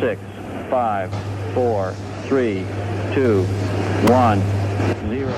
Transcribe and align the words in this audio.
six, 0.00 0.20
five, 0.70 1.10
four, 1.54 1.92
three, 2.24 2.66
two, 3.14 3.44
one, 4.08 4.40
zero. 5.08 5.32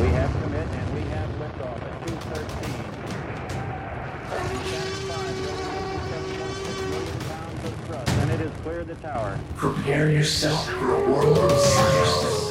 We 0.00 0.08
have 0.08 0.32
commit 0.42 0.66
and 0.68 0.94
we 0.94 1.00
have 1.10 1.28
liftoff 1.38 1.82
at 1.82 2.06
213. 2.06 2.78
And 8.20 8.30
it 8.30 8.40
has 8.40 8.52
cleared 8.62 8.86
the 8.86 8.94
tower. 8.96 9.38
Prepare 9.56 10.10
yourself 10.10 10.68
for 10.70 10.94
a 10.94 11.10
world 11.10 11.38
of 11.38 11.52
science. 11.52 12.48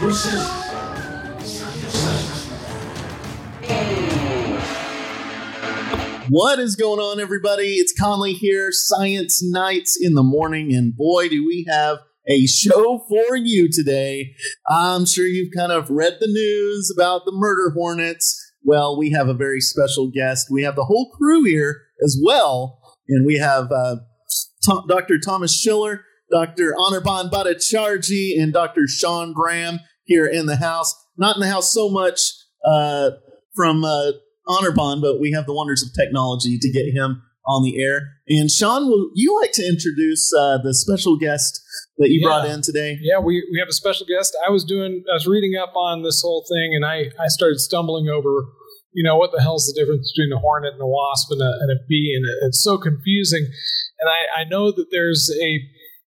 This 0.00 0.24
is 0.32 0.69
What 6.32 6.60
is 6.60 6.76
going 6.76 7.00
on, 7.00 7.18
everybody? 7.18 7.74
It's 7.74 7.92
Conley 7.92 8.34
here, 8.34 8.68
Science 8.70 9.42
Nights 9.42 9.98
in 10.00 10.14
the 10.14 10.22
morning, 10.22 10.72
and 10.72 10.96
boy, 10.96 11.28
do 11.28 11.44
we 11.44 11.66
have 11.68 11.98
a 12.28 12.46
show 12.46 13.04
for 13.08 13.34
you 13.34 13.68
today. 13.68 14.36
I'm 14.68 15.06
sure 15.06 15.26
you've 15.26 15.52
kind 15.56 15.72
of 15.72 15.90
read 15.90 16.18
the 16.20 16.28
news 16.28 16.88
about 16.94 17.24
the 17.24 17.32
murder 17.34 17.72
hornets. 17.74 18.40
Well, 18.62 18.96
we 18.96 19.10
have 19.10 19.26
a 19.26 19.34
very 19.34 19.60
special 19.60 20.08
guest. 20.08 20.46
We 20.52 20.62
have 20.62 20.76
the 20.76 20.84
whole 20.84 21.10
crew 21.18 21.42
here 21.42 21.82
as 22.04 22.16
well, 22.24 22.78
and 23.08 23.26
we 23.26 23.38
have 23.38 23.72
uh, 23.72 23.96
Tom, 24.64 24.84
Dr. 24.88 25.18
Thomas 25.18 25.52
Schiller, 25.52 26.04
Dr. 26.30 26.76
Anirban 26.78 27.28
Bhattacharjee, 27.28 28.40
and 28.40 28.52
Dr. 28.52 28.86
Sean 28.86 29.32
Graham 29.32 29.80
here 30.04 30.26
in 30.26 30.46
the 30.46 30.58
house. 30.58 30.94
Not 31.18 31.34
in 31.34 31.40
the 31.40 31.50
house 31.50 31.72
so 31.72 31.90
much 31.90 32.20
uh, 32.64 33.10
from 33.56 33.82
uh, 33.82 34.12
Anirban, 34.50 35.00
but 35.00 35.20
we 35.20 35.32
have 35.32 35.46
the 35.46 35.54
wonders 35.54 35.82
of 35.82 35.94
technology 35.94 36.58
to 36.58 36.70
get 36.70 36.86
him 36.92 37.22
on 37.46 37.62
the 37.64 37.80
air. 37.82 38.20
And 38.28 38.50
Sean, 38.50 38.86
will 38.86 39.10
you 39.14 39.38
like 39.40 39.52
to 39.52 39.66
introduce 39.66 40.30
uh, 40.36 40.58
the 40.62 40.74
special 40.74 41.16
guest 41.16 41.60
that 41.98 42.10
you 42.10 42.20
Yeah. 42.20 42.26
brought 42.28 42.46
in 42.48 42.60
today? 42.62 42.98
Yeah, 43.00 43.18
we, 43.18 43.42
we 43.52 43.58
have 43.58 43.68
a 43.68 43.72
special 43.72 44.06
guest. 44.06 44.36
I 44.46 44.50
was 44.50 44.64
doing, 44.64 45.02
I 45.10 45.14
was 45.14 45.26
reading 45.26 45.54
up 45.60 45.74
on 45.74 46.02
this 46.02 46.20
whole 46.22 46.44
thing, 46.48 46.74
and 46.74 46.84
I, 46.84 47.10
I 47.18 47.28
started 47.28 47.58
stumbling 47.58 48.08
over, 48.08 48.44
you 48.92 49.02
know, 49.02 49.16
what 49.16 49.32
the 49.32 49.40
hell's 49.40 49.66
the 49.66 49.78
difference 49.80 50.12
between 50.14 50.32
a 50.36 50.38
hornet 50.38 50.74
and 50.74 50.82
a 50.82 50.86
wasp 50.86 51.30
and 51.30 51.40
a, 51.40 51.50
and 51.62 51.70
a 51.72 51.80
bee, 51.88 52.12
and 52.14 52.24
it, 52.26 52.46
it's 52.46 52.62
so 52.62 52.76
confusing. 52.78 53.46
And 54.00 54.08
I, 54.10 54.42
I 54.42 54.44
know 54.44 54.70
that 54.70 54.86
there's 54.90 55.30
a 55.42 55.58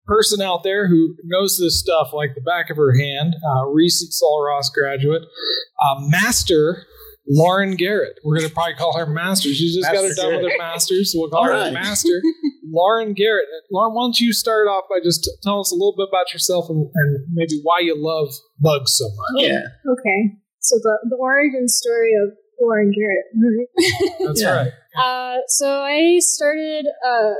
person 0.06 0.42
out 0.42 0.62
there 0.64 0.88
who 0.88 1.16
knows 1.24 1.58
this 1.58 1.80
stuff 1.80 2.08
like 2.12 2.34
the 2.34 2.40
back 2.42 2.70
of 2.70 2.76
her 2.76 2.94
hand, 2.98 3.36
uh, 3.50 3.66
recent 3.66 4.12
Sul 4.12 4.44
Ross 4.44 4.68
graduate, 4.68 5.22
uh, 5.22 5.94
Master 6.08 6.84
Lauren 7.28 7.76
Garrett. 7.76 8.18
We're 8.24 8.36
going 8.38 8.48
to 8.48 8.54
probably 8.54 8.74
call 8.74 8.96
her 8.98 9.06
Master. 9.06 9.48
She 9.54 9.72
just 9.74 9.82
got 9.86 9.96
her 9.96 10.08
Master 10.08 10.22
done 10.22 10.42
with 10.42 10.52
her 10.52 10.58
Master's, 10.58 11.12
so 11.12 11.20
we'll 11.20 11.30
call 11.30 11.40
All 11.40 11.46
her 11.46 11.52
right. 11.52 11.72
Master. 11.72 12.20
Lauren 12.68 13.12
Garrett. 13.12 13.44
Lauren, 13.70 13.94
why 13.94 14.02
don't 14.04 14.18
you 14.18 14.32
start 14.32 14.66
off 14.66 14.84
by 14.88 14.96
just 15.04 15.24
t- 15.24 15.30
tell 15.42 15.60
us 15.60 15.70
a 15.70 15.74
little 15.74 15.94
bit 15.96 16.08
about 16.08 16.32
yourself 16.32 16.66
and, 16.68 16.88
and 16.94 17.26
maybe 17.32 17.60
why 17.62 17.80
you 17.80 17.94
love 17.96 18.32
bugs 18.60 18.96
so 18.96 19.04
much? 19.04 19.44
Yeah. 19.44 19.60
Okay. 19.92 20.36
So 20.60 20.76
the, 20.82 20.98
the 21.10 21.16
origin 21.16 21.68
story 21.68 22.12
of 22.24 22.30
Lauren 22.60 22.92
Garrett. 22.92 24.18
That's 24.26 24.42
Yeah. 24.42 24.56
right. 24.56 24.72
uh, 25.02 25.38
so 25.48 25.68
I 25.82 26.18
started 26.20 26.86
uh, 27.06 27.32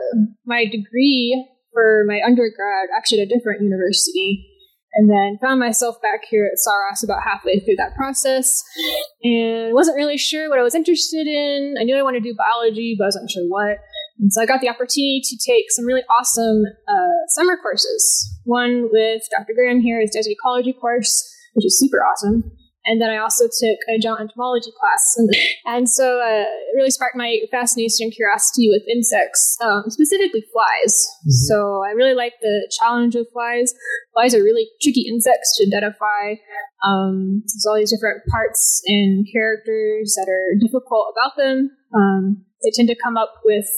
my 0.46 0.64
degree 0.64 1.48
for 1.72 2.04
my 2.06 2.20
undergrad 2.24 2.88
actually 2.96 3.20
at 3.22 3.28
a 3.28 3.34
different 3.34 3.62
university. 3.62 4.46
And 4.94 5.08
then 5.08 5.38
found 5.40 5.58
myself 5.58 6.00
back 6.02 6.20
here 6.28 6.44
at 6.44 6.58
Sul 6.58 6.74
Ross 6.74 7.02
about 7.02 7.22
halfway 7.24 7.60
through 7.60 7.76
that 7.76 7.94
process, 7.96 8.62
and 9.22 9.72
wasn't 9.72 9.96
really 9.96 10.18
sure 10.18 10.50
what 10.50 10.58
I 10.58 10.62
was 10.62 10.74
interested 10.74 11.26
in. 11.26 11.76
I 11.80 11.84
knew 11.84 11.96
I 11.96 12.02
wanted 12.02 12.22
to 12.22 12.28
do 12.28 12.36
biology, 12.36 12.94
but 12.98 13.04
I 13.04 13.06
wasn't 13.06 13.30
sure 13.30 13.44
what. 13.48 13.78
And 14.20 14.30
so 14.32 14.42
I 14.42 14.46
got 14.46 14.60
the 14.60 14.68
opportunity 14.68 15.22
to 15.24 15.36
take 15.36 15.70
some 15.70 15.86
really 15.86 16.04
awesome 16.10 16.64
uh, 16.86 17.26
summer 17.28 17.56
courses. 17.56 18.38
One 18.44 18.88
with 18.92 19.22
Dr. 19.30 19.54
Graham 19.54 19.80
here, 19.80 20.00
his 20.00 20.10
desert 20.10 20.32
ecology 20.32 20.74
course, 20.74 21.28
which 21.54 21.64
is 21.64 21.78
super 21.78 22.04
awesome. 22.04 22.52
And 22.84 23.00
then 23.00 23.10
I 23.10 23.18
also 23.18 23.44
took 23.46 23.78
a 23.88 23.98
giant 23.98 24.20
entomology 24.20 24.72
class. 24.78 25.14
And, 25.16 25.30
and 25.66 25.88
so 25.88 26.20
uh, 26.20 26.42
it 26.42 26.74
really 26.76 26.90
sparked 26.90 27.16
my 27.16 27.38
fascination 27.50 28.04
and 28.04 28.12
curiosity 28.12 28.68
with 28.68 28.82
insects, 28.90 29.56
um, 29.62 29.84
specifically 29.88 30.44
flies. 30.52 31.06
So 31.46 31.82
I 31.86 31.90
really 31.92 32.14
like 32.14 32.34
the 32.40 32.70
challenge 32.80 33.14
of 33.14 33.26
flies. 33.32 33.72
Flies 34.14 34.34
are 34.34 34.42
really 34.42 34.68
tricky 34.82 35.06
insects 35.08 35.56
to 35.58 35.66
identify. 35.66 36.34
Um, 36.84 37.42
there's 37.46 37.66
all 37.68 37.76
these 37.76 37.92
different 37.92 38.26
parts 38.26 38.82
and 38.86 39.26
characters 39.32 40.14
that 40.16 40.28
are 40.28 40.58
difficult 40.60 41.14
about 41.16 41.36
them. 41.36 41.70
Um, 41.94 42.44
they 42.64 42.70
tend 42.74 42.88
to 42.88 42.96
come 43.02 43.16
up 43.16 43.34
with 43.44 43.68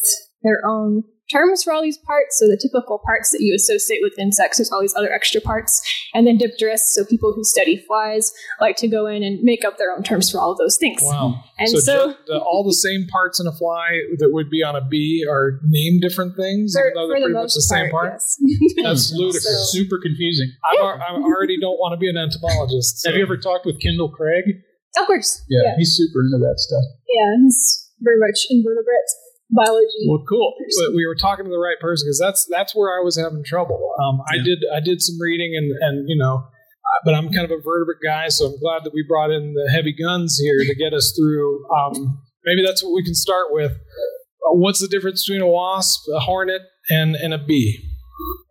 their 0.42 0.60
own 0.65 1.04
terms 1.34 1.62
for 1.62 1.72
all 1.72 1.83
these 1.83 1.99
parts. 1.99 2.39
So 2.39 2.47
the 2.47 2.56
typical 2.61 2.99
parts 3.05 3.31
that 3.33 3.41
you 3.41 3.55
associate 3.55 4.00
with 4.03 4.15
insects, 4.19 4.59
there's 4.59 4.71
all 4.71 4.81
these 4.81 4.95
other 4.95 5.12
extra 5.12 5.41
parts. 5.41 5.83
And 6.15 6.27
then 6.27 6.39
dipterists, 6.39 6.95
so 6.95 7.05
people 7.05 7.33
who 7.33 7.43
study 7.45 7.77
flies, 7.87 8.33
like 8.61 8.77
to 8.77 8.89
go 8.89 9.06
in 9.06 9.22
and 9.22 9.43
make 9.43 9.65
up 9.65 9.78
their 9.78 9.91
own 9.93 10.03
terms 10.03 10.31
for 10.31 10.39
all 10.41 10.53
of 10.53 10.59
those 10.59 10.77
things. 10.78 11.03
Wow. 11.03 11.43
And 11.59 11.69
so 11.69 11.78
so, 11.78 12.15
the, 12.27 12.39
all 12.39 12.65
the 12.65 12.75
same 12.75 13.06
parts 13.11 13.41
in 13.41 13.47
a 13.47 13.53
fly 13.53 13.99
that 14.19 14.31
would 14.33 14.50
be 14.50 14.62
on 14.62 14.77
a 14.77 14.81
bee 14.87 15.27
are 15.28 15.61
named 15.65 16.03
different 16.03 16.37
things, 16.37 16.75
for, 16.75 16.87
even 16.87 16.95
though 16.95 17.09
they're 17.09 17.19
the 17.19 17.25
pretty 17.25 17.34
much 17.34 17.43
most 17.43 17.55
the 17.55 17.62
same 17.62 17.91
part, 17.91 18.11
part. 18.11 18.12
yes. 18.15 18.39
That's 18.83 19.12
ludicrous. 19.12 19.45
So- 19.45 19.78
Super 19.78 19.99
confusing. 19.99 20.53
I'm, 20.65 21.01
I 21.01 21.22
already 21.22 21.59
don't 21.61 21.78
want 21.78 21.93
to 21.93 21.99
be 21.99 22.09
an 22.09 22.16
entomologist. 22.16 23.01
so- 23.01 23.11
Have 23.11 23.16
you 23.19 23.25
ever 23.25 23.37
talked 23.37 23.66
with 23.66 23.81
Kendall 23.81 24.11
Craig? 24.11 24.45
of 24.97 25.06
course. 25.06 25.43
Yeah, 25.49 25.75
he's 25.77 25.91
super 25.97 26.22
into 26.22 26.39
that 26.39 26.55
stuff. 26.59 26.84
Yeah, 27.11 27.43
he's 27.43 27.91
very 28.01 28.19
much 28.21 28.47
invertebrate 28.51 29.11
biology. 29.54 30.03
Well, 30.09 30.25
cool. 30.28 30.54
We- 30.59 30.97
We 30.97 31.06
were 31.06 31.15
talking 31.15 31.44
to 31.44 31.50
the 31.50 31.59
right 31.59 31.78
person 31.81 32.06
because 32.06 32.19
that's 32.19 32.47
that's 32.50 32.75
where 32.75 32.91
I 32.98 33.03
was 33.03 33.16
having 33.16 33.42
trouble. 33.44 33.78
Um, 34.03 34.20
I 34.28 34.38
did 34.38 34.59
I 34.75 34.81
did 34.81 35.00
some 35.00 35.16
reading 35.20 35.54
and 35.56 35.70
and 35.81 36.09
you 36.09 36.16
know, 36.19 36.34
uh, 36.44 36.98
but 37.04 37.15
I'm 37.15 37.31
kind 37.32 37.44
of 37.44 37.50
a 37.50 37.60
vertebrate 37.62 38.03
guy, 38.03 38.28
so 38.28 38.47
I'm 38.47 38.59
glad 38.60 38.84
that 38.84 38.92
we 38.92 39.04
brought 39.06 39.31
in 39.31 39.54
the 39.54 39.70
heavy 39.72 39.92
guns 39.94 40.38
here 40.38 40.59
to 40.59 40.75
get 40.75 40.92
us 40.92 41.15
through. 41.16 41.65
Um, 41.70 42.20
maybe 42.44 42.62
that's 42.66 42.82
what 42.82 42.92
we 42.92 43.03
can 43.04 43.15
start 43.15 43.47
with. 43.50 43.72
Uh, 43.72 44.54
what's 44.54 44.81
the 44.81 44.88
difference 44.88 45.25
between 45.26 45.42
a 45.42 45.48
wasp, 45.48 46.03
a 46.15 46.21
hornet, 46.21 46.62
and 46.91 47.16
and 47.16 47.32
a 47.32 47.38
bee? 47.38 47.81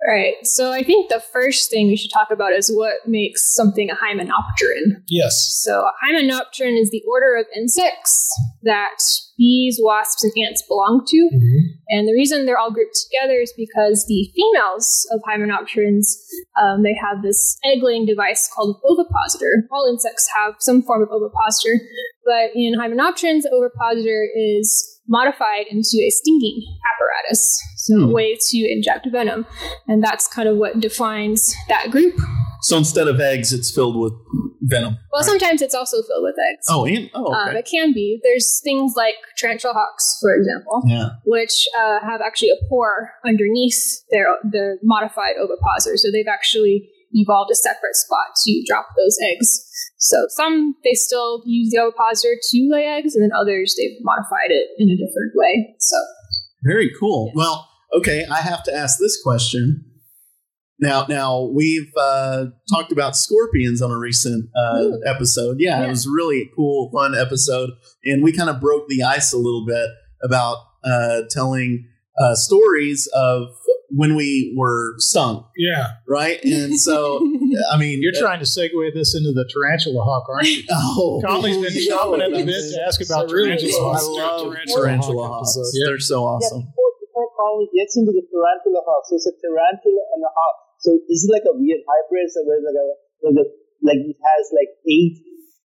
Right. 0.05 0.35
So 0.43 0.71
I 0.73 0.83
think 0.83 1.09
the 1.09 1.23
first 1.31 1.69
thing 1.69 1.87
we 1.87 1.95
should 1.95 2.11
talk 2.11 2.27
about 2.29 2.51
is 2.51 2.69
what 2.69 3.07
makes 3.07 3.53
something 3.55 3.89
a 3.89 3.95
hymenopteron. 3.95 5.01
Yes. 5.07 5.61
So 5.63 5.85
a 5.85 5.93
hymenopteron 6.03 6.77
is 6.77 6.89
the 6.91 7.03
order 7.09 7.37
of 7.37 7.45
insects 7.55 8.29
that 8.63 8.97
bees, 9.37 9.79
wasps, 9.81 10.23
and 10.23 10.33
ants 10.45 10.61
belong 10.67 11.05
to. 11.07 11.29
And 11.89 12.07
the 12.07 12.13
reason 12.13 12.45
they're 12.45 12.57
all 12.57 12.71
grouped 12.71 12.97
together 13.09 13.39
is 13.39 13.53
because 13.55 14.05
the 14.07 14.29
females 14.35 15.07
of 15.11 15.21
hymenopterans, 15.27 16.05
um, 16.61 16.83
they 16.83 16.95
have 17.01 17.23
this 17.23 17.57
egg-laying 17.63 18.05
device 18.05 18.49
called 18.53 18.81
ovipositor. 18.83 19.67
All 19.71 19.89
insects 19.89 20.27
have 20.35 20.55
some 20.59 20.81
form 20.81 21.01
of 21.01 21.09
ovipositor, 21.09 21.79
but 22.25 22.51
in 22.55 22.75
hymenopterans, 22.75 23.43
the 23.43 23.51
ovipositor 23.51 24.27
is 24.35 24.99
modified 25.07 25.65
into 25.69 25.97
a 25.99 26.09
stinging 26.09 26.63
apparatus, 26.93 27.59
Hmm. 27.91 28.11
way 28.11 28.37
to 28.49 28.57
inject 28.71 29.07
venom, 29.11 29.45
and 29.87 30.03
that's 30.03 30.27
kind 30.27 30.47
of 30.47 30.57
what 30.57 30.79
defines 30.79 31.53
that 31.69 31.91
group. 31.91 32.15
So 32.61 32.77
instead 32.77 33.07
of 33.07 33.19
eggs, 33.19 33.51
it's 33.51 33.73
filled 33.73 33.99
with 33.99 34.13
venom. 34.61 34.97
Well, 35.11 35.23
sometimes 35.23 35.61
it's 35.61 35.75
also 35.75 35.97
filled 36.03 36.23
with 36.23 36.35
eggs. 36.39 36.65
Oh, 36.69 36.85
and 36.85 37.09
oh, 37.13 37.33
Um, 37.33 37.49
okay. 37.49 37.59
it 37.59 37.67
can 37.69 37.91
be. 37.93 38.19
There's 38.23 38.61
things 38.63 38.93
like 38.95 39.15
tarantula 39.37 39.73
hawks, 39.73 40.17
for 40.21 40.33
example, 40.33 40.81
yeah. 40.87 41.09
which 41.25 41.67
uh, 41.77 41.99
have 42.01 42.21
actually 42.21 42.51
a 42.51 42.69
pore 42.69 43.11
underneath 43.25 44.03
their 44.11 44.27
their 44.49 44.77
modified 44.81 45.35
ovipositor. 45.41 45.97
So 45.97 46.09
they've 46.11 46.31
actually 46.31 46.89
evolved 47.11 47.51
a 47.51 47.55
separate 47.55 47.95
spot 47.95 48.27
to 48.45 48.63
drop 48.65 48.87
those 48.97 49.17
eggs. 49.21 49.69
So 49.97 50.25
some 50.29 50.75
they 50.83 50.93
still 50.93 51.43
use 51.45 51.69
the 51.71 51.79
ovipositor 51.81 52.35
to 52.41 52.69
lay 52.71 52.85
eggs, 52.85 53.13
and 53.15 53.23
then 53.23 53.31
others 53.37 53.75
they've 53.77 53.99
modified 54.01 54.51
it 54.51 54.69
in 54.77 54.89
a 54.89 54.95
different 54.95 55.33
way. 55.35 55.75
So 55.79 55.97
Very 56.63 56.89
cool. 56.97 57.31
Well, 57.35 57.67
okay, 57.97 58.25
I 58.31 58.37
have 58.41 58.63
to 58.63 58.73
ask 58.73 58.99
this 58.99 59.21
question. 59.21 59.85
Now, 60.79 61.05
now 61.07 61.49
we've 61.53 61.91
uh, 61.97 62.45
talked 62.69 62.91
about 62.91 63.15
scorpions 63.15 63.81
on 63.81 63.91
a 63.91 63.97
recent 63.97 64.49
uh, 64.55 64.89
episode. 65.05 65.57
Yeah, 65.59 65.79
it 65.79 65.83
Yeah. 65.83 65.89
was 65.89 66.07
really 66.07 66.41
a 66.41 66.49
cool, 66.55 66.89
fun 66.93 67.15
episode, 67.15 67.69
and 68.03 68.23
we 68.23 68.31
kind 68.33 68.49
of 68.49 68.59
broke 68.59 68.87
the 68.89 69.03
ice 69.03 69.31
a 69.33 69.37
little 69.37 69.65
bit 69.65 69.87
about 70.23 70.57
uh, 70.83 71.21
telling 71.29 71.87
uh, 72.21 72.35
stories 72.35 73.07
of 73.15 73.47
when 73.95 74.15
we 74.15 74.53
were 74.57 74.95
stung, 74.97 75.45
Yeah. 75.55 75.87
right? 76.07 76.43
And 76.43 76.77
so, 76.79 77.17
I 77.71 77.77
mean, 77.77 78.01
You're 78.01 78.11
trying 78.17 78.39
to 78.39 78.45
segue 78.45 78.93
this 78.95 79.15
into 79.15 79.31
the 79.31 79.47
tarantula 79.53 80.03
hawk, 80.03 80.25
aren't 80.27 80.47
you? 80.49 80.63
Oh, 80.71 81.21
Conley's 81.23 81.57
been 81.57 81.71
you 81.73 81.89
know 81.91 82.11
chomping 82.11 82.23
at 82.25 82.31
the 82.31 82.39
it. 82.39 82.45
bit 82.47 82.73
to 82.73 82.83
ask 82.85 82.99
about 83.01 83.29
So 83.29 83.35
tarantula 83.35 83.55
just 83.59 83.79
I 83.79 83.83
hawks. 83.83 84.03
let's 84.03 84.07
do 84.07 84.13
a 84.13 84.17
love 84.17 84.41
tarantula 84.53 84.81
tarantula 84.87 85.27
hawk 85.27 85.35
hawks. 85.45 85.57
episode. 85.57 85.87
They're 85.87 85.99
so 85.99 86.23
awesome. 86.23 86.59
before, 86.61 86.72
before 87.43 87.59
Conley 87.59 87.67
gets 87.75 87.97
into 87.97 88.11
the 88.11 88.23
tarantula 88.31 88.81
hawk, 88.87 89.03
so 89.07 89.15
it's 89.19 89.27
a 89.27 89.35
tarantula 89.43 90.03
and 90.15 90.23
a 90.23 90.31
hawk. 90.31 90.57
So 90.79 90.95
this 91.07 91.23
is 91.23 91.31
like 91.31 91.43
a 91.47 91.55
weird 91.55 91.83
hybrid? 91.83 92.31
So 92.31 92.43
where 92.47 92.59
like 92.59 92.75
a 92.75 92.87
where 93.19 93.33
the, 93.33 93.45
like 93.83 93.99
it 93.99 94.15
has 94.19 94.43
like 94.51 94.71
eight 94.87 95.19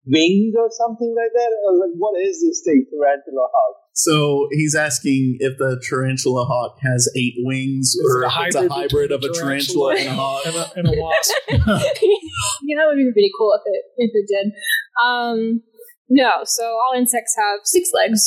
wings 0.08 0.54
or 0.56 0.68
something 0.72 1.16
like 1.16 1.32
that? 1.34 1.52
Or 1.68 1.80
like 1.80 1.96
what 1.96 2.20
is 2.20 2.44
this 2.44 2.64
thing, 2.64 2.88
tarantula 2.92 3.48
hawk? 3.48 3.76
So 3.96 4.48
he's 4.52 4.76
asking 4.76 5.38
if 5.40 5.58
the 5.58 5.80
tarantula 5.88 6.44
hawk 6.44 6.80
has 6.84 7.08
eight 7.16 7.36
wings, 7.40 7.96
Is 7.96 8.04
or 8.04 8.24
it 8.24 8.32
it's 8.48 8.56
a 8.56 8.68
hybrid 8.68 8.72
hybrid 8.72 9.12
of 9.12 9.24
a 9.24 9.32
a 9.32 9.34
tarantula, 9.34 9.96
tarantula 9.96 9.96
and 9.96 10.10
a 10.10 10.16
hawk. 10.16 10.46
and 10.46 10.56
a, 10.56 10.66
and 10.76 10.86
a 10.88 10.96
wasp. 11.00 11.32
yeah, 11.50 12.76
that 12.76 12.88
would 12.92 13.00
be 13.00 13.08
pretty 13.12 13.32
cool 13.40 13.56
if 13.56 13.64
it 13.64 13.84
if 13.96 14.12
it 14.12 14.28
did. 14.28 14.52
Um, 15.00 15.64
no, 16.10 16.44
so 16.44 16.64
all 16.64 16.94
insects 16.96 17.36
have 17.40 17.62
six 17.64 17.90
legs, 17.96 18.22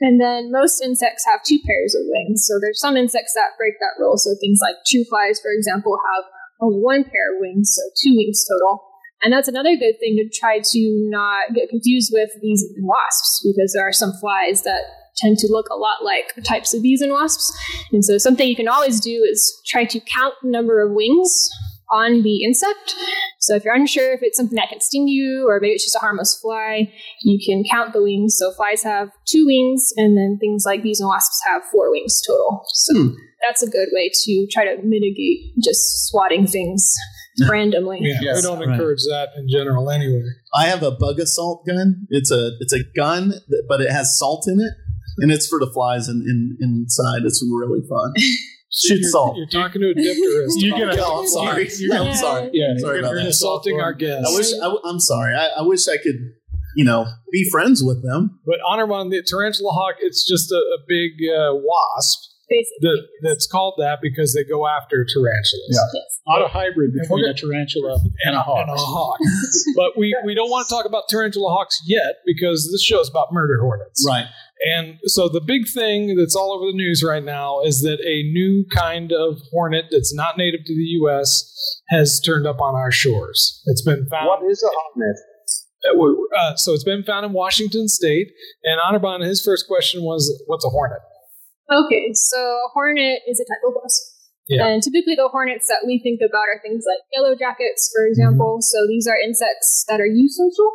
and 0.00 0.20
then 0.20 0.50
most 0.50 0.82
insects 0.82 1.24
have 1.26 1.42
two 1.44 1.58
pairs 1.66 1.94
of 1.94 2.02
wings. 2.06 2.46
So 2.46 2.58
there's 2.60 2.80
some 2.80 2.96
insects 2.96 3.34
that 3.34 3.56
break 3.58 3.74
that 3.80 3.98
rule. 3.98 4.16
So 4.16 4.34
things 4.40 4.58
like 4.62 4.76
true 4.86 5.04
flies, 5.08 5.40
for 5.40 5.52
example, 5.52 5.98
have 6.14 6.24
only 6.60 6.80
one 6.80 7.04
pair 7.04 7.34
of 7.34 7.40
wings, 7.40 7.74
so 7.74 7.82
two 8.02 8.16
wings 8.16 8.44
total. 8.48 8.82
And 9.22 9.32
that's 9.32 9.48
another 9.48 9.76
good 9.76 9.94
thing 10.00 10.16
to 10.16 10.28
try 10.28 10.60
to 10.60 11.08
not 11.08 11.54
get 11.54 11.70
confused 11.70 12.10
with 12.12 12.30
and 12.42 12.86
wasps, 12.86 13.46
because 13.46 13.72
there 13.72 13.86
are 13.86 13.92
some 13.92 14.12
flies 14.20 14.62
that 14.62 14.82
tend 15.16 15.38
to 15.38 15.46
look 15.48 15.66
a 15.70 15.76
lot 15.76 16.04
like 16.04 16.34
types 16.44 16.74
of 16.74 16.82
bees 16.82 17.00
and 17.00 17.12
wasps. 17.12 17.56
And 17.92 18.04
so 18.04 18.18
something 18.18 18.48
you 18.48 18.56
can 18.56 18.68
always 18.68 19.00
do 19.00 19.26
is 19.30 19.62
try 19.66 19.84
to 19.84 20.00
count 20.00 20.34
the 20.42 20.50
number 20.50 20.82
of 20.82 20.92
wings 20.92 21.48
on 21.94 22.22
the 22.22 22.42
insect. 22.44 22.94
So 23.40 23.54
if 23.54 23.64
you're 23.64 23.74
unsure 23.74 24.14
if 24.14 24.20
it's 24.22 24.36
something 24.36 24.56
that 24.56 24.68
can 24.70 24.80
sting 24.80 25.06
you 25.06 25.46
or 25.48 25.60
maybe 25.60 25.74
it's 25.74 25.84
just 25.84 25.94
a 25.96 25.98
harmless 26.00 26.38
fly, 26.42 26.90
you 27.22 27.38
can 27.46 27.62
count 27.70 27.92
the 27.92 28.02
wings. 28.02 28.36
So 28.38 28.50
flies 28.52 28.82
have 28.82 29.10
two 29.26 29.44
wings, 29.46 29.92
and 29.96 30.16
then 30.16 30.38
things 30.40 30.64
like 30.66 30.82
bees 30.82 30.98
and 31.00 31.08
wasps 31.08 31.40
have 31.46 31.62
four 31.70 31.90
wings 31.90 32.20
total. 32.26 32.64
So 32.68 32.94
Hmm. 32.94 33.08
that's 33.46 33.62
a 33.62 33.68
good 33.70 33.88
way 33.92 34.10
to 34.24 34.46
try 34.50 34.64
to 34.64 34.82
mitigate 34.82 35.54
just 35.62 36.08
swatting 36.08 36.46
things 36.46 36.94
randomly. 37.48 37.98
Yeah, 38.00 38.18
Yes, 38.22 38.36
we 38.36 38.42
don't 38.42 38.60
right. 38.60 38.68
encourage 38.70 39.02
that 39.10 39.28
in 39.36 39.48
general 39.48 39.90
anyway. 39.90 40.22
I 40.54 40.66
have 40.66 40.82
a 40.82 40.90
bug 40.92 41.18
assault 41.20 41.66
gun. 41.66 42.06
It's 42.10 42.30
a 42.30 42.52
it's 42.60 42.72
a 42.72 42.80
gun, 42.96 43.28
that- 43.48 43.64
but 43.68 43.80
it 43.80 43.90
has 43.90 44.18
salt 44.18 44.46
in 44.48 44.58
it, 44.60 44.72
and 45.18 45.30
it's 45.32 45.46
for 45.46 45.58
the 45.58 45.70
flies 45.70 46.08
in, 46.08 46.24
in, 46.26 46.56
inside. 46.60 47.22
It's 47.24 47.42
really 47.44 47.82
fun. 47.88 48.14
Shoot 48.76 49.00
You're, 49.00 49.10
salt. 49.10 49.36
you're 49.36 49.46
talking 49.46 49.80
to 49.82 49.90
a 49.90 49.94
dipterist. 49.94 50.54
You're 50.56 50.76
gonna- 50.78 50.96
Oh, 50.98 51.20
I'm 51.20 51.26
sorry. 51.28 51.68
I'm 51.92 52.06
Yeah. 52.08 52.12
sorry. 52.14 52.50
Yeah, 52.52 52.74
Sorry 52.78 52.98
about 52.98 53.10
You're 53.10 53.20
that. 53.20 53.26
insulting 53.26 53.80
our 53.80 53.92
guests. 53.92 54.28
I 54.28 54.34
wish 54.36 54.52
I, 54.84 54.88
am 54.90 54.98
sorry. 54.98 55.34
I, 55.36 55.46
I 55.58 55.62
wish 55.62 55.86
I 55.86 55.96
could, 55.96 56.16
you 56.74 56.84
know, 56.84 57.06
be 57.30 57.48
friends 57.50 57.84
with 57.84 58.02
them. 58.02 58.40
But 58.44 58.58
Anirban, 58.68 59.10
the 59.10 59.22
tarantula 59.24 59.70
hawk, 59.70 59.96
it's 60.00 60.26
just 60.28 60.50
a, 60.50 60.56
a 60.56 60.78
big 60.88 61.12
uh, 61.30 61.54
wasp 61.54 62.30
that, 62.80 63.02
that's 63.22 63.46
called 63.46 63.74
that 63.78 63.98
because 64.02 64.34
they 64.34 64.44
go 64.44 64.66
after 64.66 65.04
tarantulas. 65.04 65.68
Yeah. 65.70 65.78
Yes. 65.94 66.20
Not 66.26 66.42
a 66.44 66.48
hybrid 66.48 66.92
between 67.00 67.24
a 67.26 67.34
tarantula 67.34 67.98
and 68.24 68.34
a 68.36 68.40
hawk. 68.40 68.66
And 68.66 68.70
a 68.70 68.80
hawk. 68.80 69.18
but 69.76 69.96
we, 69.98 70.16
we 70.24 70.34
don't 70.34 70.50
want 70.50 70.66
to 70.68 70.74
talk 70.74 70.84
about 70.86 71.04
tarantula 71.08 71.48
hawks 71.50 71.80
yet 71.86 72.16
because 72.26 72.70
this 72.72 72.82
show 72.82 73.00
is 73.00 73.08
about 73.08 73.28
murder 73.32 73.58
hornets. 73.60 74.04
Right. 74.08 74.26
And 74.64 74.98
so 75.04 75.28
the 75.28 75.42
big 75.44 75.68
thing 75.68 76.16
that's 76.16 76.34
all 76.34 76.52
over 76.52 76.70
the 76.70 76.76
news 76.76 77.04
right 77.04 77.22
now 77.22 77.60
is 77.62 77.82
that 77.82 78.00
a 78.00 78.22
new 78.32 78.64
kind 78.74 79.12
of 79.12 79.36
hornet 79.52 79.86
that's 79.90 80.14
not 80.14 80.38
native 80.38 80.64
to 80.64 80.74
the 80.74 80.88
U.S. 81.04 81.82
has 81.90 82.20
turned 82.24 82.46
up 82.46 82.60
on 82.60 82.74
our 82.74 82.90
shores. 82.90 83.62
It's 83.66 83.82
been 83.82 84.06
found. 84.08 84.26
What 84.26 84.50
is 84.50 84.62
a 84.62 84.70
hornet? 84.72 85.16
Uh, 86.34 86.56
so 86.56 86.72
it's 86.72 86.84
been 86.84 87.02
found 87.02 87.26
in 87.26 87.32
Washington 87.32 87.88
State. 87.88 88.28
And 88.64 88.80
Anirban, 88.80 89.22
his 89.22 89.42
first 89.44 89.68
question 89.68 90.02
was, 90.02 90.32
"What's 90.46 90.64
a 90.64 90.70
hornet?" 90.70 91.00
Okay, 91.70 92.12
so 92.14 92.38
a 92.38 92.68
hornet 92.72 93.20
is 93.28 93.40
a 93.40 93.44
type 93.44 93.60
of 93.68 93.74
wasp. 93.74 94.14
Yeah. 94.48 94.66
And 94.66 94.82
typically 94.82 95.16
the 95.16 95.28
hornets 95.28 95.68
that 95.68 95.84
we 95.86 96.00
think 96.04 96.20
about 96.20 96.52
are 96.52 96.60
things 96.60 96.84
like 96.84 97.00
yellow 97.12 97.32
jackets, 97.32 97.88
for 97.92 98.04
example. 98.04 98.60
So 98.60 98.84
these 98.86 99.08
are 99.08 99.16
insects 99.16 99.84
that 99.88 100.00
are 100.00 100.08
eusocial. 100.08 100.68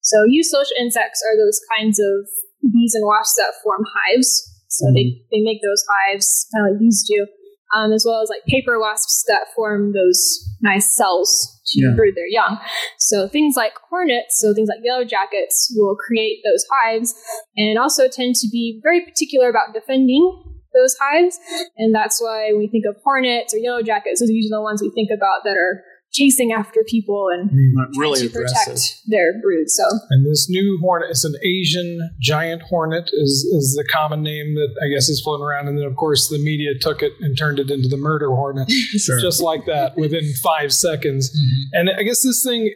So 0.00 0.22
eusocial 0.30 0.78
insects 0.78 1.22
are 1.26 1.34
those 1.34 1.58
kinds 1.74 1.98
of 1.98 2.30
bees 2.62 2.94
and 2.94 3.06
wasps 3.06 3.36
that 3.36 3.54
form 3.62 3.84
hives. 3.84 4.46
So 4.68 4.86
they, 4.94 5.20
they 5.30 5.40
make 5.42 5.58
those 5.62 5.84
hives 5.88 6.46
kind 6.54 6.66
of 6.66 6.72
like 6.72 6.80
bees 6.80 7.04
do, 7.08 7.26
um, 7.74 7.92
as 7.92 8.04
well 8.06 8.22
as 8.22 8.28
like 8.28 8.44
paper 8.46 8.78
wasps 8.78 9.24
that 9.28 9.46
form 9.54 9.92
those 9.92 10.46
nice 10.62 10.94
cells 10.94 11.60
to 11.68 11.80
Yeah. 11.82 11.94
brood 11.96 12.14
their 12.14 12.28
young. 12.28 12.58
So 12.98 13.28
things 13.28 13.56
like 13.56 13.72
hornets, 13.88 14.38
so 14.40 14.54
things 14.54 14.68
like 14.68 14.80
yellow 14.82 15.04
jackets, 15.04 15.72
will 15.76 15.96
create 15.96 16.42
those 16.44 16.64
hives 16.70 17.14
and 17.56 17.78
also 17.78 18.08
tend 18.08 18.34
to 18.36 18.48
be 18.50 18.80
very 18.82 19.04
particular 19.04 19.48
about 19.48 19.72
defending 19.74 20.42
those 20.74 20.96
hives. 21.00 21.38
And 21.76 21.94
that's 21.94 22.20
why 22.20 22.50
when 22.52 22.58
we 22.60 22.68
think 22.68 22.84
of 22.86 22.96
hornets 23.02 23.52
or 23.54 23.58
yellow 23.58 23.82
jackets, 23.82 24.20
those 24.20 24.30
are 24.30 24.32
usually 24.32 24.54
the 24.54 24.62
ones 24.62 24.82
we 24.82 24.90
think 24.90 25.10
about 25.10 25.42
that 25.44 25.56
are 25.56 25.82
chasing 26.12 26.52
after 26.52 26.80
people 26.88 27.28
and 27.32 27.50
Really 27.96 28.20
trying 28.20 28.30
to 28.30 28.38
aggressive. 28.38 28.64
protect 28.74 29.00
their 29.06 29.40
brood. 29.42 29.68
So 29.70 29.84
And 30.10 30.26
this 30.26 30.48
new 30.50 30.78
hornet 30.80 31.10
is 31.10 31.24
an 31.24 31.34
Asian 31.44 32.10
giant 32.20 32.62
hornet, 32.62 33.10
is, 33.12 33.44
is 33.56 33.74
the 33.76 33.84
common 33.92 34.22
name 34.22 34.54
that 34.56 34.74
I 34.84 34.88
guess 34.92 35.08
is 35.08 35.20
floating 35.22 35.44
around. 35.44 35.68
And 35.68 35.78
then, 35.78 35.84
of 35.86 35.94
course, 35.96 36.28
the 36.28 36.38
media 36.38 36.70
took 36.80 37.02
it 37.02 37.12
and 37.20 37.38
turned 37.38 37.58
it 37.60 37.70
into 37.70 37.88
the 37.88 37.96
murder 37.96 38.28
hornet, 38.30 38.70
Sure. 38.70 39.20
just 39.20 39.40
like 39.40 39.66
that 39.66 39.96
within 39.96 40.24
five 40.42 40.72
seconds. 40.72 41.30
And 41.72 41.88
I 41.90 42.02
guess 42.02 42.22
this 42.22 42.42
thing, 42.44 42.66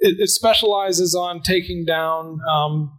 it, 0.00 0.16
it 0.20 0.28
specializes 0.28 1.14
on 1.14 1.40
taking 1.42 1.84
down 1.86 2.40
um, 2.50 2.92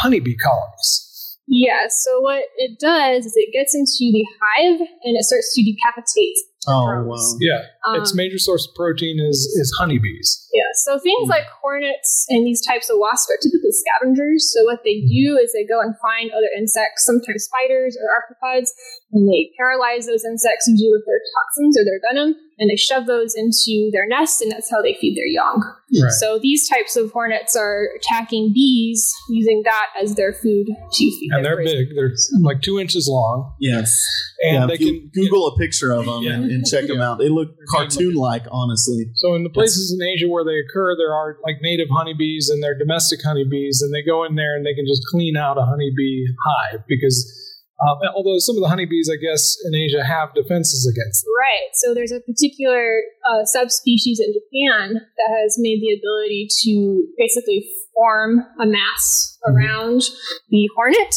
honeybee 0.00 0.36
colonies. 0.36 1.38
yeah, 1.46 1.86
so 1.88 2.20
what 2.20 2.44
it 2.56 2.78
does 2.80 3.24
is 3.26 3.32
it 3.36 3.52
gets 3.52 3.74
into 3.74 4.10
the 4.12 4.24
hive 4.40 4.80
and 4.80 5.16
it 5.16 5.24
starts 5.24 5.54
to 5.54 5.62
decapitate. 5.62 6.36
Oh 6.68 7.04
wow. 7.04 7.16
Um, 7.16 7.38
yeah, 7.40 7.64
Um, 7.86 7.96
its 8.00 8.14
major 8.14 8.38
source 8.38 8.68
of 8.68 8.74
protein 8.76 9.18
is, 9.18 9.48
is 9.56 9.72
honeybees. 9.78 10.48
Yeah, 10.52 10.70
so 10.84 10.98
things 10.98 11.24
hmm. 11.24 11.30
like 11.30 11.48
hornets 11.60 12.26
and 12.28 12.46
these 12.46 12.64
types 12.64 12.90
of 12.90 13.00
wasps 13.00 13.32
are 13.32 13.40
typically 13.40 13.72
scavengers. 13.72 14.52
So 14.52 14.64
what 14.64 14.84
they 14.84 15.00
hmm. 15.00 15.08
do 15.08 15.26
is 15.40 15.52
they 15.52 15.66
go 15.66 15.80
and 15.80 15.96
find 15.98 16.30
other 16.30 16.50
insects, 16.56 17.04
sometimes 17.04 17.48
spiders 17.48 17.96
or 17.96 18.06
arthropods, 18.12 18.70
and 19.12 19.28
they 19.28 19.50
paralyze 19.56 20.06
those 20.06 20.24
insects 20.24 20.68
usually 20.68 20.92
with 20.92 21.06
their 21.08 21.22
toxins 21.34 21.74
or 21.80 21.84
their 21.88 22.00
venom, 22.04 22.36
and 22.58 22.70
they 22.70 22.76
shove 22.76 23.06
those 23.06 23.34
into 23.34 23.90
their 23.92 24.06
nest, 24.06 24.42
and 24.42 24.50
that's 24.50 24.70
how 24.70 24.82
they 24.82 24.96
feed 25.00 25.16
their 25.16 25.26
young. 25.26 25.62
Right. 26.02 26.12
So 26.12 26.38
these 26.40 26.68
types 26.68 26.96
of 26.96 27.10
hornets 27.12 27.56
are 27.56 27.88
attacking 27.96 28.52
bees 28.52 29.10
using 29.30 29.62
that 29.64 29.86
as 30.02 30.14
their 30.16 30.32
food 30.32 30.66
to 30.66 30.98
feed 30.98 31.30
And 31.32 31.44
their 31.44 31.56
they're 31.56 31.64
prey. 31.64 31.84
big. 31.86 31.94
They're 31.96 32.12
like 32.42 32.60
two 32.60 32.78
inches 32.78 33.08
long. 33.10 33.54
Yes. 33.60 34.04
And 34.44 34.54
yeah, 34.54 34.66
they 34.66 34.76
can 34.76 35.10
Google 35.14 35.46
a 35.48 35.56
picture 35.56 35.90
of 35.92 36.04
them 36.04 36.22
Yeah. 36.22 36.32
and, 36.34 36.50
and 36.50 36.66
check 36.66 36.86
them 36.88 37.00
out. 37.00 37.18
They 37.18 37.28
look 37.30 37.48
cartoon-like, 37.74 38.44
honestly. 38.50 39.06
So 39.14 39.34
in 39.34 39.44
the 39.44 39.50
places 39.50 39.96
in 39.98 40.06
Asia 40.06 40.28
where 40.28 40.44
they 40.44 40.58
occur, 40.58 40.94
there 40.96 41.12
are 41.14 41.38
like 41.42 41.56
native 41.62 41.88
honeybees 41.90 42.50
and 42.50 42.62
they're 42.62 42.76
domestic 42.78 43.20
honeybees, 43.24 43.80
and 43.82 43.92
they 43.94 44.02
go 44.02 44.24
in 44.24 44.34
there 44.34 44.56
and 44.56 44.66
they 44.66 44.74
can 44.74 44.84
just 44.86 45.02
clean 45.10 45.36
out 45.36 45.56
a 45.58 45.62
honeybee 45.62 46.24
hive 46.44 46.80
because 46.86 47.47
uh, 47.80 47.94
although 48.14 48.38
some 48.38 48.56
of 48.56 48.62
the 48.62 48.68
honeybees, 48.68 49.08
I 49.12 49.16
guess, 49.16 49.56
in 49.64 49.74
Asia 49.74 50.04
have 50.04 50.34
defenses 50.34 50.86
against 50.86 51.24
them. 51.24 51.32
Right. 51.38 51.70
So 51.74 51.94
there's 51.94 52.12
a 52.12 52.20
particular 52.20 53.02
uh, 53.30 53.44
subspecies 53.44 54.20
in 54.20 54.32
Japan 54.34 54.94
that 55.16 55.30
has 55.42 55.56
made 55.58 55.80
the 55.80 55.94
ability 55.94 56.48
to 56.64 57.06
basically 57.16 57.68
form 57.94 58.40
a 58.60 58.66
mass 58.66 59.38
Mhm. 59.46 59.54
around 59.54 60.02
the 60.50 60.68
hornet. 60.74 61.14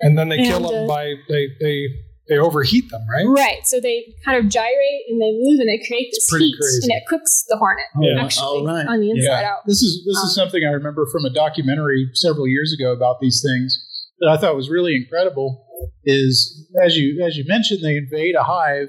And 0.00 0.18
then 0.18 0.28
they 0.28 0.38
kill 0.44 0.60
them 0.60 0.84
uh, 0.84 0.86
by 0.86 1.14
they 1.28 1.48
they 1.60 1.86
they 2.28 2.38
overheat 2.38 2.90
them, 2.90 3.02
right? 3.10 3.24
Right. 3.26 3.66
So 3.66 3.80
they 3.80 4.14
kind 4.24 4.38
of 4.38 4.50
gyrate 4.50 5.04
and 5.08 5.20
they 5.20 5.32
move 5.44 5.60
and 5.60 5.68
they 5.68 5.76
create 5.86 6.08
this 6.10 6.26
heat, 6.32 6.54
crazy. 6.58 6.80
and 6.84 6.92
it 6.96 7.04
cooks 7.06 7.44
the 7.48 7.56
hornet 7.56 7.84
Yeah. 8.00 8.24
actually 8.24 8.60
Oh, 8.62 8.64
right. 8.66 8.86
on 8.86 9.00
the 9.00 9.10
inside 9.10 9.44
out. 9.44 9.60
This 9.66 9.82
is 9.82 10.04
this 10.06 10.16
Um, 10.16 10.26
is 10.28 10.34
something 10.34 10.64
I 10.64 10.72
remember 10.72 11.06
from 11.12 11.24
a 11.26 11.30
documentary 11.30 12.08
several 12.14 12.48
years 12.48 12.72
ago 12.78 12.92
about 12.92 13.20
these 13.20 13.42
things 13.42 13.78
that 14.24 14.30
I 14.30 14.36
thought 14.38 14.56
was 14.56 14.70
really 14.70 14.96
incredible. 14.96 15.66
Is 16.04 16.68
as 16.82 16.96
you 16.96 17.22
as 17.24 17.36
you 17.36 17.44
mentioned, 17.46 17.82
they 17.82 17.96
invade 17.96 18.34
a 18.34 18.42
hive, 18.44 18.88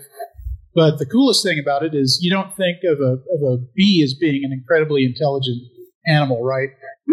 but 0.73 0.97
the 0.97 1.05
coolest 1.05 1.43
thing 1.43 1.59
about 1.59 1.83
it 1.83 1.93
is 1.93 2.19
you 2.21 2.29
don't 2.29 2.55
think 2.55 2.77
of 2.83 2.99
a 2.99 3.13
of 3.13 3.41
a 3.53 3.57
bee 3.75 4.01
as 4.03 4.13
being 4.13 4.43
an 4.43 4.51
incredibly 4.51 5.03
intelligent 5.03 5.61
animal, 6.07 6.43
right? 6.43 6.69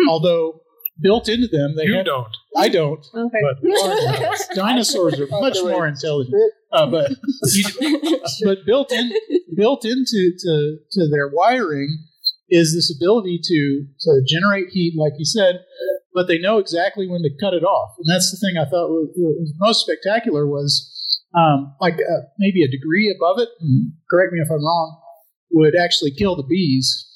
Although 0.09 0.61
built 1.01 1.29
into 1.29 1.49
them, 1.49 1.75
they 1.77 1.85
You 1.85 1.97
have, 1.97 2.07
don't. 2.07 2.37
I 2.57 2.69
don't. 2.69 3.05
Okay. 3.15 3.39
But 3.43 4.39
dinosaurs 4.55 5.19
are 5.19 5.27
much 5.27 5.59
more 5.63 5.87
intelligent, 5.87 6.35
uh, 6.73 6.87
but 6.87 7.11
you, 7.45 8.01
but 8.45 8.59
built 8.67 8.93
in 8.93 9.13
built 9.57 9.85
into 9.85 10.33
to, 10.39 10.79
to 10.93 11.09
their 11.11 11.29
wiring 11.33 11.99
is 12.49 12.75
this 12.75 12.95
ability 12.95 13.41
to 13.43 13.87
to 14.01 14.23
generate 14.27 14.69
heat, 14.69 14.95
like 14.97 15.15
you 15.19 15.25
said, 15.25 15.61
but 16.15 16.29
they 16.29 16.39
know 16.39 16.59
exactly 16.59 17.09
when 17.09 17.23
to 17.23 17.31
cut 17.41 17.55
it 17.55 17.65
off, 17.65 17.97
and 17.99 18.07
that's 18.09 18.31
the 18.31 18.39
thing 18.39 18.57
I 18.57 18.69
thought 18.69 18.91
was, 18.91 19.53
most 19.59 19.87
spectacular 19.87 20.47
was 20.47 20.89
um, 21.35 21.75
like 21.81 21.95
uh, 21.95 22.23
maybe 22.39 22.63
a 22.63 22.71
degree 22.71 23.15
above 23.15 23.39
it. 23.39 23.49
and 23.61 23.93
Correct 24.11 24.33
me 24.33 24.41
if 24.41 24.51
I'm 24.51 24.65
wrong. 24.65 25.01
Would 25.55 25.75
actually 25.77 26.13
kill 26.13 26.37
the 26.37 26.43
bees. 26.43 27.09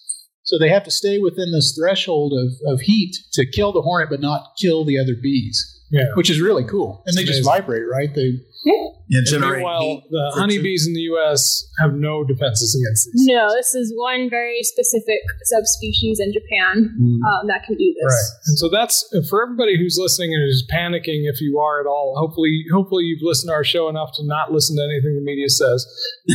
So 0.42 0.58
they 0.58 0.68
have 0.68 0.84
to 0.84 0.90
stay 0.90 1.18
within 1.18 1.52
this 1.52 1.76
threshold 1.76 2.32
of, 2.32 2.72
of 2.72 2.80
heat 2.80 3.16
to 3.32 3.50
kill 3.50 3.72
the 3.72 3.82
hornet, 3.82 4.10
but 4.10 4.20
not 4.20 4.52
kill 4.60 4.84
the 4.84 4.98
other 4.98 5.14
bees. 5.20 5.75
Yeah. 5.90 6.02
which 6.14 6.30
is 6.30 6.40
really 6.40 6.64
cool. 6.64 7.02
And 7.06 7.16
they 7.16 7.24
just 7.24 7.44
vibrate, 7.44 7.84
right? 7.90 8.12
They 8.14 8.40
Yeah, 8.64 9.18
And 9.18 9.26
generate 9.26 9.58
meanwhile, 9.58 10.02
the 10.10 10.32
for 10.34 10.40
honeybees 10.40 10.86
in 10.86 10.94
the 10.94 11.06
U.S. 11.14 11.64
have 11.78 11.94
no 11.94 12.24
defenses 12.24 12.74
against 12.74 13.08
these. 13.12 13.26
No, 13.26 13.48
this 13.54 13.74
is 13.74 13.92
one 13.96 14.28
very 14.28 14.62
specific 14.62 15.20
subspecies 15.44 16.18
in 16.18 16.32
Japan 16.32 16.90
um, 16.98 17.46
that 17.46 17.62
can 17.64 17.76
do 17.76 17.94
this. 18.02 18.12
Right, 18.12 18.40
and 18.46 18.58
so 18.58 18.68
that's 18.68 19.06
for 19.30 19.42
everybody 19.44 19.78
who's 19.78 19.96
listening 20.00 20.34
and 20.34 20.42
is 20.48 20.66
panicking. 20.74 21.30
If 21.30 21.40
you 21.40 21.58
are 21.60 21.80
at 21.80 21.86
all, 21.86 22.16
hopefully, 22.18 22.64
hopefully 22.72 23.04
you've 23.04 23.22
listened 23.22 23.50
to 23.50 23.54
our 23.54 23.64
show 23.64 23.88
enough 23.88 24.10
to 24.16 24.26
not 24.26 24.50
listen 24.52 24.76
to 24.76 24.82
anything 24.82 25.14
the 25.14 25.22
media 25.22 25.48
says. 25.48 25.86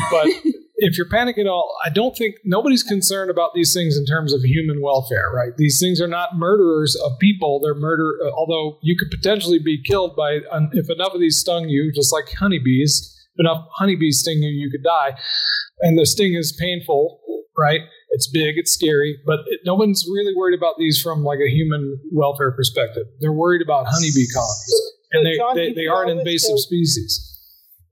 But 0.09 0.27
if 0.81 0.97
you're 0.97 1.07
panicking 1.07 1.41
at 1.41 1.47
all, 1.47 1.77
I 1.85 1.89
don't 1.89 2.17
think 2.17 2.35
nobody's 2.43 2.83
concerned 2.83 3.29
about 3.29 3.51
these 3.53 3.73
things 3.73 3.95
in 3.95 4.05
terms 4.05 4.33
of 4.33 4.41
human 4.41 4.81
welfare. 4.81 5.29
Right? 5.33 5.55
These 5.55 5.79
things 5.79 6.01
are 6.01 6.07
not 6.07 6.35
murderers 6.35 6.97
of 7.05 7.11
people. 7.19 7.61
They're 7.63 7.75
murder. 7.75 8.17
uh, 8.25 8.31
Although 8.31 8.79
you 8.81 8.97
could 8.97 9.11
potentially 9.11 9.59
be 9.59 9.81
killed 9.81 10.15
by 10.15 10.39
if 10.73 10.89
enough 10.89 11.13
of 11.13 11.19
these 11.21 11.39
stung 11.39 11.69
you, 11.69 11.91
just 11.93 12.11
like 12.11 12.25
honeybees. 12.37 13.15
If 13.35 13.45
enough 13.45 13.65
honeybees 13.75 14.19
sting 14.19 14.39
you, 14.39 14.49
you 14.49 14.69
could 14.69 14.83
die. 14.83 15.15
And 15.81 15.97
the 15.97 16.05
sting 16.05 16.33
is 16.33 16.51
painful, 16.59 17.21
right? 17.57 17.81
It's 18.09 18.29
big, 18.29 18.57
it's 18.57 18.71
scary, 18.73 19.17
but 19.25 19.39
it, 19.47 19.61
no 19.65 19.75
one's 19.75 20.05
really 20.11 20.33
worried 20.35 20.57
about 20.57 20.75
these 20.77 21.01
from 21.01 21.23
like 21.23 21.39
a 21.39 21.49
human 21.49 21.97
welfare 22.11 22.51
perspective. 22.51 23.03
They're 23.21 23.31
worried 23.31 23.61
about 23.61 23.85
honeybee 23.87 24.27
colonies, 24.33 24.81
and 25.13 25.25
they, 25.25 25.37
they, 25.55 25.73
they 25.73 25.87
are 25.87 26.03
an 26.03 26.09
invasive 26.19 26.59
species. 26.59 27.30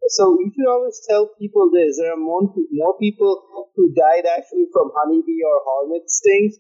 So 0.09 0.37
you 0.39 0.51
should 0.55 0.69
always 0.69 0.99
tell 1.07 1.29
people 1.39 1.69
this. 1.73 1.97
There 1.97 2.11
are 2.13 2.17
more, 2.17 2.41
more 2.71 2.97
people 2.97 3.69
who 3.75 3.93
died 3.93 4.25
actually 4.25 4.67
from 4.73 4.91
honeybee 4.95 5.41
or 5.45 5.61
hornet 5.65 6.09
stings 6.09 6.57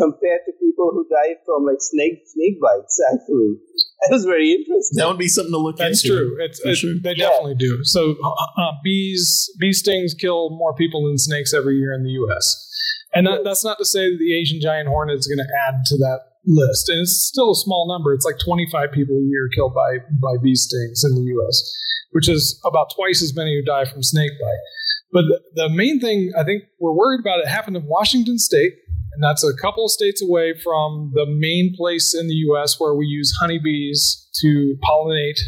compared 0.00 0.40
to 0.46 0.52
people 0.60 0.90
who 0.94 1.06
died 1.10 1.42
from 1.44 1.64
like 1.64 1.80
snake 1.80 2.22
snake 2.26 2.60
bites. 2.60 3.00
Actually, 3.12 3.58
that 4.02 4.10
was 4.14 4.24
very 4.24 4.52
interesting. 4.52 4.96
That 4.98 5.08
would 5.08 5.18
be 5.18 5.28
something 5.28 5.52
to 5.52 5.58
look 5.58 5.80
at. 5.80 5.88
That's 5.88 6.04
into. 6.04 6.16
true. 6.16 6.36
It's, 6.40 6.60
For 6.60 6.70
it- 6.70 6.76
sure. 6.76 6.94
They 7.02 7.14
Yeah. 7.16 7.28
definitely 7.28 7.56
do. 7.56 7.84
So 7.84 8.14
uh, 8.22 8.60
uh, 8.62 8.72
bees 8.84 9.50
bee 9.58 9.72
stings 9.72 10.14
kill 10.14 10.50
more 10.50 10.74
people 10.74 11.06
than 11.06 11.18
snakes 11.18 11.52
every 11.52 11.76
year 11.78 11.92
in 11.92 12.02
the 12.04 12.10
U.S. 12.22 12.68
And 13.14 13.26
that, 13.26 13.44
that's 13.44 13.62
not 13.64 13.76
to 13.78 13.84
say 13.84 14.08
that 14.08 14.16
the 14.18 14.34
Asian 14.40 14.58
giant 14.60 14.88
hornet 14.88 15.18
is 15.18 15.26
going 15.26 15.38
to 15.44 15.52
add 15.68 15.84
to 15.86 15.96
that 15.98 16.20
list. 16.46 16.88
And 16.88 17.00
it's 17.00 17.26
still 17.26 17.52
a 17.52 17.56
small 17.56 17.86
number. 17.88 18.14
It's 18.14 18.24
like 18.24 18.38
25 18.38 18.92
people 18.92 19.16
a 19.16 19.26
year 19.28 19.48
killed 19.54 19.74
by 19.74 19.98
by 20.20 20.36
bee 20.42 20.54
stings 20.54 21.04
in 21.04 21.14
the 21.14 21.22
U.S., 21.22 21.62
which 22.10 22.28
is 22.28 22.60
about 22.64 22.92
twice 22.94 23.22
as 23.22 23.34
many 23.34 23.56
who 23.56 23.64
die 23.64 23.84
from 23.84 24.02
snake 24.02 24.32
bite. 24.40 24.62
But 25.12 25.22
the, 25.22 25.40
the 25.54 25.68
main 25.68 26.00
thing 26.00 26.32
I 26.38 26.44
think 26.44 26.64
we're 26.80 26.94
worried 26.94 27.20
about 27.20 27.40
it 27.40 27.48
happened 27.48 27.76
in 27.76 27.84
Washington 27.86 28.38
State, 28.38 28.72
and 29.14 29.22
that's 29.22 29.44
a 29.44 29.54
couple 29.60 29.84
of 29.84 29.90
states 29.90 30.22
away 30.22 30.54
from 30.62 31.12
the 31.14 31.26
main 31.26 31.74
place 31.76 32.14
in 32.18 32.28
the 32.28 32.34
U.S. 32.50 32.80
where 32.80 32.94
we 32.94 33.06
use 33.06 33.32
honeybees 33.40 34.28
to 34.40 34.76
pollinate 34.82 35.38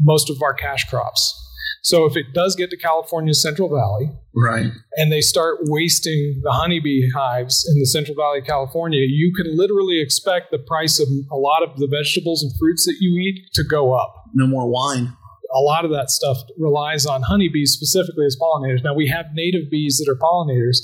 most 0.00 0.28
of 0.28 0.42
our 0.42 0.54
cash 0.54 0.88
crops. 0.88 1.38
So 1.84 2.04
if 2.06 2.16
it 2.16 2.26
does 2.32 2.54
get 2.54 2.70
to 2.70 2.76
California's 2.76 3.42
Central 3.42 3.68
Valley 3.68 4.10
Right. 4.34 4.70
and 4.96 5.10
they 5.12 5.20
start 5.20 5.58
wasting 5.62 6.40
the 6.44 6.52
honeybee 6.52 7.10
hives 7.14 7.68
in 7.68 7.78
the 7.80 7.86
Central 7.86 8.14
Valley 8.16 8.38
of 8.38 8.46
California, 8.46 9.00
you 9.08 9.32
can 9.36 9.56
literally 9.56 10.00
expect 10.00 10.50
the 10.52 10.58
price 10.60 11.00
of 11.00 11.08
a 11.30 11.36
lot 11.36 11.62
of 11.62 11.76
the 11.78 11.88
vegetables 11.88 12.42
and 12.42 12.52
fruits 12.58 12.86
that 12.86 12.96
you 13.00 13.10
eat 13.20 13.52
to 13.54 13.64
go 13.64 13.92
up 13.94 14.14
No 14.32 14.46
more 14.46 14.68
wine. 14.70 15.12
a 15.54 15.58
lot 15.60 15.84
of 15.84 15.90
that 15.90 16.08
stuff 16.10 16.38
relies 16.56 17.04
on 17.04 17.22
honeybees 17.22 17.72
specifically 17.72 18.24
as 18.26 18.36
pollinators. 18.40 18.82
Now 18.84 18.94
we 18.94 19.08
have 19.08 19.26
native 19.34 19.68
bees 19.70 19.98
that 19.98 20.10
are 20.10 20.16
pollinators, 20.16 20.78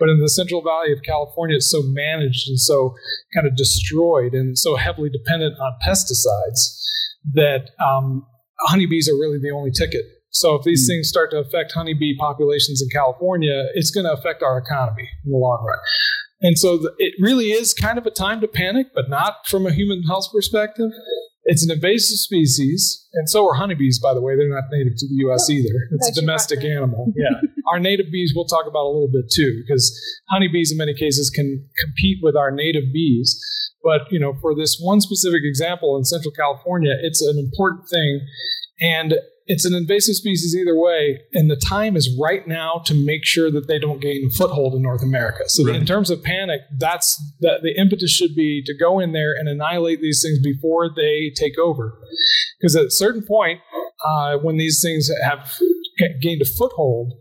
but 0.00 0.08
in 0.08 0.18
the 0.20 0.28
Central 0.28 0.62
Valley 0.62 0.92
of 0.92 0.98
California, 1.04 1.56
it's 1.56 1.70
so 1.70 1.80
managed 1.84 2.48
and 2.48 2.58
so 2.58 2.94
kind 3.34 3.46
of 3.46 3.54
destroyed 3.56 4.34
and 4.34 4.58
so 4.58 4.74
heavily 4.76 5.10
dependent 5.10 5.54
on 5.60 5.72
pesticides 5.86 6.82
that 7.34 7.70
um, 7.78 8.26
honeybees 8.60 9.08
are 9.08 9.14
really 9.14 9.38
the 9.38 9.50
only 9.50 9.70
ticket. 9.70 10.02
So 10.30 10.54
if 10.54 10.62
these 10.62 10.86
hmm. 10.86 10.92
things 10.92 11.08
start 11.08 11.30
to 11.32 11.38
affect 11.38 11.72
honeybee 11.72 12.16
populations 12.18 12.82
in 12.82 12.88
California, 12.88 13.66
it's 13.74 13.90
going 13.90 14.04
to 14.04 14.12
affect 14.12 14.42
our 14.42 14.58
economy 14.58 15.08
in 15.24 15.32
the 15.32 15.38
long 15.38 15.64
run. 15.66 15.78
And 16.42 16.58
so 16.58 16.78
the, 16.78 16.94
it 16.98 17.14
really 17.20 17.46
is 17.46 17.74
kind 17.74 17.98
of 17.98 18.06
a 18.06 18.10
time 18.10 18.40
to 18.40 18.48
panic, 18.48 18.88
but 18.94 19.10
not 19.10 19.46
from 19.46 19.66
a 19.66 19.72
human 19.72 20.02
health 20.04 20.28
perspective. 20.32 20.90
It's 21.44 21.64
an 21.64 21.70
invasive 21.70 22.18
species, 22.18 23.08
and 23.14 23.28
so 23.28 23.48
are 23.48 23.54
honeybees, 23.54 23.98
by 23.98 24.14
the 24.14 24.20
way. 24.20 24.36
They're 24.36 24.48
not 24.48 24.64
native 24.70 24.92
to 24.98 25.08
the 25.08 25.14
U.S. 25.26 25.48
either. 25.48 25.74
It's 25.92 26.16
a 26.16 26.20
domestic 26.20 26.64
animal. 26.64 27.12
Yeah. 27.16 27.40
our 27.70 27.78
native 27.78 28.06
bees 28.12 28.32
we'll 28.34 28.46
talk 28.46 28.66
about 28.66 28.84
a 28.84 28.92
little 28.92 29.10
bit 29.12 29.30
too, 29.34 29.62
because 29.66 29.92
honeybees 30.30 30.70
in 30.70 30.78
many 30.78 30.94
cases 30.94 31.28
can 31.28 31.66
compete 31.78 32.18
with 32.22 32.36
our 32.36 32.50
native 32.50 32.84
bees. 32.92 33.38
But, 33.82 34.02
you 34.10 34.20
know, 34.20 34.34
for 34.40 34.54
this 34.54 34.78
one 34.80 35.00
specific 35.00 35.40
example 35.42 35.96
in 35.96 36.04
Central 36.04 36.32
California, 36.32 36.94
it's 37.02 37.20
an 37.22 37.38
important 37.38 37.88
thing. 37.88 38.20
And 38.80 39.14
it's 39.50 39.64
an 39.64 39.74
invasive 39.74 40.14
species 40.14 40.54
either 40.54 40.78
way, 40.78 41.22
and 41.32 41.50
the 41.50 41.56
time 41.56 41.96
is 41.96 42.16
right 42.20 42.46
now 42.46 42.82
to 42.86 42.94
make 42.94 43.26
sure 43.26 43.50
that 43.50 43.66
they 43.66 43.80
don't 43.80 44.00
gain 44.00 44.24
a 44.24 44.30
foothold 44.30 44.74
in 44.74 44.82
North 44.82 45.02
America. 45.02 45.48
So, 45.48 45.66
in 45.66 45.84
terms 45.84 46.08
of 46.08 46.22
panic, 46.22 46.60
that's 46.78 47.20
the, 47.40 47.58
the 47.60 47.76
impetus 47.76 48.12
should 48.12 48.36
be 48.36 48.62
to 48.64 48.72
go 48.78 49.00
in 49.00 49.10
there 49.10 49.32
and 49.32 49.48
annihilate 49.48 50.00
these 50.00 50.22
things 50.22 50.38
before 50.38 50.88
they 50.94 51.32
take 51.34 51.58
over. 51.58 51.98
Because 52.60 52.76
at 52.76 52.84
a 52.84 52.90
certain 52.90 53.22
point, 53.26 53.60
uh, 54.06 54.36
when 54.36 54.56
these 54.56 54.80
things 54.80 55.10
have 55.24 55.52
gained 56.22 56.42
a 56.42 56.44
foothold, 56.44 57.14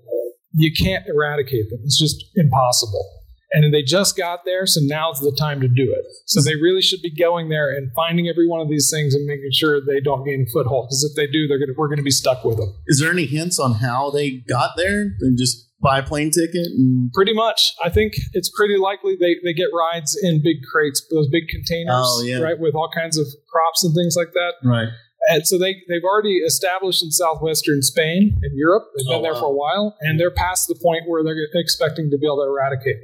you 0.54 0.72
can't 0.72 1.08
eradicate 1.08 1.72
them. 1.72 1.80
It's 1.84 2.00
just 2.00 2.24
impossible. 2.36 3.19
And 3.52 3.74
they 3.74 3.82
just 3.82 4.16
got 4.16 4.46
there, 4.46 4.68
so 4.68 4.80
now's 4.84 5.20
the 5.20 5.36
time 5.38 5.60
to 5.62 5.68
do 5.68 5.92
it. 5.92 6.06
So 6.28 6.40
they 6.42 6.54
really 6.56 6.82
should 6.84 7.02
be 7.02 7.10
going 7.10 7.50
there 7.50 7.70
and 7.76 7.92
finding 7.96 8.28
every 8.28 8.48
one 8.48 8.62
of 8.62 8.70
these 8.70 8.92
things 8.94 9.16
and 9.16 9.26
making 9.26 9.50
sure 9.52 9.82
they 9.82 10.00
don't 10.00 10.24
gain 10.24 10.46
a 10.48 10.52
foothold. 10.52 10.86
Because 10.88 11.04
if 11.04 11.16
they 11.16 11.26
do, 11.26 11.48
they're 11.48 11.58
gonna, 11.58 11.74
we're 11.76 11.88
going 11.88 11.98
to 11.98 12.04
be 12.04 12.12
stuck 12.12 12.46
with 12.46 12.58
them. 12.58 12.76
Is 12.88 13.00
there 13.00 13.10
any 13.12 13.26
hints 13.26 13.58
on 13.60 13.74
how 13.76 14.12
they 14.12 14.44
got 14.48 14.72
there? 14.78 15.06
They 15.20 15.36
just 15.36 15.66
buy 15.82 15.98
a 16.00 16.04
plane 16.04 16.30
ticket 16.30 16.68
and 16.78 17.12
Pretty 17.14 17.34
much, 17.34 17.74
I 17.84 17.90
think 17.90 18.14
it's 18.34 18.52
pretty 18.56 18.78
likely 18.78 19.16
they, 19.20 19.38
they 19.44 19.54
get 19.54 19.70
rides 19.74 20.16
in 20.22 20.42
big 20.44 20.58
crates, 20.72 21.02
those 21.10 21.28
big 21.30 21.48
containers, 21.48 21.96
Oh, 21.96 22.22
yeah. 22.24 22.38
right, 22.40 22.60
with 22.60 22.76
all 22.76 22.90
kinds 22.94 23.18
of 23.18 23.26
crops 23.52 23.84
and 23.84 23.96
things 23.96 24.16
like 24.16 24.34
that. 24.34 24.54
right. 24.64 24.90
And 25.30 25.46
so 25.46 25.58
they, 25.58 25.76
they've 25.90 26.04
already 26.04 26.38
established 26.38 27.04
in 27.04 27.12
southwestern 27.12 27.82
Spain 27.82 28.38
and 28.42 28.58
Europe. 28.58 28.86
They've 28.96 29.06
been 29.08 29.20
Oh, 29.20 29.22
there 29.22 29.34
wow. 29.34 29.40
for 29.42 29.46
a 29.48 29.52
while, 29.54 29.98
and 30.02 30.20
they're 30.20 30.32
past 30.32 30.68
the 30.68 30.76
point 30.82 31.04
where 31.08 31.24
they're 31.24 31.36
expecting 31.56 32.10
to 32.12 32.18
be 32.18 32.26
able 32.26 32.38
to 32.38 32.48
eradicate. 32.50 32.98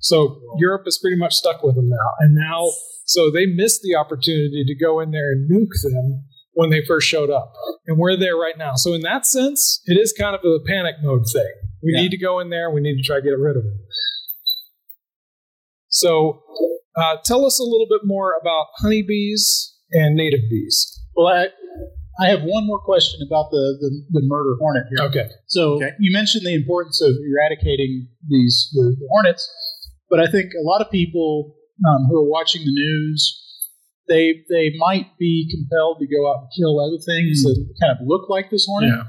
So 0.00 0.40
Europe 0.58 0.82
is 0.86 0.98
pretty 0.98 1.16
much 1.16 1.34
stuck 1.34 1.62
with 1.62 1.76
them 1.76 1.88
now. 1.88 2.10
And 2.20 2.34
now, 2.34 2.68
so 3.04 3.30
they 3.30 3.46
missed 3.46 3.82
the 3.82 3.94
opportunity 3.96 4.64
to 4.66 4.74
go 4.74 5.00
in 5.00 5.10
there 5.10 5.32
and 5.32 5.50
nuke 5.50 5.76
them 5.82 6.24
when 6.54 6.70
they 6.70 6.84
first 6.84 7.06
showed 7.08 7.30
up. 7.30 7.52
And 7.86 7.98
we're 7.98 8.16
there 8.16 8.36
right 8.36 8.56
now. 8.58 8.74
So 8.74 8.92
in 8.94 9.02
that 9.02 9.24
sense, 9.26 9.80
it 9.86 9.98
is 9.98 10.12
kind 10.12 10.34
of 10.34 10.40
a 10.44 10.58
panic 10.66 10.96
mode 11.02 11.24
thing. 11.32 11.52
We 11.82 11.92
Yeah. 11.94 12.02
need 12.02 12.10
to 12.10 12.18
go 12.18 12.40
in 12.40 12.50
there. 12.50 12.70
We 12.70 12.80
need 12.80 12.96
to 12.96 13.02
try 13.02 13.16
to 13.16 13.22
get 13.22 13.38
rid 13.38 13.56
of 13.56 13.62
them. 13.62 13.78
So 15.88 16.42
uh, 16.96 17.16
tell 17.24 17.44
us 17.44 17.58
a 17.58 17.62
little 17.64 17.86
bit 17.88 18.00
more 18.04 18.34
about 18.40 18.66
honeybees 18.78 19.74
and 19.92 20.14
native 20.16 20.40
bees. 20.48 21.00
Well, 21.16 21.26
I, 21.28 21.48
I 22.22 22.28
have 22.28 22.42
one 22.42 22.66
more 22.66 22.80
question 22.80 23.20
about 23.26 23.50
the, 23.50 23.76
the, 23.80 24.20
the 24.20 24.26
murder 24.26 24.54
hornet 24.60 24.84
here. 24.94 25.06
Okay. 25.08 25.28
So 25.46 25.74
Okay. 25.74 25.90
you 25.98 26.12
mentioned 26.12 26.44
the 26.46 26.54
importance 26.54 27.00
of 27.00 27.12
eradicating 27.32 28.08
these 28.28 28.70
the, 28.72 28.94
the 28.98 29.06
hornets, 29.10 29.48
but 30.10 30.20
I 30.20 30.30
think 30.30 30.52
a 30.52 30.66
lot 30.66 30.80
of 30.80 30.90
people 30.90 31.54
um, 31.88 32.06
who 32.10 32.18
are 32.18 32.28
watching 32.28 32.62
the 32.64 32.72
news, 32.72 33.36
they 34.08 34.44
they 34.50 34.72
might 34.76 35.16
be 35.18 35.48
compelled 35.50 35.98
to 36.00 36.06
go 36.06 36.30
out 36.30 36.42
and 36.42 36.48
kill 36.56 36.80
other 36.80 36.98
things 36.98 37.42
that 37.44 37.56
kind 37.80 37.92
of 37.92 38.06
look 38.06 38.28
like 38.28 38.50
this 38.50 38.66
hornet. 38.66 38.90
Yeah. 38.90 39.04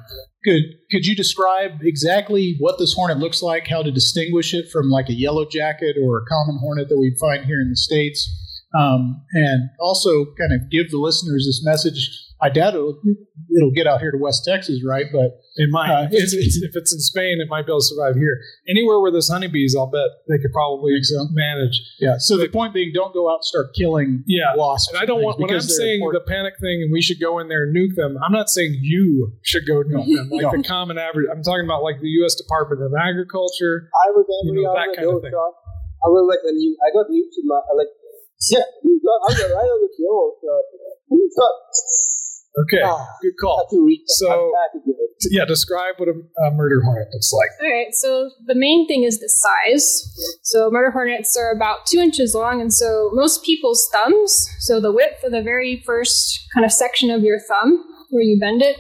Could 0.46 0.64
could 0.92 1.06
you 1.06 1.16
describe 1.16 1.82
exactly 1.82 2.56
what 2.60 2.78
this 2.80 2.94
hornet 2.94 3.18
looks 3.18 3.42
like? 3.42 3.68
How 3.68 3.84
to 3.84 3.92
distinguish 3.92 4.54
it 4.54 4.70
from 4.72 4.90
like 4.90 5.10
a 5.10 5.14
yellow 5.14 5.46
jacket 5.46 5.98
or 6.02 6.20
a 6.20 6.26
common 6.30 6.60
hornet 6.60 6.90
that 6.90 6.98
we 6.98 7.16
find 7.20 7.46
here 7.46 7.60
in 7.60 7.70
the 7.70 7.76
states? 7.76 8.30
Um, 8.78 9.26
and 9.34 9.70
also 9.82 10.26
kind 10.40 10.54
of 10.54 10.70
give 10.72 10.92
the 10.92 10.98
listeners 10.98 11.46
this 11.46 11.62
message. 11.66 12.10
I 12.42 12.50
doubt 12.50 12.74
it'll, 12.74 12.98
it'll 13.56 13.70
get 13.72 13.86
out 13.86 14.00
here 14.02 14.10
to 14.10 14.18
West 14.18 14.42
Texas, 14.50 14.82
right? 14.82 15.06
But 15.14 15.38
It 15.62 15.70
might. 15.70 15.94
Uh, 15.94 16.08
if, 16.10 16.34
it's, 16.34 16.34
if 16.58 16.72
it's 16.74 16.92
in 16.92 17.00
Spain, 17.00 17.38
it 17.40 17.48
might 17.50 17.68
be 17.68 17.72
able 17.72 17.80
to 17.82 17.86
survive 17.86 18.16
here. 18.18 18.34
Anywhere 18.68 19.00
where 19.00 19.12
there's 19.12 19.30
honeybees, 19.30 19.76
I'll 19.78 19.86
bet 19.92 20.10
they 20.28 20.42
could 20.42 20.52
probably 20.52 20.98
so? 21.04 21.28
manage. 21.32 21.78
yeah. 22.00 22.16
So 22.18 22.38
the 22.38 22.50
point 22.50 22.74
being, 22.74 22.92
don't 22.94 23.14
go 23.14 23.30
out 23.30 23.46
and 23.46 23.46
start 23.46 23.68
killing 23.78 24.24
Yeah. 24.26 24.56
wasps. 24.58 24.90
And 24.90 24.98
I 24.98 25.06
don't 25.06 25.22
want, 25.22 25.38
when 25.40 25.54
I'm 25.54 25.62
saying 25.62 26.02
important. 26.02 26.26
the 26.26 26.32
panic 26.34 26.56
thing 26.60 26.82
and 26.82 26.90
we 26.92 27.02
should 27.02 27.20
go 27.22 27.38
in 27.38 27.48
there 27.48 27.64
and 27.70 27.76
nuke 27.78 27.94
them, 27.96 28.18
I'm 28.26 28.32
not 28.34 28.50
saying 28.50 28.74
you 28.82 29.34
should 29.44 29.68
go 29.68 29.84
nuke 29.86 30.10
them. 30.10 30.30
Like 30.34 30.42
No. 30.42 30.58
the 30.58 30.64
common 30.66 30.98
average, 30.98 31.28
I'm 31.30 31.44
talking 31.44 31.66
about 31.66 31.84
like 31.84 32.02
the 32.02 32.10
U.S. 32.26 32.34
Department 32.34 32.82
of 32.82 32.92
Agriculture. 32.98 33.86
I 33.94 34.10
was 34.18 34.26
You 34.50 34.58
know, 34.66 34.70
on 34.72 34.76
that 34.82 34.98
kind 34.98 35.14
of 35.14 35.22
thing. 35.22 35.30
Sean. 35.30 35.54
I 36.02 36.10
was 36.10 36.26
like, 36.26 36.42
when 36.42 36.58
you, 36.58 36.74
I 36.82 36.90
got 36.90 37.06
nuked 37.06 37.38
in 37.38 37.46
my, 37.46 37.62
I 37.62 37.78
like, 37.78 37.94
yeah, 38.50 38.66
you 38.82 38.98
got, 39.06 39.20
I 39.30 39.38
got 39.38 39.54
right 39.54 39.70
on 39.70 39.80
the 39.86 39.92
door, 40.02 40.34
Sean. 40.42 40.62
You 41.14 41.30
got, 41.38 41.54
Okay, 42.60 42.82
Ah, 42.84 43.06
good 43.22 43.34
call. 43.40 43.66
to 43.72 43.86
read 43.86 44.04
So- 44.08 44.52
unpack. 44.76 44.98
Yeah, 45.30 45.46
describe 45.46 45.94
what 45.98 46.10
a, 46.10 46.14
a 46.48 46.52
murder 46.52 46.82
hornet 46.84 47.08
looks 47.14 47.32
like. 47.32 47.50
All 47.64 47.70
right, 47.72 47.94
so 47.94 48.32
the 48.48 48.56
main 48.56 48.88
thing 48.88 49.04
is 49.04 49.20
the 49.20 49.30
size. 49.30 50.40
So 50.42 50.70
murder 50.72 50.90
hornets 50.90 51.38
are 51.38 51.52
about 51.52 51.86
two 51.86 52.00
inches 52.00 52.34
long, 52.34 52.60
and 52.60 52.74
so 52.74 53.12
most 53.14 53.44
people's 53.46 53.88
thumbs, 53.94 54.48
so 54.62 54.82
the 54.82 54.92
width 54.92 55.24
of 55.24 55.32
the 55.32 55.44
very 55.44 55.84
first 55.86 56.40
kind 56.56 56.66
of 56.66 56.72
section 56.72 57.12
of 57.12 57.22
your 57.22 57.40
thumb 57.40 57.84
where 58.10 58.24
you 58.24 58.40
bend 58.40 58.64
it, 58.64 58.78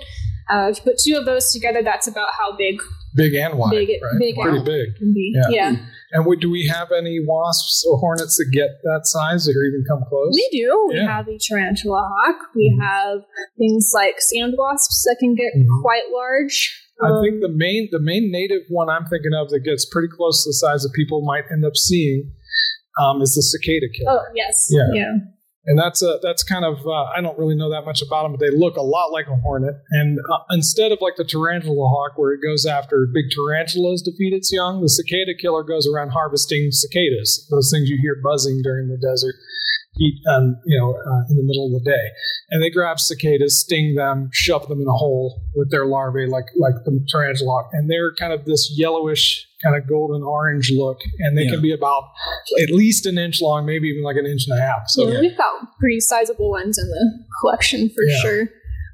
uh, 0.51 0.69
if 0.71 0.77
you 0.77 0.83
put 0.83 0.97
two 0.97 1.15
of 1.15 1.25
those 1.25 1.51
together, 1.53 1.83
that's 1.83 2.07
about 2.07 2.29
how 2.37 2.55
big 2.57 2.81
Big 3.15 3.33
and 3.35 3.57
wide, 3.59 3.71
Big- 3.71 3.89
right? 4.01 4.19
big 4.19 4.35
Pretty 4.35 4.57
and- 4.57 4.65
big. 4.65 4.95
can 4.97 5.13
be. 5.13 5.31
Yeah. 5.35 5.49
yeah. 5.71 5.75
And 6.13 6.25
would, 6.25 6.39
do 6.41 6.51
we 6.51 6.67
have 6.67 6.91
any 6.91 7.19
wasps 7.25 7.85
or 7.89 7.97
hornets 7.97 8.37
that 8.37 8.49
get 8.51 8.67
that 8.83 9.01
size 9.05 9.47
or 9.47 9.63
even 9.63 9.83
come 9.87 10.03
close? 10.09 10.33
We 10.35 10.47
do. 10.51 10.89
We 10.91 10.99
have 10.99 11.25
the 11.25 11.39
tarantula 11.39 12.03
hawk. 12.13 12.35
We 12.55 12.67
Mhm. 12.77 12.83
have 12.83 13.19
things 13.57 13.91
like 13.95 14.19
sand 14.19 14.55
wasps 14.57 15.03
that 15.07 15.17
can 15.19 15.35
get 15.35 15.53
Mhm. 15.55 15.67
quite 15.81 16.03
large. 16.11 16.77
I 17.01 17.07
Um, 17.09 17.23
think 17.23 17.41
the 17.41 17.49
main 17.49 17.87
the 17.91 17.99
main 17.99 18.29
native 18.31 18.63
one 18.69 18.89
I'm 18.89 19.05
thinking 19.05 19.33
of 19.33 19.49
that 19.49 19.61
gets 19.61 19.85
pretty 19.85 20.09
close 20.09 20.43
to 20.43 20.49
the 20.49 20.53
size 20.53 20.83
that 20.83 20.91
people 20.93 21.21
might 21.21 21.45
end 21.51 21.65
up 21.65 21.75
seeing 21.75 22.31
um, 22.99 23.21
is 23.21 23.33
the 23.35 23.41
cicada 23.41 23.87
killer. 23.89 24.11
Oh 24.19 24.25
yes. 24.35 24.67
Yeah. 24.69 24.83
Yeah. 24.93 25.13
And 25.65 25.77
that's 25.77 26.01
a 26.01 26.17
that's 26.21 26.43
kind 26.43 26.65
of 26.65 26.85
uh, 26.85 27.03
I 27.15 27.21
don't 27.21 27.37
really 27.37 27.55
know 27.55 27.69
that 27.69 27.85
much 27.85 28.01
about 28.01 28.23
them, 28.23 28.33
but 28.33 28.39
they 28.39 28.49
look 28.49 28.77
a 28.77 28.81
lot 28.81 29.11
like 29.11 29.27
a 29.27 29.35
hornet. 29.35 29.75
And 29.91 30.19
uh, 30.19 30.39
instead 30.49 30.91
of 30.91 30.99
like 31.01 31.15
the 31.17 31.25
tarantula 31.25 31.87
hawk, 31.87 32.13
where 32.17 32.33
it 32.33 32.41
goes 32.41 32.65
after 32.65 33.07
big 33.13 33.25
tarantulas 33.29 34.01
to 34.03 34.11
feed 34.17 34.33
its 34.33 34.51
young, 34.51 34.81
the 34.81 34.89
cicada 34.89 35.33
killer 35.39 35.63
goes 35.63 35.87
around 35.87 36.09
harvesting 36.09 36.69
cicadas, 36.71 37.47
those 37.51 37.69
things 37.71 37.89
you 37.89 37.99
hear 38.01 38.17
buzzing 38.23 38.61
during 38.63 38.89
the 38.89 38.97
desert 38.97 39.35
heat, 39.95 40.21
um, 40.29 40.57
you 40.65 40.77
know, 40.77 40.93
uh, 40.93 41.23
in 41.29 41.37
the 41.37 41.43
middle 41.43 41.67
of 41.67 41.73
the 41.73 41.89
day. 41.89 42.05
And 42.49 42.63
they 42.63 42.69
grab 42.69 42.99
cicadas, 42.99 43.59
sting 43.59 43.95
them, 43.95 44.29
shove 44.31 44.67
them 44.67 44.81
in 44.81 44.87
a 44.87 44.93
hole 44.93 45.41
with 45.55 45.71
their 45.71 45.85
larvae, 45.85 46.27
like 46.27 46.45
like 46.57 46.75
the 46.85 47.05
tarantula 47.09 47.51
hawk, 47.51 47.69
and 47.73 47.89
they're 47.89 48.13
kind 48.15 48.33
of 48.33 48.45
this 48.45 48.73
yellowish. 48.75 49.47
Kind 49.63 49.75
of 49.75 49.87
golden 49.87 50.23
orange 50.23 50.71
look, 50.75 50.97
and 51.19 51.37
they 51.37 51.43
Yeah. 51.43 51.51
can 51.51 51.61
be 51.61 51.71
about 51.73 52.03
at 52.61 52.69
least 52.71 53.05
an 53.05 53.17
inch 53.17 53.41
long, 53.41 53.65
maybe 53.65 53.87
even 53.89 54.03
like 54.03 54.15
an 54.17 54.25
inch 54.25 54.45
and 54.49 54.57
a 54.57 54.61
half. 54.61 54.83
So 54.87 55.07
yeah, 55.07 55.19
we've 55.19 55.37
got 55.37 55.53
pretty 55.79 55.99
sizable 55.99 56.49
ones 56.49 56.77
in 56.77 56.87
the 56.87 57.25
collection 57.41 57.89
for 57.89 58.03
Yeah. 58.03 58.17
sure. 58.21 58.49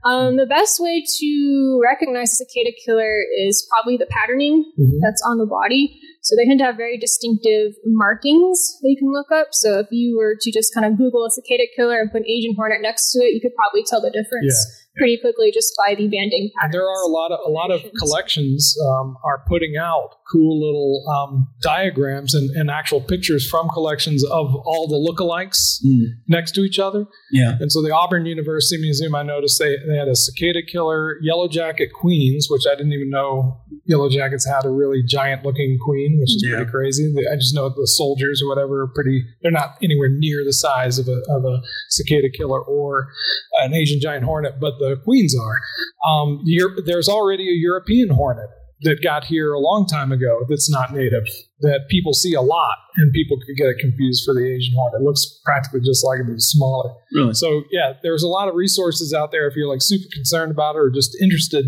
Um, 0.05 0.37
the 0.37 0.45
best 0.45 0.79
way 0.79 1.03
to 1.19 1.81
recognize 1.83 2.31
a 2.33 2.35
cicada 2.45 2.71
killer 2.85 3.19
is 3.45 3.67
probably 3.69 3.97
the 3.97 4.05
patterning 4.05 4.71
Mhm. 4.79 4.99
that's 5.01 5.21
on 5.27 5.37
the 5.37 5.45
body. 5.45 5.99
So 6.21 6.35
they 6.35 6.45
tend 6.45 6.59
to 6.59 6.65
have 6.65 6.75
very 6.77 6.97
distinctive 6.97 7.73
markings 7.85 8.77
that 8.81 8.89
you 8.89 8.97
can 8.97 9.11
look 9.11 9.31
up. 9.31 9.47
So 9.51 9.79
if 9.79 9.87
you 9.91 10.17
were 10.17 10.35
to 10.39 10.51
just 10.51 10.73
kind 10.73 10.85
of 10.85 10.97
Google 10.97 11.25
a 11.25 11.31
cicada 11.31 11.63
killer 11.75 11.99
and 11.99 12.11
put 12.11 12.21
an 12.21 12.27
Asian 12.29 12.53
hornet 12.55 12.81
next 12.81 13.11
to 13.13 13.19
it, 13.23 13.33
you 13.33 13.41
could 13.41 13.55
probably 13.55 13.83
tell 13.83 14.01
the 14.01 14.11
difference 14.11 14.55
pretty 14.97 15.17
quickly 15.17 15.51
just 15.51 15.73
by 15.85 15.93
the 15.93 16.07
banding 16.07 16.49
And 16.61 16.73
there 16.73 16.81
are 16.81 17.03
a 17.03 17.11
lot 17.11 17.31
of 17.31 17.39
a 17.45 17.51
lot 17.51 17.69
of 17.71 17.81
collections 17.99 18.75
um, 18.87 19.15
are 19.23 19.43
putting 19.47 19.77
out 19.77 20.09
cool 20.31 20.59
little 20.59 21.03
um, 21.15 21.47
diagrams 21.61 22.33
and, 22.33 22.49
and 22.55 22.69
actual 22.69 23.01
pictures 23.01 23.49
from 23.49 23.67
collections 23.69 24.23
of 24.25 24.53
all 24.65 24.87
the 24.87 24.95
lookalikes 24.97 25.77
Mm. 25.85 26.05
next 26.27 26.51
to 26.53 26.61
each 26.61 26.79
other. 26.79 27.05
Yeah. 27.31 27.53
And 27.59 27.71
so 27.71 27.81
the 27.81 27.91
Auburn 27.93 28.25
University 28.25 28.81
Museum, 28.81 29.13
I 29.15 29.23
noticed 29.23 29.59
they, 29.59 29.77
they 29.87 29.95
had 29.97 30.07
a 30.07 30.15
cicada 30.15 30.61
killer, 30.63 31.17
yellow 31.21 31.47
jacket 31.47 31.89
queens, 31.93 32.47
which 32.49 32.63
I 32.69 32.75
didn't 32.75 32.93
even 32.93 33.09
know 33.09 33.61
yellow 33.85 34.09
jackets 34.09 34.45
had 34.45 34.65
a 34.65 34.69
really 34.69 35.01
giant 35.07 35.45
looking 35.45 35.77
queen, 35.85 36.17
which 36.19 36.29
is 36.35 36.43
Yeah. 36.45 36.55
pretty 36.57 36.71
crazy. 36.71 37.13
I 37.31 37.35
just 37.35 37.53
know 37.55 37.69
the 37.69 37.87
soldiers 37.87 38.41
or 38.43 38.49
whatever 38.49 38.81
are 38.83 38.87
pretty, 38.87 39.23
they're 39.41 39.51
not 39.51 39.77
anywhere 39.81 40.09
near 40.09 40.43
the 40.43 40.53
size 40.53 40.99
of 40.99 41.07
a, 41.07 41.21
of 41.29 41.45
a 41.45 41.61
cicada 41.89 42.29
killer 42.29 42.61
or 42.61 43.07
an 43.61 43.73
Asian 43.73 43.99
giant 44.01 44.25
hornet, 44.25 44.55
but 44.59 44.73
the 44.79 44.97
queens 45.03 45.35
are. 45.39 45.59
Um, 46.11 46.43
there's 46.85 47.07
already 47.09 47.47
a 47.49 47.53
European 47.55 48.09
hornet 48.09 48.49
that 48.81 49.01
got 49.03 49.23
here 49.25 49.53
a 49.53 49.59
long 49.59 49.87
time 49.87 50.11
ago 50.11 50.41
that's 50.49 50.69
not 50.69 50.93
native 50.93 51.23
that 51.61 51.81
people 51.89 52.13
see 52.13 52.33
a 52.35 52.41
lot 52.41 52.77
and 52.97 53.11
people 53.11 53.35
could 53.37 53.57
get 53.57 53.65
it 53.67 53.77
confused 53.79 54.23
for 54.23 54.35
the 54.35 54.45
Asian 54.45 54.75
hornet. 54.75 55.01
It 55.01 55.03
looks 55.03 55.41
practically 55.43 55.79
just 55.81 56.05
like 56.05 56.19
it, 56.19 56.25
but 56.27 56.33
it's 56.33 56.45
smaller. 56.53 56.93
Really? 57.13 57.33
So 57.33 57.63
yeah, 57.71 57.93
there's 58.03 58.21
a 58.21 58.27
lot 58.27 58.47
of 58.47 58.53
resources 58.53 59.13
out 59.13 59.31
there 59.31 59.47
if 59.47 59.55
you're 59.55 59.67
like 59.67 59.81
super 59.81 60.05
concerned 60.13 60.51
about 60.51 60.75
it 60.75 60.79
or 60.79 60.91
just 60.91 61.17
interested. 61.19 61.65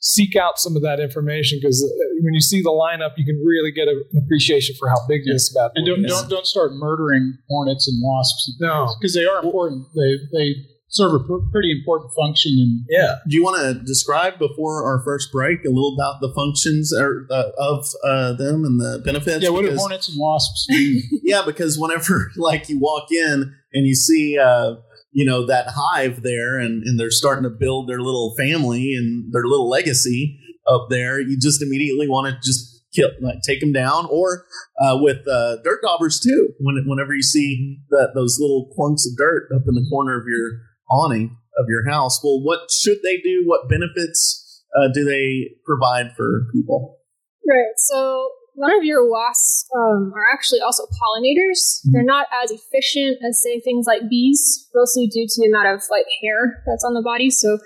Seek 0.00 0.34
out 0.36 0.58
some 0.58 0.74
of 0.76 0.82
that 0.82 0.98
information 1.00 1.58
because 1.60 1.82
uh, 1.82 2.04
when 2.22 2.32
you 2.34 2.40
see 2.40 2.62
the 2.62 2.70
lineup, 2.70 3.12
you 3.16 3.24
can 3.24 3.34
really 3.44 3.70
get 3.72 3.88
an 3.88 4.02
appreciation 4.16 4.74
for 4.78 4.88
how 4.88 4.96
big 5.08 5.22
this 5.26 5.52
bad 5.52 5.70
And 5.74 5.86
don't 5.86 6.04
is. 6.04 6.10
don't 6.10 6.28
don't 6.30 6.46
start 6.46 6.70
murdering 6.74 7.34
hornets 7.48 7.86
and 7.88 7.98
wasps 8.02 8.56
No. 8.60 8.86
because 9.00 9.14
they 9.14 9.24
are 9.24 9.42
important. 9.44 9.86
They 9.94 10.14
they 10.32 10.54
serve 10.88 11.12
a 11.14 11.18
pr- 11.20 11.44
pretty 11.52 11.70
important 11.70 12.10
function. 12.14 12.52
And 12.58 12.84
Yeah. 12.88 13.16
Do 13.28 13.36
you 13.36 13.42
want 13.44 13.60
to 13.62 13.74
describe 13.84 14.38
before 14.38 14.84
our 14.84 15.02
first 15.04 15.30
break 15.30 15.64
a 15.64 15.68
little 15.68 15.94
about 15.94 16.20
the 16.20 16.32
functions 16.34 16.92
or, 16.92 17.26
uh, 17.30 17.50
of 17.58 17.86
uh, 18.04 18.32
them 18.34 18.64
and 18.64 18.80
the 18.80 19.02
benefits? 19.04 19.42
yeah, 19.42 19.50
what 19.50 19.60
do 19.62 19.66
Because- 19.68 19.80
hornets 19.80 20.08
and 20.08 20.18
wasps 20.18 20.66
do? 20.70 21.00
yeah, 21.22 21.42
because 21.44 21.78
whenever 21.78 22.30
like 22.36 22.68
you 22.68 22.78
walk 22.78 23.12
in 23.12 23.54
and 23.74 23.86
you 23.86 23.94
see 23.94 24.38
uh, 24.38 24.76
you 25.12 25.24
know 25.24 25.46
that 25.46 25.66
hive 25.74 26.22
there, 26.22 26.58
and, 26.58 26.82
and 26.84 26.98
they're 26.98 27.10
starting 27.10 27.42
to 27.44 27.50
build 27.50 27.88
their 27.88 28.00
little 28.00 28.34
family 28.36 28.94
and 28.94 29.32
their 29.32 29.44
little 29.44 29.68
legacy 29.68 30.38
up 30.66 30.88
there, 30.90 31.20
you 31.20 31.38
just 31.38 31.62
immediately 31.62 32.06
want 32.08 32.26
to 32.28 32.38
just 32.46 32.82
kill, 32.94 33.08
like 33.20 33.40
take 33.42 33.60
them 33.60 33.72
down, 33.72 34.06
or 34.10 34.44
uh, 34.82 34.96
with 35.00 35.26
uh, 35.28 35.56
dirt 35.64 35.80
daubers 35.82 36.20
too. 36.20 36.50
When 36.60 36.82
whenever 36.86 37.14
you 37.14 37.22
see 37.22 37.78
that 37.90 38.10
those 38.14 38.38
little 38.40 38.70
clumps 38.74 39.06
of 39.10 39.16
dirt 39.18 39.48
up 39.54 39.62
in 39.66 39.74
the 39.74 39.86
corner 39.90 40.18
of 40.18 40.24
your 40.26 40.60
awning 40.90 41.36
of 41.58 41.66
your 41.68 41.88
house, 41.88 42.20
well, 42.22 42.40
what 42.42 42.70
should 42.70 42.98
they 43.02 43.18
do? 43.18 43.42
What 43.44 43.68
benefits 43.68 44.64
uh, 44.76 44.88
do 44.92 45.04
they 45.04 45.50
provide 45.64 46.12
for 46.16 46.46
people? 46.52 46.98
Right. 47.48 47.74
So 47.76 48.28
none 48.56 48.76
of 48.76 48.84
your 48.84 49.08
wasps 49.08 49.66
um, 49.74 50.12
are 50.14 50.26
actually 50.32 50.60
also 50.60 50.84
pollinators. 50.84 51.80
They're 51.90 52.02
not 52.02 52.26
as 52.44 52.50
efficient 52.50 53.18
as 53.26 53.42
say 53.42 53.60
things 53.60 53.86
like 53.86 54.10
bees, 54.10 54.68
mostly 54.74 55.06
due 55.06 55.26
to 55.26 55.42
the 55.42 55.48
amount 55.48 55.74
of 55.74 55.82
like 55.90 56.06
hair 56.22 56.62
that's 56.66 56.84
on 56.84 56.94
the 56.94 57.02
body. 57.02 57.30
So 57.30 57.58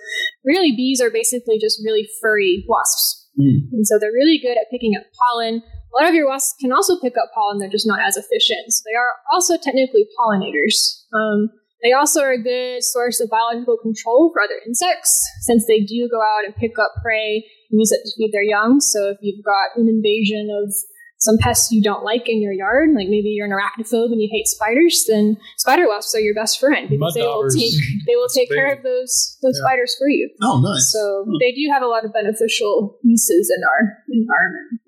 really, 0.44 0.72
bees 0.76 1.00
are 1.00 1.10
basically 1.10 1.58
just 1.58 1.80
really 1.84 2.08
furry 2.20 2.64
wasps, 2.68 3.18
Mm. 3.32 3.72
and 3.72 3.86
so 3.86 3.98
they're 3.98 4.12
really 4.12 4.38
good 4.38 4.58
at 4.58 4.68
picking 4.70 4.92
up 4.94 5.06
pollen. 5.16 5.62
A 5.64 5.92
lot 5.96 6.06
of 6.06 6.14
your 6.14 6.28
wasps 6.28 6.54
can 6.60 6.70
also 6.70 7.00
pick 7.00 7.16
up 7.16 7.32
pollen; 7.34 7.58
they're 7.58 7.72
just 7.72 7.86
not 7.86 8.00
as 8.06 8.18
efficient. 8.18 8.68
So 8.68 8.82
they 8.84 8.94
are 8.94 9.12
also 9.32 9.56
technically 9.56 10.06
pollinators. 10.20 11.00
Um, 11.16 11.48
they 11.82 11.92
also 11.92 12.20
are 12.22 12.32
a 12.32 12.42
good 12.42 12.82
source 12.84 13.20
of 13.20 13.28
biological 13.30 13.76
control 13.82 14.30
for 14.32 14.42
other 14.42 14.60
insects, 14.66 15.22
since 15.42 15.66
they 15.66 15.80
do 15.80 16.08
go 16.10 16.20
out 16.20 16.44
and 16.44 16.54
pick 16.56 16.78
up 16.78 16.92
prey 17.02 17.44
and 17.70 17.80
use 17.80 17.92
it 17.92 18.00
to 18.04 18.10
feed 18.16 18.30
their 18.32 18.42
young. 18.44 18.80
So 18.80 19.10
if 19.10 19.18
you've 19.20 19.44
got 19.44 19.76
an 19.76 19.88
invasion 19.88 20.48
of 20.62 20.72
some 21.18 21.38
pests 21.38 21.70
you 21.70 21.80
don't 21.80 22.02
like 22.02 22.28
in 22.28 22.42
your 22.42 22.52
yard, 22.52 22.90
like 22.96 23.06
maybe 23.06 23.30
you're 23.30 23.46
an 23.46 23.52
arachnophobe 23.54 24.10
and 24.10 24.20
you 24.20 24.28
hate 24.32 24.48
spiders, 24.48 25.04
then 25.08 25.36
spider 25.56 25.86
wasps 25.86 26.16
are 26.16 26.20
your 26.20 26.34
best 26.34 26.58
friend 26.58 26.88
because 26.90 26.98
Mud 26.98 27.14
they 27.14 27.22
will 27.22 27.48
take 27.48 27.72
they 28.08 28.16
will 28.16 28.28
take 28.34 28.50
care 28.50 28.72
of 28.74 28.82
those 28.82 29.38
those 29.40 29.54
Yeah. 29.54 29.62
spiders 29.70 29.94
for 29.96 30.08
you. 30.08 30.28
Oh, 30.42 30.58
nice. 30.58 30.90
So 30.92 31.24
they 31.38 31.52
do 31.52 31.62
have 31.72 31.82
a 31.82 31.86
lot 31.86 32.04
of 32.04 32.12
beneficial 32.12 32.98
uses 33.04 33.54
in 33.54 33.62
our 33.62 34.02
environment 34.10 34.66
for 34.72 34.76
sure. 34.78 34.81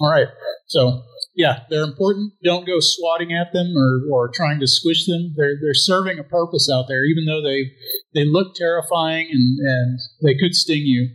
All 0.00 0.10
right. 0.10 0.28
So 0.66 1.02
yeah, 1.36 1.60
they're 1.68 1.84
important. 1.84 2.32
Don't 2.44 2.66
go 2.66 2.76
swatting 2.80 3.32
at 3.32 3.52
them 3.52 3.74
or, 3.76 4.02
or 4.10 4.30
trying 4.32 4.60
to 4.60 4.66
squish 4.66 5.06
them. 5.06 5.34
They're 5.36 5.56
they're 5.60 5.74
serving 5.74 6.18
a 6.18 6.24
purpose 6.24 6.70
out 6.72 6.86
there, 6.88 7.04
even 7.04 7.24
though 7.26 7.42
they 7.42 7.70
they 8.14 8.24
look 8.24 8.54
terrifying 8.54 9.28
and, 9.30 9.58
and 9.58 9.98
they 10.22 10.34
could 10.34 10.54
sting 10.54 10.82
you. 10.82 11.08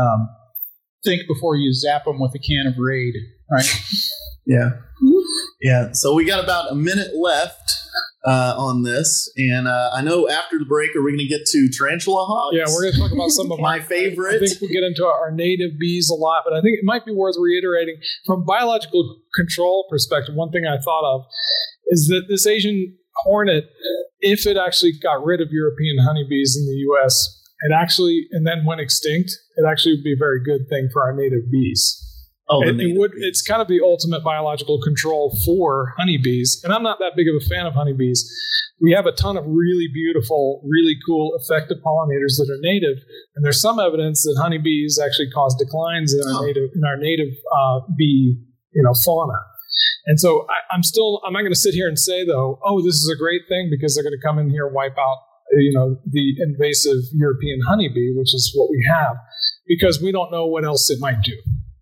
Um, 0.00 0.28
think 1.04 1.22
before 1.28 1.56
you 1.56 1.72
zap 1.72 2.04
them 2.04 2.18
with 2.18 2.34
a 2.34 2.38
can 2.38 2.66
of 2.66 2.74
Raid. 2.78 3.14
Right. 3.50 3.66
Yeah. 4.48 4.70
Yeah. 5.60 5.88
So 5.92 6.14
we 6.14 6.24
got 6.24 6.42
about 6.42 6.70
a 6.70 6.76
minute 6.76 7.16
left 7.16 7.74
uh, 8.26 8.54
on 8.58 8.82
this. 8.82 9.30
And 9.36 9.68
uh, 9.68 9.90
I 9.94 10.02
know 10.02 10.28
after 10.28 10.58
the 10.58 10.64
break, 10.64 10.94
are 10.96 11.02
we 11.02 11.12
going 11.12 11.26
to 11.26 11.30
get 11.30 11.46
to 11.46 11.68
tarantula 11.70 12.24
hawks? 12.26 12.56
Yeah, 12.56 12.64
we're 12.66 12.82
going 12.82 12.94
to 12.94 12.98
talk 12.98 13.12
about 13.12 13.30
some 13.30 13.52
of 13.52 13.60
My 13.66 13.80
favorite. 13.80 14.42
I 14.42 14.46
think 14.46 14.60
we'll 14.60 14.72
get 14.72 14.82
into 14.82 15.06
our 15.06 15.30
native 15.30 15.78
bees 15.78 16.10
a 16.10 16.14
lot, 16.14 16.42
but 16.44 16.52
I 16.52 16.60
think 16.60 16.74
it 16.78 16.84
might 16.84 17.06
be 17.06 17.12
worth 17.12 17.36
reiterating 17.38 17.96
from 18.26 18.44
biological 18.44 19.22
control 19.34 19.86
perspective. 19.88 20.34
One 20.34 20.50
thing 20.50 20.66
I 20.66 20.78
thought 20.82 21.14
of 21.14 21.22
is 21.86 22.08
that 22.08 22.26
this 22.28 22.46
Asian 22.46 22.96
hornet, 23.24 23.64
if 24.20 24.46
it 24.46 24.56
actually 24.56 24.92
got 25.00 25.24
rid 25.24 25.40
of 25.40 25.48
European 25.50 25.98
honeybees 26.04 26.56
in 26.58 26.66
the 26.66 26.78
U.S., 26.90 27.32
it 27.60 27.72
actually 27.72 28.26
and 28.32 28.46
then 28.46 28.66
went 28.66 28.80
extinct. 28.80 29.30
It 29.56 29.64
actually 29.66 29.94
would 29.94 30.04
be 30.04 30.12
a 30.12 30.18
very 30.18 30.42
good 30.44 30.68
thing 30.68 30.88
for 30.92 31.02
our 31.02 31.14
native 31.14 31.50
bees. 31.50 32.02
Oh, 32.48 32.62
it, 32.62 32.78
it 32.80 32.96
would. 32.96 33.12
It's 33.16 33.42
kind 33.42 33.60
of 33.60 33.68
the 33.68 33.80
ultimate 33.82 34.22
biological 34.22 34.80
control 34.80 35.36
for 35.44 35.94
honeybees, 35.98 36.60
and 36.62 36.72
I'm 36.72 36.82
not 36.82 36.98
that 37.00 37.12
big 37.16 37.26
of 37.28 37.34
a 37.34 37.44
fan 37.48 37.66
of 37.66 37.74
honeybees. 37.74 38.22
We 38.80 38.92
have 38.92 39.06
a 39.06 39.12
ton 39.12 39.36
of 39.36 39.44
really 39.46 39.88
beautiful, 39.92 40.62
really 40.64 40.94
cool, 41.06 41.32
effective 41.40 41.78
pollinators 41.84 42.36
that 42.38 42.46
are 42.52 42.60
native, 42.60 42.98
and 43.34 43.44
there's 43.44 43.60
some 43.60 43.80
evidence 43.80 44.22
that 44.22 44.38
honeybees 44.40 44.98
actually 45.02 45.30
cause 45.30 45.56
declines 45.58 46.14
in 46.14 46.20
our 46.20 46.42
Oh. 46.42 46.46
native 46.46 46.70
in 46.74 46.84
our 46.84 46.96
native 46.96 47.32
uh, 47.56 47.80
bee, 47.96 48.38
you 48.72 48.82
know, 48.82 48.92
fauna. 49.04 49.38
And 50.06 50.20
so 50.20 50.46
I, 50.48 50.74
I'm 50.74 50.84
still 50.84 51.20
I'm 51.26 51.32
not 51.32 51.40
going 51.40 51.52
to 51.52 51.58
sit 51.58 51.74
here 51.74 51.88
and 51.88 51.98
say 51.98 52.24
though, 52.24 52.60
oh, 52.64 52.80
this 52.80 52.94
is 52.94 53.10
a 53.12 53.18
great 53.18 53.42
thing 53.48 53.68
because 53.70 53.94
they're 53.94 54.04
going 54.04 54.18
to 54.18 54.24
come 54.24 54.38
in 54.38 54.50
here 54.50 54.66
and 54.66 54.74
wipe 54.74 54.96
out 54.98 55.18
you 55.52 55.72
know, 55.72 55.96
the 56.10 56.34
invasive 56.42 56.96
European 57.14 57.60
honeybee, 57.68 58.12
which 58.16 58.34
is 58.34 58.52
what 58.56 58.68
we 58.68 58.84
have, 58.90 59.16
because 59.66 60.02
we 60.02 60.10
don't 60.10 60.32
know 60.32 60.44
what 60.46 60.64
else 60.64 60.90
it 60.90 60.98
might 61.00 61.22
do. 61.22 61.36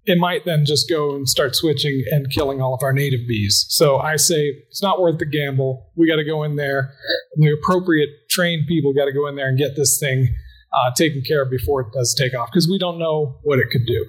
It 0.06 0.18
might 0.18 0.44
then 0.44 0.64
just 0.66 0.88
go 0.88 1.14
and 1.14 1.28
start 1.28 1.56
switching 1.56 2.04
and 2.10 2.30
killing 2.30 2.60
all 2.60 2.74
of 2.74 2.82
our 2.82 2.92
native 2.92 3.26
bees. 3.26 3.64
So 3.70 3.98
I 3.98 4.16
say 4.16 4.52
it's 4.68 4.82
not 4.82 5.00
worth 5.00 5.18
the 5.18 5.26
gamble. 5.26 5.90
We 5.96 6.06
got 6.06 6.16
to 6.16 6.24
go 6.24 6.42
in 6.42 6.56
there. 6.56 6.92
The 7.36 7.56
appropriate 7.62 8.10
trained 8.28 8.66
people 8.66 8.92
got 8.92 9.06
to 9.06 9.12
go 9.12 9.26
in 9.28 9.36
there 9.36 9.48
and 9.48 9.58
get 9.58 9.76
this 9.76 9.98
thing 9.98 10.34
uh, 10.74 10.90
taken 10.96 11.22
care 11.22 11.42
of 11.42 11.50
before 11.50 11.82
it 11.82 11.88
does 11.94 12.14
take 12.18 12.34
off 12.34 12.50
because 12.52 12.68
we 12.68 12.78
don't 12.78 12.98
know 12.98 13.38
what 13.44 13.58
it 13.58 13.70
could 13.70 13.86
do. 13.86 14.04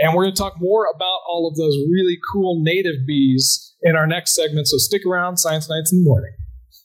And 0.00 0.14
we're 0.14 0.24
going 0.24 0.34
to 0.34 0.40
talk 0.40 0.54
more 0.58 0.86
about 0.94 1.20
all 1.28 1.48
of 1.50 1.56
those 1.56 1.76
really 1.90 2.18
cool 2.32 2.62
native 2.62 3.06
bees 3.06 3.74
in 3.82 3.96
our 3.96 4.06
next 4.06 4.34
segment. 4.34 4.68
So 4.68 4.78
stick 4.78 5.02
around, 5.06 5.38
Science 5.38 5.68
Nights 5.68 5.92
in 5.92 6.04
the 6.04 6.08
Morning. 6.08 6.32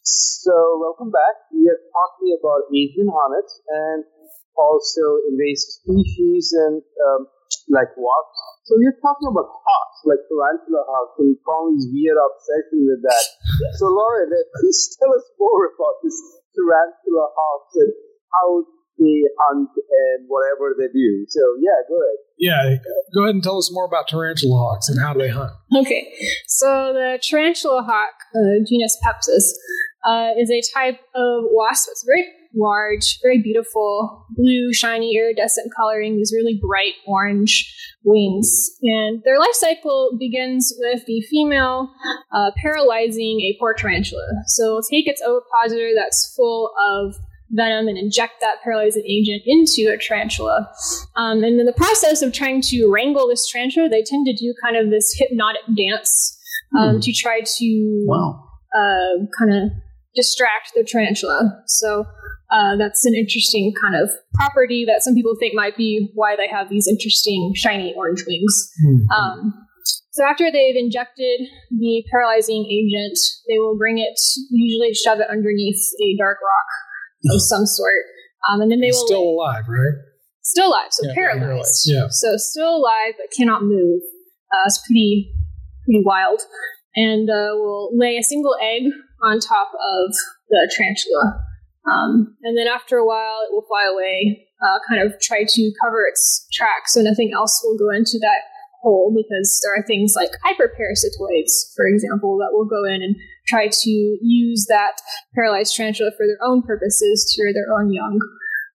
So, 0.02 0.80
welcome 0.82 1.12
back. 1.12 1.36
We 1.54 1.70
are 1.70 1.78
talking 1.94 2.38
about 2.40 2.66
Asian 2.74 3.08
hornets 3.12 3.62
and 3.68 4.04
also 4.58 5.22
invasive 5.30 5.70
species 5.86 6.52
and 6.58 6.82
um, 6.82 7.28
like 7.70 7.92
what? 7.96 8.26
So, 8.66 8.78
you're 8.82 8.98
talking 9.02 9.30
about 9.30 9.50
hawks, 9.50 10.00
like 10.06 10.22
tarantula 10.30 10.86
hawks, 10.86 11.18
and 11.18 11.34
Conley's 11.42 11.90
weird 11.90 12.18
obsession 12.18 12.86
with 12.86 13.02
that. 13.02 13.26
So, 13.82 13.90
Laura, 13.90 14.30
please 14.62 14.96
tell 14.98 15.10
us 15.14 15.26
more 15.40 15.74
about 15.74 15.96
this 16.06 16.18
tarantula 16.54 17.26
hawks 17.34 17.74
and 17.82 17.92
how 18.30 18.48
they 19.00 19.24
hunt 19.48 19.72
and 19.74 20.28
whatever 20.28 20.76
they 20.78 20.92
do. 20.92 21.26
So, 21.30 21.42
yeah, 21.60 21.80
go 21.88 21.96
ahead. 21.96 22.20
Yeah, 22.38 22.62
go 23.14 23.24
ahead 23.24 23.36
and 23.36 23.44
tell 23.44 23.58
us 23.58 23.72
more 23.72 23.86
about 23.86 24.08
tarantula 24.08 24.58
hawks 24.58 24.90
and 24.90 25.00
how 25.00 25.14
do 25.14 25.20
they 25.20 25.30
hunt. 25.30 25.52
Okay, 25.76 26.14
so 26.48 26.94
the 26.94 27.20
tarantula 27.22 27.84
hawk, 27.84 28.16
uh, 28.36 28.64
genus 28.68 28.98
Pepsis, 29.04 29.56
uh, 30.06 30.32
is 30.38 30.52
a 30.52 30.62
type 30.74 31.00
of 31.16 31.44
wasp 31.52 31.88
that's 31.88 32.04
very 32.06 32.26
large, 32.56 33.20
very 33.22 33.42
beautiful, 33.42 34.26
blue, 34.32 34.74
shiny, 34.74 35.16
iridescent 35.16 35.72
coloring, 35.76 36.16
these 36.18 36.34
really 36.36 36.60
bright 36.62 36.94
orange 37.08 37.74
wings. 38.04 38.70
And 38.82 39.22
their 39.24 39.40
life 39.40 39.54
cycle 39.54 40.18
begins 40.20 40.74
with 40.80 41.06
the 41.06 41.22
female 41.30 41.92
uh, 42.34 42.52
paralyzing 42.62 43.40
a 43.42 43.56
poor 43.60 43.74
tarantula. 43.74 44.22
So 44.48 44.64
it'll 44.66 44.82
take 44.90 45.08
its 45.08 45.22
ovipositor 45.22 45.90
that's 45.96 46.34
full 46.36 46.72
of 46.90 47.16
venom 47.52 47.88
and 47.88 47.98
inject 47.98 48.34
that 48.42 48.58
paralyzing 48.64 49.04
agent 49.08 49.42
into 49.46 49.92
a 49.92 49.98
tarantula. 49.98 50.70
Um, 51.16 51.44
and 51.44 51.60
in 51.60 51.66
the 51.66 51.74
process 51.74 52.22
of 52.22 52.32
trying 52.32 52.62
to 52.64 52.88
wrangle 52.92 53.28
this 53.28 53.50
tarantula, 53.52 53.90
they 53.90 54.04
tend 54.04 54.26
to 54.28 54.34
do 54.34 54.54
kind 54.64 54.78
of 54.78 54.90
this 54.92 55.16
hypnotic 55.18 55.62
dance 55.76 56.36
um, 56.78 56.96
Hmm. 56.96 57.00
to 57.02 57.14
try 57.14 57.42
to 57.44 58.04
Wow. 58.08 58.44
uh, 58.76 59.26
kind 59.38 59.52
of 59.54 59.72
distract 60.16 60.74
the 60.76 60.84
tarantula. 60.84 61.64
So 61.66 62.06
uh, 62.52 62.76
that's 62.78 63.06
an 63.06 63.14
interesting 63.16 63.74
kind 63.82 63.96
of 63.96 64.10
property 64.34 64.86
that 64.88 65.02
some 65.04 65.14
people 65.14 65.36
think 65.40 65.54
might 65.56 65.78
be 65.78 66.10
why 66.16 66.36
they 66.36 66.48
have 66.48 66.70
these 66.70 66.88
interesting 66.88 67.54
shiny 67.56 67.94
orange 67.96 68.24
wings. 68.28 68.72
Um, 69.16 69.54
so 70.12 70.26
after 70.26 70.52
they've 70.52 70.76
injected 70.76 71.42
the 71.70 72.04
paralyzing 72.12 72.66
agent, 72.66 73.18
they 73.48 73.58
will 73.60 73.78
bring 73.78 74.00
it, 74.00 74.20
usually 74.50 74.94
shove 74.94 75.20
it 75.20 75.28
underneath 75.30 75.80
a 76.02 76.18
dark 76.18 76.38
rock 76.42 77.36
of 77.36 77.42
some 77.42 77.66
sort, 77.66 78.02
um, 78.50 78.62
and 78.62 78.72
then 78.72 78.80
they 78.82 78.88
It's 78.88 78.98
will 78.98 79.08
still 79.08 79.24
alive, 79.24 79.64
right? 79.68 79.96
still 80.44 80.70
alive, 80.70 80.92
so 80.92 81.08
Yeah, 81.08 81.14
paralyzed. 81.14 81.44
paralyzed. 81.46 81.84
Yeah. 81.86 82.08
So 82.10 82.34
still 82.38 82.78
alive 82.78 83.14
but 83.18 83.28
cannot 83.38 83.62
move. 83.64 84.02
Uh, 84.52 84.66
it's 84.66 84.82
pretty 84.88 85.32
pretty 85.86 86.02
wild, 86.04 86.42
and 86.96 87.30
uh, 87.30 87.54
will 87.54 87.92
lay 87.96 88.18
a 88.18 88.24
single 88.24 88.56
egg 88.62 88.84
on 89.24 89.40
top 89.40 89.70
of 89.74 90.14
the 90.50 90.72
tarantula, 90.76 91.44
um, 91.90 92.36
and 92.44 92.58
then 92.58 92.68
after 92.68 92.98
a 92.98 93.06
while 93.06 93.42
it 93.44 93.54
will 93.54 93.66
fly 93.68 93.90
away. 93.92 94.46
Uh, 94.62 94.78
kind 94.90 95.02
of 95.02 95.14
try 95.22 95.46
to 95.48 95.72
cover 95.82 96.04
its 96.04 96.46
tracks 96.52 96.94
so 96.94 97.00
nothing 97.00 97.32
else 97.34 97.62
will 97.64 97.78
go 97.78 97.96
into 97.96 98.20
that 98.20 98.44
hole 98.82 99.14
because 99.16 99.60
there 99.64 99.74
are 99.74 99.86
things 99.86 100.14
like 100.16 100.32
hyperparasitoids, 100.46 101.74
for 101.76 101.86
example, 101.86 102.38
that 102.38 102.52
will 102.52 102.66
go 102.66 102.84
in 102.84 103.02
and 103.02 103.16
try 103.48 103.68
to 103.68 103.90
use 103.90 104.66
that 104.68 105.02
paralyzed 105.36 105.76
tarantula 105.76 106.12
for 106.18 106.26
their 106.28 106.40
own 106.44 106.62
purposes 106.62 107.34
to 107.34 107.44
rear 107.44 107.54
their 107.54 107.74
own 107.74 107.92
young. 107.92 108.20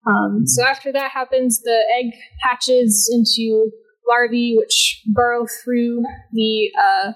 Um, 0.07 0.47
so 0.47 0.65
after 0.65 0.93
that 0.93 1.13
happens, 1.13 1.61
the 1.63 1.81
egg 1.99 2.13
hatches 2.41 3.09
into 3.13 3.71
larvae, 4.13 4.55
which 4.57 5.03
burrow 5.07 5.47
through 5.63 6.03
the 6.33 6.71
uh, 6.87 7.13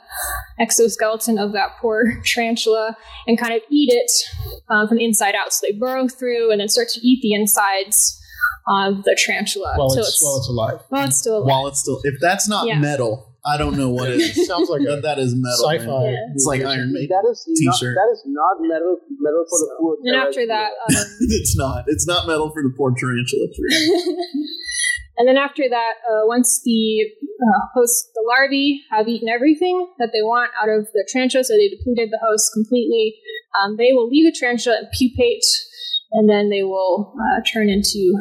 exoskeleton 0.58 1.38
of 1.38 1.52
that 1.52 1.70
poor 1.80 2.20
tarantula 2.24 2.96
and 3.26 3.38
kind 3.38 3.54
of 3.54 3.60
eat 3.70 3.90
it 3.92 4.10
uh, 4.70 4.86
from 4.86 4.96
the 4.98 5.04
inside 5.04 5.34
out. 5.34 5.52
So 5.52 5.66
they 5.66 5.76
burrow 5.76 6.08
through 6.08 6.50
and 6.52 6.60
then 6.60 6.68
start 6.68 6.88
to 6.94 7.00
eat 7.06 7.20
the 7.22 7.32
insides 7.34 8.18
of 8.68 9.04
the 9.04 9.14
tarantula. 9.24 9.74
While 9.76 9.90
till 9.90 10.04
it's, 10.04 10.22
while 10.22 10.36
it's 10.38 10.48
alive. 10.48 10.78
while 10.88 11.04
it's 11.06 11.18
still 11.18 11.38
alive. 11.38 11.48
While 11.48 11.66
it's 11.68 11.80
still, 11.80 12.00
if 12.04 12.14
that's 12.20 12.48
not 12.48 12.66
Yeah. 12.66 12.78
metal, 12.80 13.12
I 13.46 13.56
don't 13.58 13.76
know 13.76 13.90
what 13.90 14.08
is. 14.10 14.34
Sounds 14.50 14.68
like 14.68 14.82
That- 14.82 14.98
a 14.98 15.00
that 15.02 15.18
is 15.20 15.34
metal. 15.36 15.70
sci-fi. 15.70 16.04
Yeah. 16.10 16.34
It's 16.34 16.44
like 16.50 16.62
Iron 16.64 16.92
Maiden. 16.92 17.10
That 17.14 17.28
is 17.30 17.44
not, 17.46 17.78
T-shirt. 17.78 17.94
that 17.94 18.10
is 18.12 18.22
not 18.26 18.54
metal 18.60 18.98
metal 19.26 19.44
for 19.48 19.58
the 19.62 19.68
poor. 19.78 19.96
and 20.02 20.16
after 20.16 20.44
that, 20.48 20.70
um, 20.90 20.96
it's 21.38 21.54
not. 21.56 21.84
It's 21.86 22.06
not 22.08 22.26
metal 22.26 22.50
for 22.50 22.62
the 22.66 22.72
poor 22.76 22.90
tarantula. 22.98 23.46
and 25.16 25.26
then 25.26 25.36
after 25.36 25.64
that, 25.68 25.94
uh, 26.08 26.26
once 26.26 26.60
the 26.64 27.04
uh, 27.24 27.66
host, 27.74 28.10
the 28.14 28.24
larvae 28.26 28.82
have 28.90 29.08
eaten 29.08 29.28
everything 29.28 29.88
that 29.98 30.10
they 30.12 30.22
want 30.22 30.50
out 30.60 30.68
of 30.68 30.86
the 30.92 31.08
tarantula, 31.10 31.44
so 31.44 31.54
they 31.54 31.68
depleted 31.68 32.10
the 32.10 32.20
host 32.22 32.50
completely, 32.52 33.16
um, 33.60 33.76
they 33.76 33.92
will 33.92 34.08
leave 34.08 34.24
the 34.24 34.38
tarantula 34.38 34.78
and 34.78 34.88
pupate, 34.96 35.44
and 36.12 36.28
then 36.28 36.50
they 36.50 36.62
will 36.62 37.14
uh, 37.16 37.40
turn 37.52 37.68
into 37.68 38.14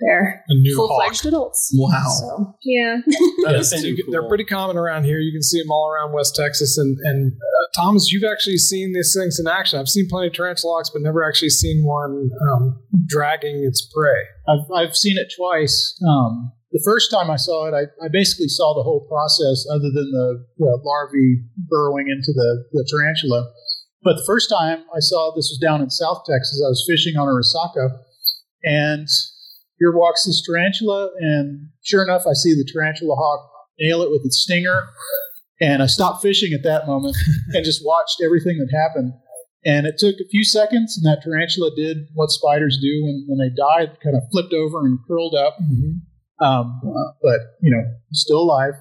their 0.00 0.44
A 0.48 0.54
new 0.54 0.76
full 0.76 0.88
hawk. 0.88 1.04
fledged 1.06 1.26
adults. 1.26 1.72
Wow. 1.76 2.04
So, 2.20 2.54
yeah. 2.62 2.96
That 3.06 3.52
Yeah, 3.52 3.58
is 3.58 3.72
and 3.72 3.82
too 3.82 3.96
cool. 4.04 4.12
They're 4.12 4.28
pretty 4.28 4.44
common 4.44 4.76
around 4.76 5.04
here. 5.04 5.18
You 5.18 5.32
can 5.32 5.42
see 5.42 5.60
them 5.60 5.70
all 5.70 5.88
around 5.90 6.12
West 6.12 6.34
Texas. 6.36 6.76
And, 6.78 6.96
and 7.04 7.32
uh, 7.32 7.66
Thomas, 7.80 8.12
you've 8.12 8.24
actually 8.30 8.58
seen 8.58 8.92
these 8.92 9.14
things 9.18 9.38
in 9.40 9.46
action. 9.48 9.78
I've 9.78 9.88
seen 9.88 10.06
plenty 10.08 10.28
of 10.28 10.34
tarantula 10.34 10.74
hawks, 10.76 10.90
but 10.90 11.02
never 11.02 11.26
actually 11.26 11.50
seen 11.50 11.84
one 11.84 12.30
um, 12.50 12.82
dragging 13.06 13.64
its 13.64 13.86
prey. 13.94 14.22
I've, 14.48 14.70
I've 14.74 14.96
seen 14.96 15.16
it 15.18 15.32
twice. 15.36 15.98
Um, 16.08 16.52
the 16.70 16.82
first 16.84 17.10
time 17.10 17.30
I 17.30 17.36
saw 17.36 17.66
it, 17.66 17.74
I, 17.74 18.04
I 18.04 18.08
basically 18.12 18.48
saw 18.48 18.74
the 18.74 18.82
whole 18.82 19.06
process 19.08 19.64
other 19.70 19.88
than 19.88 20.10
the, 20.12 20.44
the 20.58 20.80
larvae 20.84 21.42
burrowing 21.68 22.08
into 22.08 22.32
the, 22.34 22.64
the 22.72 22.86
tarantula. 22.90 23.50
But 24.04 24.16
the 24.16 24.24
first 24.26 24.48
time 24.50 24.84
I 24.94 25.00
saw 25.00 25.32
this 25.34 25.48
was 25.50 25.58
down 25.60 25.80
in 25.82 25.90
South 25.90 26.22
Texas. 26.28 26.62
I 26.64 26.68
was 26.68 26.84
fishing 26.88 27.16
on 27.18 27.26
a 27.26 27.32
Resaca, 27.32 27.98
and 28.62 29.08
here 29.78 29.92
walks 29.94 30.24
this 30.24 30.42
tarantula, 30.44 31.10
and 31.18 31.68
sure 31.84 32.02
enough, 32.02 32.22
I 32.26 32.34
see 32.34 32.54
the 32.54 32.68
tarantula 32.72 33.14
hawk 33.14 33.50
nail 33.78 34.02
it 34.02 34.10
with 34.10 34.22
its 34.24 34.42
stinger. 34.42 34.88
And 35.60 35.82
I 35.82 35.86
stopped 35.86 36.22
fishing 36.22 36.52
at 36.52 36.62
that 36.62 36.86
moment 36.86 37.16
and 37.52 37.64
just 37.64 37.84
watched 37.84 38.22
everything 38.24 38.58
that 38.58 38.76
happened. 38.76 39.12
And 39.64 39.86
it 39.86 39.98
took 39.98 40.14
a 40.20 40.28
few 40.30 40.44
seconds, 40.44 40.96
and 40.96 41.04
that 41.04 41.22
tarantula 41.22 41.70
did 41.74 42.06
what 42.14 42.30
spiders 42.30 42.78
do 42.80 43.02
when, 43.02 43.24
when 43.26 43.38
they 43.38 43.54
die, 43.54 43.90
it 43.90 43.98
kind 44.02 44.16
of 44.16 44.22
flipped 44.30 44.52
over 44.52 44.80
and 44.86 44.98
curled 45.06 45.34
up. 45.34 45.56
Um, 46.40 46.80
but, 47.20 47.40
you 47.60 47.70
know, 47.70 47.82
still 48.12 48.38
alive. 48.38 48.74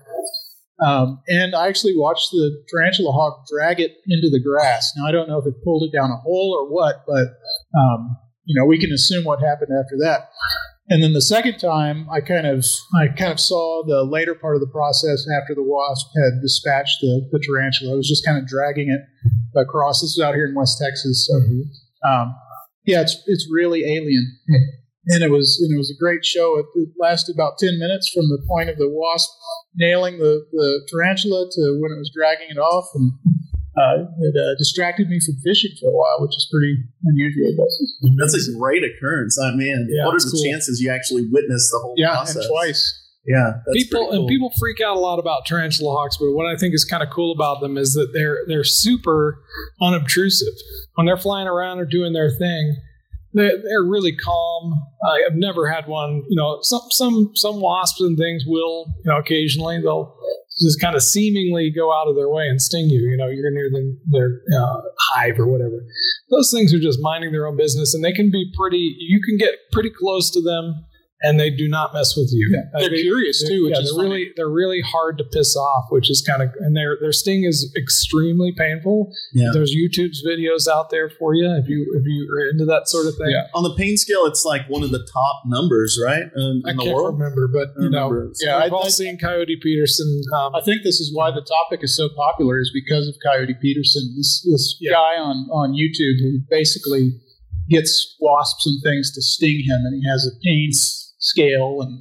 Um, 0.86 1.20
and 1.28 1.56
I 1.56 1.68
actually 1.68 1.98
watched 1.98 2.30
the 2.30 2.64
tarantula 2.70 3.12
hawk 3.12 3.48
drag 3.52 3.80
it 3.80 3.94
into 4.08 4.30
the 4.30 4.40
grass. 4.40 4.94
Now, 4.96 5.08
I 5.08 5.12
don't 5.12 5.28
know 5.28 5.40
if 5.40 5.48
it 5.48 5.64
pulled 5.64 5.90
it 5.92 5.98
down 5.98 6.12
a 6.12 6.18
hole 6.18 6.54
or 6.54 6.72
what, 6.72 7.04
but, 7.08 7.34
um, 7.80 8.16
you 8.46 8.58
know, 8.60 8.66
we 8.68 8.78
can 8.78 8.92
assume 8.92 9.26
what 9.26 9.42
happened 9.42 9.72
after 9.74 9.98
that. 10.02 10.30
And 10.90 11.04
then 11.04 11.12
the 11.12 11.22
second 11.22 11.60
time, 11.60 12.08
I 12.10 12.22
kind 12.22 12.48
of, 12.48 12.64
I 12.96 13.08
kind 13.10 13.32
of 13.32 13.40
saw 13.42 13.84
the 13.86 14.04
later 14.04 14.34
part 14.34 14.56
of 14.56 14.62
the 14.62 14.72
process 14.72 15.28
after 15.42 15.54
the 15.54 15.64
wasp 15.64 16.08
had 16.16 16.42
dispatched 16.42 17.02
the, 17.02 17.28
the 17.32 17.44
tarantula. 17.46 17.94
It 17.94 17.98
was 17.98 18.08
just 18.08 18.26
kind 18.26 18.38
of 18.38 18.48
dragging 18.48 18.90
it 18.90 19.02
across. 19.60 20.02
This 20.02 20.16
was 20.18 20.24
out 20.24 20.36
here 20.36 20.48
in 20.48 20.56
West 20.56 20.80
Texas, 20.82 21.28
so 21.28 21.36
um, 22.08 22.36
yeah, 22.86 23.02
it's 23.02 23.22
it's 23.28 23.50
really 23.52 23.84
alien, 23.84 24.40
and 25.08 25.24
it 25.24 25.30
was 25.30 25.60
and 25.62 25.74
it 25.74 25.78
was 25.78 25.92
a 25.92 26.00
great 26.00 26.24
show. 26.24 26.58
It, 26.58 26.66
it 26.76 26.90
lasted 26.98 27.36
about 27.36 27.58
ten 27.58 27.78
minutes 27.78 28.10
from 28.10 28.30
the 28.30 28.42
point 28.48 28.70
of 28.70 28.78
the 28.78 28.90
wasp 28.90 29.30
nailing 29.76 30.20
the, 30.20 30.46
the 30.52 30.88
tarantula 30.90 31.50
to 31.52 31.80
when 31.82 31.92
it 31.92 32.00
was 32.00 32.12
dragging 32.16 32.48
it 32.50 32.60
off, 32.60 32.88
and 32.96 33.12
uh, 33.78 34.10
it 34.20 34.36
uh, 34.36 34.56
distracted 34.58 35.08
me 35.08 35.20
from 35.20 35.36
fishing 35.46 35.72
for 35.80 35.90
a 35.90 35.94
while, 35.96 36.18
which 36.26 36.36
is 36.36 36.48
pretty 36.52 36.76
unusual. 37.06 37.54
But, 37.56 37.70
That's 38.18 38.34
a 38.50 38.58
great 38.58 38.84
occurrence. 38.84 39.38
I 39.40 39.56
mean, 39.56 39.88
Yeah, 39.90 40.06
what 40.06 40.16
are 40.16 40.20
the 40.20 40.32
cool. 40.34 40.44
chances 40.52 40.82
you 40.82 40.90
actually 40.92 41.30
witness 41.32 41.70
the 41.72 41.80
whole 41.84 41.94
yeah, 41.98 42.10
process? 42.10 42.36
and 42.38 42.46
twice. 42.50 43.04
Yeah, 43.28 43.60
that's 43.66 43.84
people 43.84 44.08
cool. 44.08 44.20
and 44.22 44.28
people 44.28 44.52
freak 44.58 44.80
out 44.80 44.96
a 44.96 45.00
lot 45.00 45.20
about 45.20 45.46
tarantula 45.46 45.92
hawks, 45.94 46.16
but 46.18 46.32
what 46.32 46.46
I 46.48 46.56
think 46.56 46.74
is 46.74 46.86
kind 46.86 47.04
of 47.04 47.10
cool 47.10 47.34
about 47.34 47.60
them 47.60 47.78
is 47.78 47.94
that 47.94 48.12
they're 48.14 48.40
they're 48.48 48.64
super 48.64 49.44
unobtrusive 49.82 50.54
when 50.96 51.06
they're 51.06 51.18
flying 51.18 51.48
around 51.48 51.80
or 51.80 51.86
doing 51.86 52.14
their 52.14 52.32
thing. 52.32 52.78
They're, 53.34 53.58
they're 53.62 53.84
really 53.84 54.16
calm. 54.16 54.74
I 55.06 55.22
have 55.28 55.36
never 55.38 55.68
had 55.68 55.88
one. 55.88 56.24
You 56.30 56.38
know, 56.38 56.60
some 56.62 56.82
some 56.92 57.32
some 57.36 57.60
wasps 57.60 58.00
and 58.00 58.18
things 58.18 58.46
will 58.48 58.86
you 59.04 59.12
know 59.12 59.18
occasionally 59.18 59.82
they'll 59.82 60.18
just 60.60 60.82
kind 60.82 60.96
of 60.96 61.04
seemingly 61.04 61.72
go 61.72 61.94
out 61.94 62.08
of 62.08 62.16
their 62.16 62.30
way 62.30 62.48
and 62.48 62.62
sting 62.62 62.90
you. 62.90 63.00
You 63.00 63.18
know, 63.18 63.28
you're 63.28 63.52
near 63.52 63.70
the, 63.70 63.98
their 64.12 64.42
uh, 64.60 64.82
hive 65.14 65.40
or 65.40 65.48
whatever. 65.48 65.84
Those 66.30 66.52
things 66.52 66.74
are 66.74 66.80
just 66.80 67.00
minding 67.02 67.32
their 67.32 67.48
own 67.48 67.58
business, 67.58 67.94
and 67.94 68.04
they 68.04 68.14
can 68.14 68.32
be 68.32 68.52
pretty. 68.58 68.96
You 69.00 69.22
can 69.22 69.38
get 69.38 69.56
pretty 69.72 69.92
close 69.92 70.32
to 70.32 70.42
them, 70.42 70.86
and 71.22 71.40
they 71.40 71.50
do 71.50 71.68
not 71.68 71.94
mess 71.96 72.16
with 72.16 72.30
you. 72.32 72.46
Uh, 72.76 72.80
They're 72.80 72.90
they- 72.92 73.02
curious 73.02 73.44
too, 73.48 73.64
which 73.66 73.74
yeah, 73.74 73.82
is 73.82 73.90
they're 73.90 73.98
funny. 74.04 74.10
really 74.10 74.32
they're 74.36 74.50
really 74.50 74.82
hard 74.82 75.18
to 75.18 75.24
piss 75.24 75.56
off, 75.56 75.86
which 75.90 76.10
is 76.12 76.22
kind 76.22 76.42
of 76.44 76.50
and 76.60 76.76
their 76.78 76.98
their 77.02 77.12
sting 77.12 77.44
is 77.44 77.74
extremely 77.76 78.54
painful. 78.56 79.12
Yeah. 79.34 79.50
There's 79.52 79.76
YouTube's 79.76 80.24
videos 80.26 80.68
out 80.68 80.90
there 80.92 81.10
for 81.10 81.34
you 81.34 81.50
if 81.62 81.68
you 81.68 81.86
if 81.98 82.04
you 82.06 82.28
are 82.38 82.50
into 82.50 82.66
that 82.66 82.88
sort 82.88 83.08
of 83.08 83.16
thing. 83.16 83.32
Yeah. 83.32 83.48
On 83.56 83.64
the 83.64 83.74
pain 83.76 83.98
scale, 83.98 84.26
it's 84.26 84.46
like 84.46 84.68
one 84.70 84.84
of 84.84 84.92
the 84.92 85.06
top 85.12 85.42
numbers, 85.48 86.00
right? 86.04 86.24
In, 86.36 86.62
I 86.66 86.72
in 86.72 86.78
the 86.78 86.84
can't 86.84 86.96
world. 86.96 87.18
remember, 87.20 87.48
but 87.52 87.70
I 87.80 87.84
you 87.86 87.90
know, 87.90 88.10
remember. 88.10 88.34
Yeah, 88.40 88.64
we've 88.64 88.74
I- 88.74 88.76
all 88.76 88.86
I- 88.86 88.90
seen 88.90 89.18
Coyote 89.18 89.58
Peterson. 89.62 90.22
Um, 90.38 90.54
I 90.56 90.62
think 90.62 90.84
this 90.84 91.00
is 91.00 91.12
why 91.16 91.32
the 91.32 91.42
topic 91.42 91.84
is 91.84 91.96
so 91.98 92.10
popular 92.16 92.60
is 92.60 92.70
because 92.74 93.08
of 93.08 93.16
Coyote 93.26 93.56
Peterson, 93.62 94.14
this, 94.16 94.46
this 94.50 94.78
Yeah. 94.80 94.92
guy 94.92 95.18
on, 95.20 95.48
on 95.52 95.74
YouTube 95.74 96.20
who 96.22 96.40
basically 96.50 97.14
gets 97.70 98.16
wasps 98.20 98.66
and 98.68 98.82
things 98.84 99.12
to 99.14 99.22
sting 99.22 99.64
him, 99.66 99.82
and 99.84 100.02
he 100.02 100.08
has 100.08 100.26
a 100.26 100.32
pain 100.44 100.70
scale. 101.32 101.80
And 101.82 102.00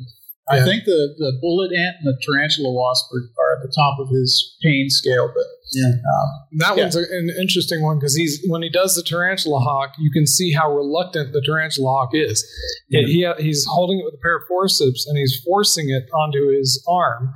I 0.48 0.62
think 0.64 0.84
the, 0.84 1.14
the 1.18 1.32
bullet 1.40 1.72
ant 1.74 1.96
and 2.00 2.06
the 2.14 2.18
tarantula 2.24 2.72
wasp 2.72 3.06
are, 3.12 3.24
are 3.42 3.56
at 3.56 3.62
the 3.62 3.72
top 3.74 3.98
of 3.98 4.08
his 4.14 4.56
pain 4.62 4.86
scale. 4.88 5.28
But 5.34 5.44
Yeah. 5.72 5.88
um, 5.88 6.28
That 6.58 6.76
Yeah. 6.76 6.82
one's 6.84 6.94
an 6.96 7.30
interesting 7.40 7.82
one 7.82 7.98
because 7.98 8.14
he's 8.14 8.40
when 8.48 8.62
he 8.62 8.70
does 8.70 8.94
the 8.94 9.02
tarantula 9.02 9.58
hawk, 9.58 9.90
you 9.98 10.10
can 10.12 10.24
see 10.26 10.52
how 10.52 10.72
reluctant 10.72 11.32
the 11.32 11.42
tarantula 11.44 11.90
hawk 11.90 12.10
is. 12.12 12.46
He- 12.88 13.24
He, 13.26 13.42
he's 13.42 13.66
holding 13.68 13.98
it 13.98 14.04
with 14.04 14.14
a 14.14 14.22
pair 14.22 14.36
of 14.36 14.42
forceps 14.46 15.06
and 15.08 15.18
he's 15.18 15.34
forcing 15.44 15.90
it 15.90 16.04
onto 16.14 16.56
his 16.56 16.80
arm, 16.88 17.32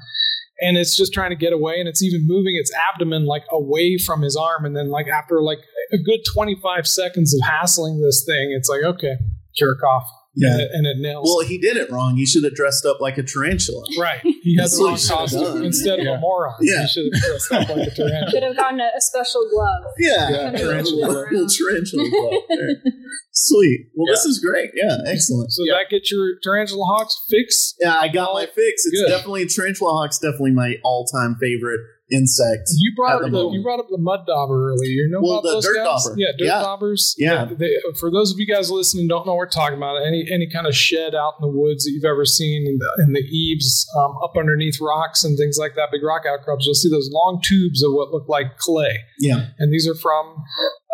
and 0.60 0.76
it's 0.78 0.96
just 0.96 1.12
trying 1.12 1.30
to 1.30 1.36
get 1.36 1.52
away, 1.52 1.80
and 1.80 1.88
it's 1.88 2.02
even 2.04 2.26
moving 2.28 2.54
its 2.54 2.70
abdomen 2.92 3.24
like 3.26 3.42
away 3.50 3.98
from 3.98 4.22
his 4.22 4.36
arm, 4.36 4.64
and 4.64 4.76
then 4.76 4.88
like 4.88 5.08
after 5.08 5.42
like 5.42 5.58
a 5.92 5.98
good 5.98 6.20
twenty 6.32 6.54
five 6.62 6.86
seconds 6.86 7.34
of 7.34 7.40
hassling 7.42 8.00
this 8.00 8.22
thing, 8.24 8.52
it's 8.56 8.68
like 8.68 8.84
okay, 8.84 9.14
jerk 9.56 9.82
off, 9.82 10.04
Yeah. 10.36 10.52
and 10.52 10.60
it, 10.60 10.70
and 10.72 10.86
it 10.86 10.96
nails. 10.98 11.26
Well, 11.26 11.46
he 11.46 11.58
did 11.58 11.76
it 11.76 11.90
wrong. 11.90 12.16
He 12.16 12.24
should 12.24 12.44
have 12.44 12.54
dressed 12.54 12.86
up 12.86 13.00
like 13.00 13.18
a 13.18 13.22
tarantula. 13.24 13.82
Right, 13.98 14.20
he 14.22 14.54
had 14.56 14.64
That's 14.64 14.78
the 14.78 14.84
wrong 14.84 14.92
he 14.94 14.98
should 15.00 15.10
have 15.10 15.18
costume 15.18 15.42
done. 15.42 15.64
instead 15.64 15.98
of 16.00 16.06
a 16.06 16.18
moron. 16.20 16.54
Yeah. 16.60 16.82
he 16.82 16.88
should 16.88 17.10
have 17.12 17.22
dressed 17.22 17.52
up 17.52 17.68
like 17.76 17.88
a 17.88 17.90
tarantula. 17.96 18.30
Should 18.30 18.42
have 18.44 18.56
gotten 18.56 18.80
a, 18.80 18.90
a 18.96 19.00
special 19.00 19.42
glove. 19.50 19.82
Yeah, 19.98 20.30
Yeah, 20.30 20.36
tarantula, 20.52 21.06
tarantula. 21.06 21.26
little 21.32 21.48
tarantula. 21.58 22.10
glove 22.10 22.42
there. 22.48 22.92
Sweet. 23.32 23.86
Well, 23.96 24.06
this 24.12 24.24
is 24.24 24.38
great. 24.38 24.70
Yeah, 24.74 24.98
excellent. 25.06 25.50
So 25.52 25.62
that 25.70 25.86
gets 25.90 26.10
your 26.12 26.34
tarantula 26.42 26.84
hawks 26.84 27.18
fix. 27.30 27.74
Yeah, 27.80 27.96
I 27.98 28.08
got 28.08 28.32
my 28.34 28.46
fix. 28.46 28.86
It's 28.86 29.00
Good. 29.02 29.08
definitely 29.08 29.46
tarantula 29.46 29.92
hawk's 29.92 30.18
definitely 30.18 30.52
my 30.52 30.76
all-time 30.84 31.36
favorite 31.40 31.80
insect. 32.10 32.68
You 32.78 32.92
brought 32.96 33.16
up 33.16 33.22
the 33.22 33.28
moment. 33.30 33.54
you 33.54 33.62
brought 33.62 33.80
up 33.80 33.86
the 33.90 33.98
mud 33.98 34.26
dauber 34.26 34.70
earlier. 34.70 34.88
You 34.90 35.08
know 35.10 35.20
Well, 35.22 35.38
about 35.38 35.42
the 35.44 35.50
those 35.54 35.64
dirt 35.64 35.76
guys? 35.76 36.04
dauber. 36.04 36.14
Yeah, 36.18 36.26
dirt 36.38 36.44
Yeah. 36.46 36.60
daubers. 36.62 37.14
Yeah. 37.18 37.44
They- 37.46 37.54
they- 37.54 37.76
for 37.98 38.10
those 38.10 38.32
of 38.32 38.38
you 38.38 38.46
guys 38.46 38.70
listening, 38.70 39.08
don't 39.08 39.26
know 39.26 39.32
what 39.32 39.38
we're 39.38 39.48
talking 39.48 39.76
about. 39.76 39.96
Any 40.06 40.26
any 40.30 40.48
kind 40.50 40.66
of 40.66 40.74
shed 40.74 41.14
out 41.14 41.34
in 41.40 41.50
the 41.50 41.56
woods 41.56 41.84
that 41.84 41.92
you've 41.92 42.04
ever 42.04 42.24
seen 42.24 42.66
in 42.66 42.78
the, 42.78 43.04
in 43.06 43.12
the 43.12 43.20
eaves, 43.20 43.86
um, 43.96 44.14
up 44.22 44.36
underneath 44.36 44.80
rocks 44.80 45.24
and 45.24 45.36
things 45.38 45.56
like 45.58 45.74
that, 45.76 45.88
big 45.92 46.02
rock 46.02 46.22
outcrops, 46.26 46.66
you'll 46.66 46.74
see 46.74 46.90
those 46.90 47.10
long 47.12 47.40
tubes 47.44 47.82
of 47.82 47.92
what 47.92 48.10
look 48.12 48.28
like 48.28 48.56
clay, 48.58 48.98
Yeah. 49.18 49.46
and 49.58 49.72
these 49.72 49.88
are 49.88 49.94
from 49.94 50.36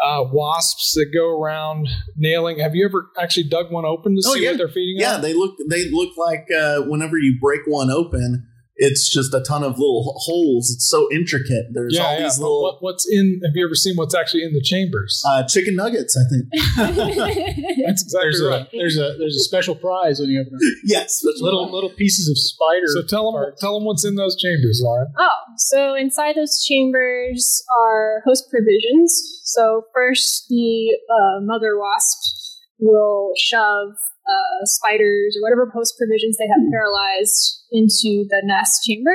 uh, 0.04 0.24
wasps 0.30 0.92
that 0.94 1.06
go 1.12 1.40
around 1.40 1.88
nailing. 2.16 2.58
Have 2.58 2.74
you 2.74 2.84
ever 2.84 3.06
actually 3.18 3.44
dug 3.48 3.72
one 3.72 3.84
open 3.86 4.14
to 4.14 4.22
Oh, 4.26 4.34
see 4.34 4.42
yeah. 4.44 4.50
what 4.50 4.58
they're 4.58 4.68
feeding 4.68 4.96
on? 4.96 5.00
Yeah, 5.00 5.14
on? 5.16 5.22
they 5.22 5.32
look 5.32 5.56
they 5.68 5.88
look 5.90 6.10
like 6.18 6.46
uh, 6.56 6.82
whenever 6.82 7.16
you 7.18 7.38
break 7.40 7.62
one 7.66 7.90
open, 7.90 8.46
it's 8.76 9.12
just 9.12 9.32
a 9.34 9.40
ton 9.40 9.62
of 9.62 9.78
little 9.78 10.14
holes. 10.18 10.70
It's 10.70 10.88
so 10.88 11.08
intricate. 11.12 11.66
There's 11.72 11.96
yeah, 11.96 12.02
all 12.02 12.14
yeah. 12.14 12.22
these 12.22 12.38
little 12.38 12.62
what, 12.62 12.82
what's 12.82 13.06
in? 13.10 13.40
Have 13.44 13.52
you 13.54 13.64
ever 13.66 13.74
seen 13.74 13.96
what's 13.96 14.14
actually 14.14 14.44
in 14.44 14.52
the 14.52 14.62
chambers? 14.62 15.22
uh, 15.26 15.44
chicken 15.44 15.76
nuggets. 15.76 16.16
I 16.16 16.24
think. 16.28 16.44
That's 17.86 18.02
exactly 18.02 18.30
there's 18.30 18.42
right. 18.42 18.62
a 18.62 18.76
there's 18.76 18.96
a 18.96 19.16
there's 19.18 19.36
a 19.36 19.44
special 19.44 19.74
prize 19.74 20.20
when 20.20 20.28
you 20.28 20.40
open 20.40 20.58
it. 20.60 20.78
yes, 20.84 21.20
that's 21.24 21.40
little 21.40 21.70
little 21.70 21.90
pieces 21.90 22.28
of 22.28 22.36
spider. 22.38 22.86
So 22.88 23.02
tell 23.02 23.32
them, 23.32 23.52
tell 23.58 23.74
them 23.74 23.84
what's 23.84 24.04
in 24.04 24.16
those 24.16 24.36
chambers, 24.36 24.80
Lauren. 24.82 25.08
Oh, 25.18 25.30
so 25.56 25.94
inside 25.94 26.36
those 26.36 26.64
chambers 26.64 27.64
are 27.80 28.22
host 28.26 28.50
provisions. 28.50 29.40
So 29.44 29.84
first, 29.94 30.46
the 30.48 30.96
uh, 31.10 31.40
mother 31.42 31.78
wasp 31.78 32.45
will 32.78 33.32
shove 33.36 33.94
uh, 34.28 34.64
spiders 34.64 35.36
or 35.38 35.42
whatever 35.42 35.70
host 35.72 35.94
provisions 35.96 36.36
they 36.36 36.46
have 36.48 36.58
paralyzed 36.72 37.62
into 37.70 38.26
the 38.28 38.42
nest 38.44 38.82
chamber, 38.84 39.14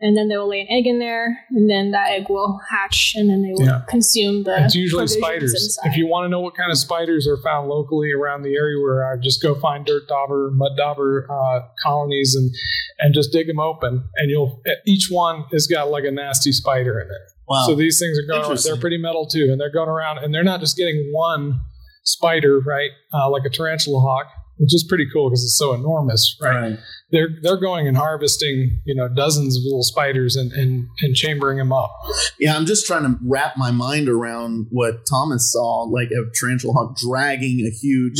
and 0.00 0.14
then 0.16 0.28
they 0.28 0.36
will 0.36 0.48
lay 0.48 0.60
an 0.60 0.66
egg 0.70 0.86
in 0.86 0.98
there, 0.98 1.38
and 1.50 1.70
then 1.70 1.90
that 1.92 2.10
egg 2.10 2.28
will 2.28 2.60
hatch, 2.70 3.14
and 3.16 3.30
then 3.30 3.42
they 3.42 3.52
will 3.52 3.64
Yeah. 3.64 3.80
consume 3.88 4.42
the. 4.44 4.64
It's 4.64 4.74
usually 4.74 5.06
spiders. 5.06 5.54
inside. 5.54 5.90
If 5.90 5.96
you 5.96 6.06
want 6.06 6.26
to 6.26 6.28
know 6.28 6.40
what 6.40 6.54
kind 6.54 6.70
of 6.70 6.76
spiders 6.76 7.26
are 7.26 7.38
found 7.38 7.68
locally 7.68 8.12
around 8.12 8.42
the 8.42 8.54
area 8.54 8.78
where 8.78 9.10
I 9.10 9.16
just 9.16 9.42
go 9.42 9.54
find 9.54 9.86
dirt 9.86 10.06
dauber, 10.08 10.50
mud 10.52 10.72
dauber 10.76 11.26
uh, 11.30 11.60
colonies 11.82 12.34
and 12.34 12.50
and 12.98 13.14
just 13.14 13.32
dig 13.32 13.46
them 13.46 13.58
open, 13.58 14.04
and 14.16 14.30
you'll 14.30 14.60
each 14.86 15.08
one 15.10 15.44
has 15.52 15.66
got 15.66 15.90
like 15.90 16.04
a 16.04 16.10
nasty 16.10 16.52
spider 16.52 17.00
in 17.00 17.06
it. 17.06 17.22
wow. 17.48 17.64
So 17.66 17.74
these 17.74 17.98
things 17.98 18.18
are 18.18 18.26
going. 18.26 18.58
They're 18.62 18.76
pretty 18.76 18.98
metal 18.98 19.26
too, 19.26 19.48
and 19.50 19.58
they're 19.58 19.72
going 19.72 19.88
around, 19.88 20.18
and 20.18 20.34
they're 20.34 20.44
not 20.44 20.60
just 20.60 20.76
getting 20.76 21.10
one 21.12 21.60
spider, 22.04 22.60
right? 22.60 22.90
Uh, 23.12 23.30
like 23.30 23.44
a 23.44 23.50
tarantula 23.50 24.00
hawk, 24.00 24.26
which 24.56 24.74
is 24.74 24.84
pretty 24.88 25.06
cool 25.12 25.28
because 25.28 25.42
it's 25.42 25.56
so 25.56 25.74
enormous, 25.74 26.36
right? 26.40 26.70
right. 26.70 26.78
They're 27.10 27.28
they're 27.42 27.58
going 27.58 27.86
and 27.86 27.96
harvesting, 27.96 28.80
you 28.84 28.94
know, 28.94 29.08
dozens 29.08 29.56
of 29.56 29.62
little 29.64 29.82
spiders 29.82 30.36
and 30.36 30.52
and, 30.52 30.88
and 31.00 31.14
chambering 31.14 31.58
them 31.58 31.72
up. 31.72 31.90
Yeah, 32.38 32.56
I'm 32.56 32.66
just 32.66 32.86
trying 32.86 33.04
to 33.04 33.18
wrap 33.26 33.56
my 33.56 33.70
mind 33.70 34.08
around 34.08 34.66
what 34.70 35.06
Thomas 35.08 35.52
saw, 35.52 35.82
like 35.82 36.08
a 36.08 36.30
tarantula 36.38 36.72
hawk 36.74 36.96
dragging 36.96 37.66
a 37.66 37.70
huge. 37.70 38.18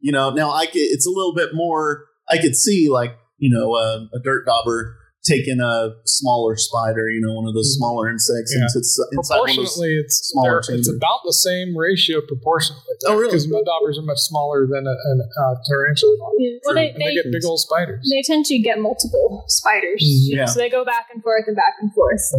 You 0.00 0.12
know, 0.12 0.30
now 0.30 0.50
I 0.50 0.66
could. 0.66 0.80
It's 0.80 1.06
a 1.06 1.10
little 1.10 1.34
bit 1.34 1.50
more. 1.54 2.06
I 2.28 2.38
could 2.38 2.56
see 2.56 2.88
like 2.88 3.16
you 3.38 3.50
know 3.50 3.74
a, 3.74 4.08
a 4.14 4.20
dirt 4.22 4.46
dauber 4.46 4.96
taking 5.24 5.60
a 5.62 5.94
smaller 6.04 6.56
spider, 6.56 7.08
you 7.08 7.22
know, 7.22 7.32
one 7.34 7.46
of 7.46 7.54
those 7.54 7.78
smaller 7.78 8.10
insects 8.10 8.50
Yeah. 8.50 8.66
into, 8.66 8.82
inside 8.82 9.38
one 9.38 9.50
of 9.50 9.56
those. 9.56 9.78
proportionately, 9.78 9.94
it's 10.02 10.16
smaller 10.34 10.58
it's 10.66 10.90
about 10.90 11.22
the 11.24 11.32
same 11.32 11.76
ratio 11.78 12.20
proportionally. 12.26 12.82
Oh, 13.06 13.14
really? 13.14 13.30
Because 13.30 13.46
mud 13.46 13.62
daubers 13.64 13.98
are 13.98 14.06
much 14.06 14.18
smaller 14.18 14.66
than 14.66 14.86
a, 14.86 14.94
an 14.94 15.18
uh, 15.22 15.54
tarantula. 15.70 16.16
hawk. 16.18 16.34
Yeah, 16.38 16.58
well, 16.66 16.74
they, 16.74 16.90
and 16.90 17.00
they, 17.00 17.14
they, 17.14 17.22
get 17.22 17.30
big 17.30 17.44
old 17.44 17.60
spiders. 17.60 18.02
they 18.10 18.22
tend 18.26 18.46
to 18.46 18.58
get 18.58 18.80
multiple 18.82 19.44
spiders. 19.46 20.02
Mhm. 20.02 20.42
Yeah. 20.42 20.46
So 20.46 20.58
they 20.58 20.70
go 20.70 20.84
back 20.84 21.06
and 21.14 21.22
forth 21.22 21.44
and 21.46 21.54
back 21.54 21.78
and 21.80 21.92
forth 21.94 22.18
to 22.18 22.38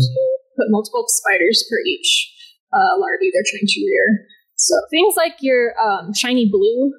put 0.60 0.68
multiple 0.70 1.06
spiders 1.08 1.64
per 1.70 1.80
each 1.88 2.32
uh, 2.74 3.00
larvae 3.00 3.32
they're 3.32 3.48
trying 3.48 3.68
to 3.68 3.80
rear. 3.86 4.28
So 4.56 4.76
things 4.92 5.16
like 5.16 5.36
your 5.42 5.74
um, 5.80 6.14
shiny 6.14 6.50
blue 6.50 6.92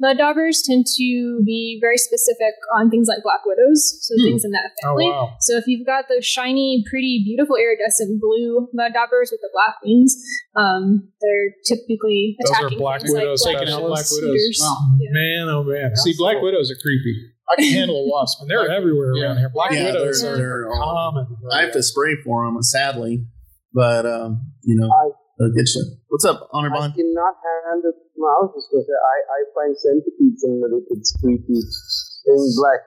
mud 0.00 0.18
daubers 0.18 0.62
tend 0.62 0.86
to 0.96 1.40
be 1.44 1.78
very 1.80 1.98
specific 1.98 2.54
on 2.78 2.90
things 2.90 3.06
like 3.08 3.22
black 3.22 3.40
widows, 3.44 3.98
so 4.02 4.14
Hmm. 4.16 4.24
things 4.24 4.44
in 4.44 4.50
that 4.52 4.70
oh 4.84 4.94
family. 4.94 5.06
wow! 5.10 5.30
So 5.40 5.56
if 5.56 5.64
you've 5.66 5.86
got 5.86 6.04
those 6.08 6.24
shiny, 6.24 6.84
pretty, 6.88 7.22
beautiful 7.24 7.56
iridescent 7.56 8.20
blue 8.20 8.68
mud 8.72 8.92
daubers 8.94 9.30
with 9.32 9.40
the 9.40 9.50
black 9.52 9.76
wings, 9.84 10.14
um, 10.56 11.08
they're 11.20 11.50
typically 11.66 12.36
attacking 12.44 12.64
Those 12.64 12.72
are 12.74 12.78
black 12.78 13.00
things 13.02 13.12
like 13.12 13.22
widows, 13.22 13.42
black 13.42 13.58
taking 13.58 13.74
out 13.74 13.80
black 13.86 14.06
widows, 14.10 14.20
widows. 14.22 14.58
Wow. 14.62 14.76
Yeah. 15.00 15.10
Man, 15.12 15.48
oh 15.48 15.62
man! 15.64 15.96
See, 15.96 16.14
black 16.16 16.40
widows 16.42 16.70
are 16.70 16.76
creepy. 16.80 17.14
I 17.50 17.56
can 17.62 17.72
handle 17.72 17.96
a 17.96 18.06
wasp, 18.06 18.42
And 18.42 18.50
they're 18.50 18.70
everywhere 18.70 19.14
Yeah. 19.16 19.22
around 19.24 19.38
here. 19.38 19.48
Black 19.48 19.72
Yeah, 19.72 19.84
widows 19.86 20.20
they're- 20.20 20.34
are 20.34 20.36
they're 20.36 20.68
all- 20.70 21.12
common. 21.12 21.26
I 21.50 21.62
have 21.62 21.72
to 21.72 21.82
spray 21.82 22.14
for 22.22 22.44
them, 22.44 22.62
sadly, 22.62 23.24
but 23.72 24.04
um, 24.04 24.52
you 24.64 24.76
know, 24.78 24.90
they'll 25.38 25.54
get. 25.54 25.66
What's 26.08 26.24
up, 26.26 26.48
Honor 26.52 26.74
I 26.74 26.90
cannot 26.90 27.34
handle. 27.70 27.94
No, 28.18 28.26
I 28.26 28.36
was 28.42 28.50
just 28.58 28.68
going 28.74 28.82
to 28.82 28.86
say, 28.90 28.98
I, 28.98 29.16
I 29.30 29.38
find 29.54 29.72
centipedes 29.78 30.42
and 30.42 30.58
millipedes 30.58 31.14
creepy 31.22 31.62
in 31.62 32.40
black. 32.58 32.80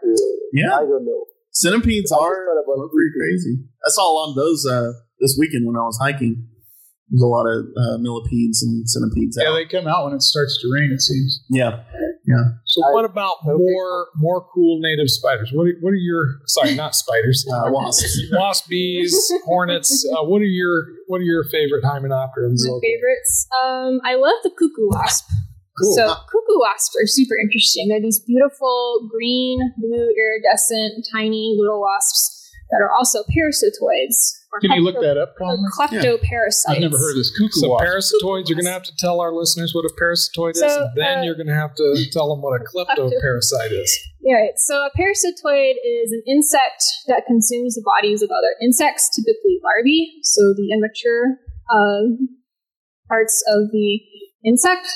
Yeah. 0.54 0.76
I 0.76 0.84
don't 0.84 1.06
know. 1.08 1.26
Centipedes 1.52 2.12
are, 2.12 2.20
thought 2.20 2.64
about 2.64 2.84
are 2.84 2.90
pretty 2.92 3.12
crazy. 3.16 3.64
I 3.86 3.90
saw 3.92 4.08
a 4.08 4.14
lot 4.16 4.30
of 4.32 4.36
those 4.36 4.66
uh, 4.66 4.92
this 5.20 5.36
weekend 5.40 5.68
when 5.68 5.76
I 5.76 5.84
was 5.84 6.00
hiking. 6.02 6.48
There's 7.10 7.24
a 7.24 7.28
lot 7.28 7.44
of 7.48 7.66
uh, 7.76 7.98
millipedes 8.00 8.64
and 8.64 8.88
centipedes 8.88 9.38
Yeah, 9.40 9.50
out. 9.50 9.56
they 9.56 9.66
come 9.66 9.88
out 9.88 10.06
when 10.06 10.14
it 10.16 10.22
starts 10.22 10.60
to 10.62 10.72
rain. 10.72 10.92
It 10.94 11.02
seems. 11.02 11.44
Yeah, 11.50 11.84
So 12.65 12.82
I- 12.86 12.94
what 12.94 13.06
about 13.06 13.38
more 13.46 14.08
more 14.15 14.46
cool 14.54 14.80
native 14.82 15.10
spiders? 15.10 15.52
What 15.54 15.67
are, 15.67 15.74
what 15.82 15.91
are 15.91 15.96
your 16.02 16.39
sorry 16.46 16.76
not 16.76 16.96
spiders 16.96 17.46
uh, 17.54 17.70
wasps. 17.72 18.22
wasp 18.32 18.67
bees 18.70 19.15
hornets? 19.46 20.06
Uh, 20.12 20.24
what 20.24 20.41
are 20.41 20.46
your 20.46 20.86
what 21.08 21.17
are 21.22 21.28
your 21.28 21.44
favorite 21.46 21.84
hymenopterans? 21.84 22.62
My 22.67 22.80
favorites. 22.82 23.48
Um, 23.62 24.00
I 24.04 24.15
love 24.15 24.36
the 24.44 24.52
cuckoo 24.52 24.89
wasp. 24.89 25.26
Cool. 25.82 25.96
So 25.96 26.08
cuckoo 26.08 26.60
wasps 26.60 26.96
are 27.02 27.08
super 27.08 27.36
interesting. 27.41 27.88
They're 27.88 28.02
these 28.02 28.20
beautiful 28.20 29.08
green, 29.10 29.60
blue, 29.78 30.10
iridescent, 30.20 31.08
tiny 31.12 31.56
little 31.58 31.82
wasps 31.82 32.50
that 32.72 32.82
are 32.82 32.91
also 32.91 33.24
parasitoids. 33.24 34.40
Or 34.52 34.60
Can 34.60 34.72
you 34.72 34.84
look 34.84 35.00
that 35.02 35.18
up, 35.18 35.34
or 35.40 35.56
Colin? 35.56 35.64
Kleptoparasites. 35.78 36.68
I've 36.68 36.82
never 36.82 36.98
heard 36.98 37.12
of 37.12 37.18
this 37.18 37.32
cuckoo 37.32 37.60
So 37.62 37.70
wasp. 37.70 37.86
parasitoids, 37.86 38.50
you're 38.50 38.58
going 38.60 38.66
to 38.66 38.72
have 38.72 38.84
to 38.84 38.96
tell 39.00 39.22
our 39.22 39.32
listeners 39.34 39.74
what 39.74 39.86
a 39.86 39.94
parasitoid 40.00 40.56
is, 40.56 40.62
and 40.62 40.92
then 40.96 41.20
uh, 41.20 41.22
you're 41.24 41.36
going 41.36 41.48
to 41.48 41.56
have 41.56 41.74
to 41.76 42.06
tell 42.12 42.30
them 42.30 42.42
what 42.42 42.60
a 42.60 42.64
kleptoparasite 42.66 43.72
is. 43.72 44.00
Yeah, 44.22 44.48
so 44.58 44.76
a 44.86 44.92
parasitoid 45.00 45.76
is 45.84 46.12
an 46.12 46.22
insect 46.28 46.84
that 47.08 47.24
consumes 47.26 47.76
the 47.76 47.84
bodies 47.86 48.22
of 48.22 48.30
other 48.30 48.54
insects, 48.62 49.10
typically 49.16 49.58
larvae, 49.64 50.20
so 50.24 50.54
the 50.54 50.70
immature 50.76 51.40
uh, 51.74 52.16
parts 53.08 53.44
of 53.48 53.72
the 53.72 54.00
insect. 54.46 54.88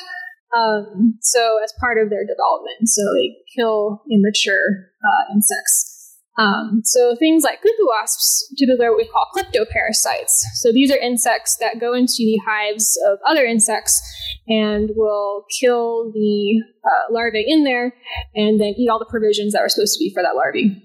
Um, 0.55 1.17
so 1.21 1.59
as 1.63 1.73
part 1.79 1.97
of 1.97 2.09
their 2.09 2.23
development, 2.23 2.87
so 2.87 3.01
they 3.15 3.35
kill 3.55 4.03
immature 4.11 4.91
uh, 5.03 5.33
insects. 5.33 5.94
Um, 6.37 6.81
so 6.83 7.15
things 7.17 7.43
like 7.43 7.61
cuckoo 7.61 7.87
wasps 7.87 8.53
typically 8.57 8.85
are 8.85 8.91
what 8.91 8.97
we 8.97 9.07
call 9.07 9.27
kleptoparasites. 9.35 10.43
So 10.55 10.71
these 10.71 10.91
are 10.91 10.97
insects 10.97 11.57
that 11.61 11.79
go 11.79 11.93
into 11.93 12.17
the 12.17 12.39
hives 12.45 12.99
of 13.07 13.19
other 13.25 13.45
insects 13.45 14.01
and 14.47 14.91
will 14.95 15.45
kill 15.59 16.11
the 16.13 16.61
uh, 16.83 17.13
larvae 17.13 17.45
in 17.47 17.63
there 17.63 17.93
and 18.35 18.59
then 18.59 18.73
eat 18.77 18.89
all 18.89 18.99
the 18.99 19.05
provisions 19.05 19.53
that 19.53 19.61
were 19.61 19.69
supposed 19.69 19.97
to 19.97 19.99
be 19.99 20.13
for 20.13 20.21
that 20.21 20.35
larvae. 20.35 20.81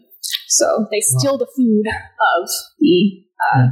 So 0.49 0.87
they 0.91 1.01
steal 1.01 1.39
the 1.39 1.49
food 1.57 1.87
of 1.89 2.51
the. 2.79 3.25
Uh, 3.55 3.67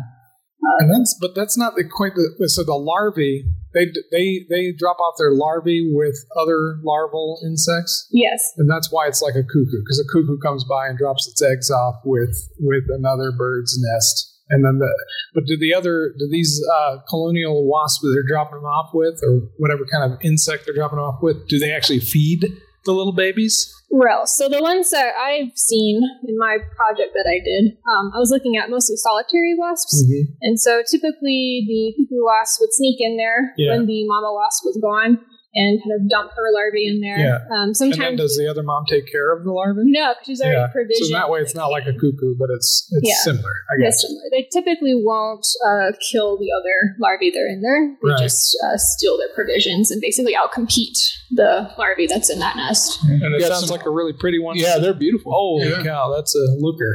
and 0.79 0.91
that's 0.91 1.17
but 1.21 1.35
that's 1.35 1.57
not 1.57 1.75
the 1.77 1.85
quite 1.85 2.15
the 2.15 2.49
so 2.49 2.65
the 2.65 2.75
larvae 2.75 3.45
they 3.75 3.87
they 4.11 4.47
they 4.49 4.73
drop 4.73 4.99
off 4.99 5.15
their 5.19 5.33
larvae 5.33 5.91
with 5.93 6.17
other 6.41 6.79
larval 6.83 7.41
insects? 7.45 8.07
Yes, 8.11 8.41
and 8.57 8.71
that's 8.71 8.91
why 8.91 9.07
it's 9.07 9.23
like 9.23 9.35
a 9.35 9.43
cuckoo 9.43 9.83
because 9.85 10.01
a 10.01 10.09
cuckoo 10.13 10.39
comes 10.39 10.65
by 10.65 10.89
and 10.89 10.99
drops 10.99 11.29
its 11.29 11.43
eggs 11.43 11.71
off 11.71 11.97
with 12.05 12.37
with 12.59 12.85
another 12.89 13.33
bird's 13.33 13.79
nest. 13.79 14.35
And 14.51 14.65
then 14.65 14.79
the 14.79 14.89
but 15.35 15.45
do 15.45 15.59
the 15.59 15.75
other 15.75 16.15
do 16.19 16.27
these 16.31 16.65
uh, 16.73 16.99
colonial 17.09 17.69
wasps 17.69 18.01
that 18.03 18.13
they're 18.15 18.27
dropping 18.27 18.57
them 18.57 18.65
off 18.65 18.91
with 18.95 19.21
or 19.23 19.51
whatever 19.59 19.85
kind 19.93 20.11
of 20.11 20.19
insect 20.23 20.65
they're 20.65 20.75
dropping 20.75 20.99
off 20.99 21.23
with 21.23 21.47
do 21.49 21.59
they 21.59 21.73
actually 21.73 22.01
feed 22.01 22.47
the 22.89 22.97
little 22.97 23.13
babies 23.25 23.57
Well, 23.91 24.27
so 24.27 24.49
the 24.49 24.61
ones 24.61 24.91
that 24.97 25.13
I've 25.17 25.57
seen 25.57 25.97
in 26.29 26.37
my 26.37 26.55
project 26.77 27.13
that 27.17 27.25
I 27.29 27.39
did, 27.51 27.65
um, 27.93 28.13
I 28.15 28.19
was 28.19 28.31
looking 28.35 28.57
at 28.61 28.69
mostly 28.69 28.97
solitary 29.01 29.55
wasps. 29.57 30.05
Mm-hmm. 30.05 30.25
And 30.45 30.55
so 30.61 30.83
typically 30.95 31.65
the 31.71 31.83
cuckoo 31.97 32.21
wasp 32.25 32.61
would 32.61 32.75
sneak 32.81 32.99
in 33.01 33.17
there 33.17 33.41
Yeah. 33.57 33.73
when 33.73 33.87
the 33.87 34.01
mama 34.13 34.31
wasp 34.39 34.61
was 34.69 34.77
gone 34.77 35.13
and 35.55 35.81
kind 35.83 36.01
of 36.01 36.09
dump 36.11 36.31
her 36.37 36.45
larvae 36.53 36.87
in 36.87 37.01
there. 37.01 37.19
Yeah. 37.19 37.37
Um, 37.51 37.69
and 37.73 37.77
sometimes 37.77 37.99
then 37.99 38.17
does 38.17 38.37
the 38.37 38.47
other 38.49 38.63
mom 38.63 38.85
take 38.89 39.11
care 39.11 39.33
of 39.35 39.45
the 39.45 39.51
larvae 39.53 39.81
no, 39.85 40.13
'cause 40.15 40.27
she's 40.27 40.41
already 40.41 40.59
yeah 40.59 40.67
provisioned. 40.69 41.09
so 41.09 41.15
that 41.15 41.31
way 41.31 41.41
it's 41.41 41.55
not 41.55 41.69
like 41.71 41.85
a 41.87 41.93
cuckoo 41.93 42.37
but 42.39 42.49
it's 42.55 42.87
it's 42.93 43.09
Yeah. 43.09 43.15
similar 43.25 43.53
i 43.73 43.81
guess 43.81 44.05
Yes, 44.05 44.13
they 44.31 44.49
typically 44.53 44.95
won't 44.95 45.47
uh, 45.67 45.93
kill 46.13 46.37
the 46.39 46.49
other 46.53 46.97
larvae 47.01 47.31
that 47.31 47.39
are 47.41 47.49
in 47.49 47.63
there. 47.63 47.97
They 48.05 48.11
Right. 48.13 48.23
just 48.23 48.57
uh, 48.65 48.77
steal 48.77 49.17
their 49.17 49.33
provisions 49.35 49.91
and 49.91 50.01
basically 50.01 50.35
outcompete 50.35 50.99
the 51.31 51.71
larvae 51.79 52.07
that's 52.07 52.29
in 52.31 52.39
that 52.41 52.57
nest. 52.57 52.99
and 53.09 53.35
it 53.35 53.41
Yeah, 53.41 53.49
sounds 53.49 53.67
some- 53.69 53.77
like 53.77 53.87
a 53.87 53.91
really 53.91 54.13
pretty 54.13 54.39
one 54.39 54.57
Yeah, 54.57 54.79
they're 54.79 54.93
beautiful. 54.95 55.33
holy 55.33 55.69
Yeah. 55.71 55.83
cow 55.83 56.13
that's 56.15 56.35
a 56.37 56.47
looker 56.61 56.93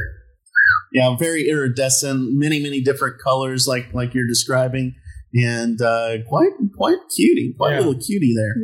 Yeah, 0.92 1.16
very 1.18 1.48
iridescent, 1.48 2.30
many 2.34 2.60
many 2.62 2.80
different 2.80 3.16
colors, 3.18 3.66
like 3.66 3.92
like 3.92 4.14
you're 4.14 4.28
describing, 4.28 4.94
and 5.34 5.80
uh, 5.82 6.18
quite 6.28 6.52
quite 6.76 6.98
cutie, 7.14 7.54
quite 7.56 7.72
Yeah. 7.72 7.78
a 7.78 7.82
little 7.84 8.00
cutie 8.00 8.34
there. 8.34 8.54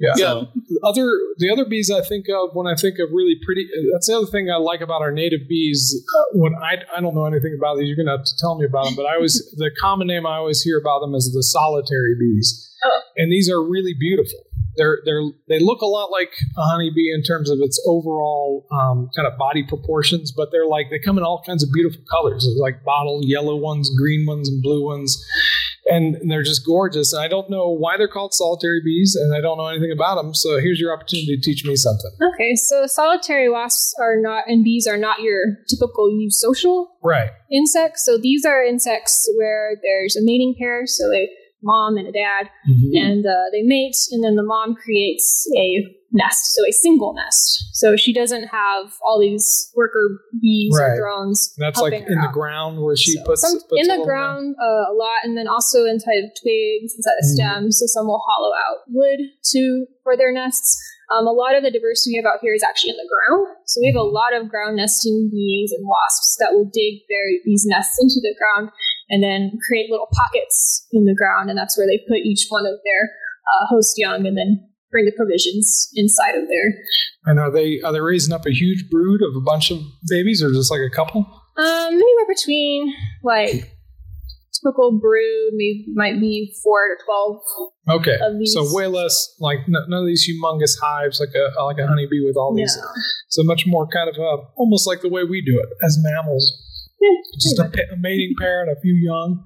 Yeah. 0.00 0.14
So, 0.16 0.48
The 0.68 0.80
other 0.84 1.06
the 1.38 1.50
other 1.50 1.64
bees 1.64 1.90
I 1.90 2.02
think 2.02 2.26
of 2.28 2.50
when 2.54 2.66
I 2.66 2.74
think 2.74 2.98
of 2.98 3.08
really 3.12 3.36
pretty 3.44 3.66
that's 3.92 4.06
the 4.08 4.16
other 4.18 4.26
thing 4.26 4.50
I 4.50 4.56
like 4.56 4.80
about 4.80 5.00
our 5.02 5.12
native 5.12 5.48
bees 5.48 5.94
when 6.34 6.54
I 6.56 6.82
I 6.96 7.00
don't 7.00 7.14
know 7.14 7.24
anything 7.24 7.56
about 7.58 7.78
these 7.78 7.86
you're 7.88 7.96
gonna 7.96 8.16
have 8.16 8.24
to 8.26 8.36
tell 8.38 8.58
me 8.58 8.64
about 8.66 8.84
them 8.86 8.94
but 8.96 9.06
I 9.06 9.14
always 9.14 9.34
the 9.56 9.70
common 9.80 10.06
name 10.08 10.26
I 10.26 10.36
always 10.36 10.62
hear 10.62 10.78
about 10.78 11.00
them 11.00 11.14
is 11.14 11.32
the 11.32 11.42
solitary 11.42 12.14
bees 12.18 12.64
Oh. 12.84 13.00
and 13.16 13.32
these 13.32 13.50
are 13.50 13.60
really 13.60 13.92
beautiful 13.98 14.38
they're 14.76 14.98
they're 15.04 15.22
they 15.48 15.58
look 15.58 15.80
a 15.80 15.86
lot 15.86 16.12
like 16.12 16.30
a 16.56 16.62
honeybee 16.62 17.10
in 17.12 17.24
terms 17.24 17.50
of 17.50 17.58
its 17.60 17.82
overall 17.88 18.66
um, 18.70 19.10
kind 19.16 19.26
of 19.26 19.36
body 19.36 19.64
proportions 19.66 20.30
but 20.30 20.50
they're 20.52 20.68
like 20.68 20.86
they 20.90 21.00
come 21.00 21.18
in 21.18 21.24
all 21.24 21.42
kinds 21.44 21.64
of 21.64 21.70
beautiful 21.72 22.00
colors 22.08 22.44
There's 22.46 22.60
like 22.60 22.84
bottle 22.84 23.18
yellow 23.24 23.56
ones 23.56 23.90
green 23.98 24.26
ones 24.26 24.48
and 24.48 24.62
blue 24.62 24.84
ones 24.86 25.18
and 25.90 26.16
they're 26.30 26.42
just 26.42 26.64
gorgeous. 26.66 27.12
And 27.12 27.22
I 27.22 27.28
don't 27.28 27.50
know 27.50 27.68
why 27.70 27.96
they're 27.96 28.08
called 28.08 28.34
solitary 28.34 28.80
bees, 28.84 29.16
and 29.16 29.34
I 29.34 29.40
don't 29.40 29.58
know 29.58 29.66
anything 29.66 29.92
about 29.92 30.16
them. 30.16 30.34
So 30.34 30.58
here's 30.58 30.80
your 30.80 30.92
opportunity 30.92 31.36
to 31.36 31.42
teach 31.42 31.64
me 31.64 31.76
something. 31.76 32.10
Okay, 32.34 32.54
so 32.54 32.86
solitary 32.86 33.48
wasps 33.50 33.94
are 34.00 34.16
not, 34.20 34.44
and 34.46 34.64
bees 34.64 34.86
are 34.86 34.98
not 34.98 35.20
your 35.20 35.56
typical 35.68 36.08
eusocial 36.10 36.86
Right. 37.02 37.30
insects. 37.50 38.04
So 38.04 38.18
these 38.18 38.44
are 38.44 38.62
insects 38.62 39.28
where 39.36 39.76
there's 39.82 40.16
a 40.16 40.22
mating 40.22 40.54
pair, 40.58 40.86
so 40.86 41.04
a 41.12 41.28
mom 41.62 41.96
and 41.96 42.06
a 42.08 42.12
dad, 42.12 42.50
and 42.94 43.26
uh, 43.26 43.44
they 43.52 43.62
mate, 43.62 43.96
and 44.12 44.22
then 44.22 44.36
the 44.36 44.42
mom 44.42 44.74
creates 44.74 45.46
a 45.56 45.94
nest, 46.10 46.54
so 46.54 46.62
a 46.66 46.72
single 46.72 47.12
nest. 47.14 47.68
So 47.74 47.94
she 47.96 48.12
doesn't 48.14 48.44
have 48.48 48.94
all 49.04 49.20
these 49.20 49.70
worker 49.76 50.20
bees 50.40 50.72
Right. 50.78 50.92
or 50.92 50.96
drones. 51.00 51.54
That's 51.58 51.78
like 51.80 51.92
in 51.92 52.04
the 52.06 52.28
out. 52.28 52.32
ground 52.32 52.82
where 52.82 52.96
she 52.96 53.12
So 53.12 53.24
puts, 53.24 53.42
some 53.42 53.60
puts 53.68 53.82
in 53.82 53.88
the 53.88 54.02
ground 54.04 54.56
uh, 54.60 54.90
a 54.90 54.94
lot, 54.94 55.18
and 55.24 55.36
then 55.36 55.46
also 55.48 55.84
inside 55.84 56.24
of 56.24 56.30
twigs, 56.40 56.94
inside 56.96 57.18
of 57.20 57.26
Mhm. 57.28 57.34
stems. 57.34 57.78
So 57.80 57.86
some 57.86 58.06
will 58.06 58.22
hollow 58.26 58.52
out 58.54 58.78
wood 58.88 59.20
to 59.52 59.86
for 60.02 60.16
their 60.16 60.32
nests. 60.32 60.76
Um, 61.10 61.26
a 61.26 61.32
lot 61.32 61.56
of 61.56 61.62
the 61.62 61.70
diversity 61.70 62.12
we 62.12 62.16
have 62.20 62.26
out 62.28 62.40
here 62.42 62.52
is 62.52 62.62
actually 62.62 62.90
in 62.90 62.96
the 63.00 63.08
ground. 63.08 63.56
So 63.64 63.80
we 63.80 63.86
have 63.88 63.96
a 63.96 64.04
Mm-hmm. 64.04 64.12
lot 64.14 64.32
of 64.36 64.48
ground 64.48 64.76
nesting 64.76 65.28
bees 65.32 65.72
and 65.72 65.86
wasps 65.88 66.36
that 66.40 66.52
will 66.52 66.66
dig 66.68 67.00
their 67.08 67.24
these 67.44 67.64
nests 67.64 67.96
into 68.00 68.20
the 68.20 68.34
ground 68.36 68.70
and 69.08 69.22
then 69.22 69.58
create 69.66 69.90
little 69.90 70.08
pockets 70.12 70.86
in 70.92 71.04
the 71.04 71.14
ground, 71.14 71.50
and 71.50 71.58
that's 71.58 71.76
where 71.76 71.86
they 71.86 71.98
put 72.08 72.18
each 72.18 72.46
one 72.48 72.66
of 72.66 72.74
their 72.84 73.10
uh, 73.48 73.66
host 73.66 73.94
young, 73.96 74.26
and 74.26 74.36
then 74.36 74.68
bring 74.90 75.04
the 75.04 75.12
provisions 75.16 75.90
inside 75.94 76.34
of 76.34 76.48
there. 76.48 76.74
And 77.24 77.38
are 77.38 77.50
they 77.50 77.80
are 77.80 77.92
they 77.92 78.00
raising 78.00 78.34
up 78.34 78.46
a 78.46 78.52
huge 78.52 78.88
brood 78.90 79.20
of 79.22 79.36
a 79.36 79.44
bunch 79.44 79.70
of 79.70 79.80
babies, 80.08 80.42
or 80.42 80.50
just 80.50 80.70
like 80.70 80.80
a 80.80 80.94
couple? 80.94 81.26
Um, 81.56 81.92
anywhere 81.94 82.26
between 82.28 82.94
like 83.24 83.72
typical 84.54 84.98
brood, 84.98 85.52
maybe 85.52 85.86
might 85.94 86.20
be 86.20 86.54
four 86.62 86.88
to 86.88 87.04
twelve 87.04 87.40
Okay, 87.90 88.18
so 88.46 88.74
way 88.74 88.86
less 88.86 89.34
like 89.40 89.60
none 89.66 89.92
of 89.92 90.06
these 90.06 90.28
humongous 90.28 90.78
hives 90.80 91.20
like 91.20 91.34
a 91.34 91.64
like 91.64 91.78
a 91.78 91.86
honeybee 91.86 92.24
with 92.24 92.36
all 92.36 92.54
these. 92.54 92.78
So 93.28 93.42
much 93.42 93.64
more 93.66 93.86
kind 93.86 94.08
of 94.08 94.16
uh, 94.16 94.42
almost 94.56 94.86
like 94.86 95.00
the 95.00 95.08
way 95.08 95.24
we 95.24 95.42
do 95.42 95.58
it 95.58 95.68
as 95.84 95.98
mammals. 96.00 96.64
Just 97.40 97.58
a, 97.58 97.64
a 97.92 97.96
mating 97.98 98.34
pair 98.40 98.62
and 98.62 98.70
a 98.70 98.80
few 98.80 98.94
young. 98.94 99.44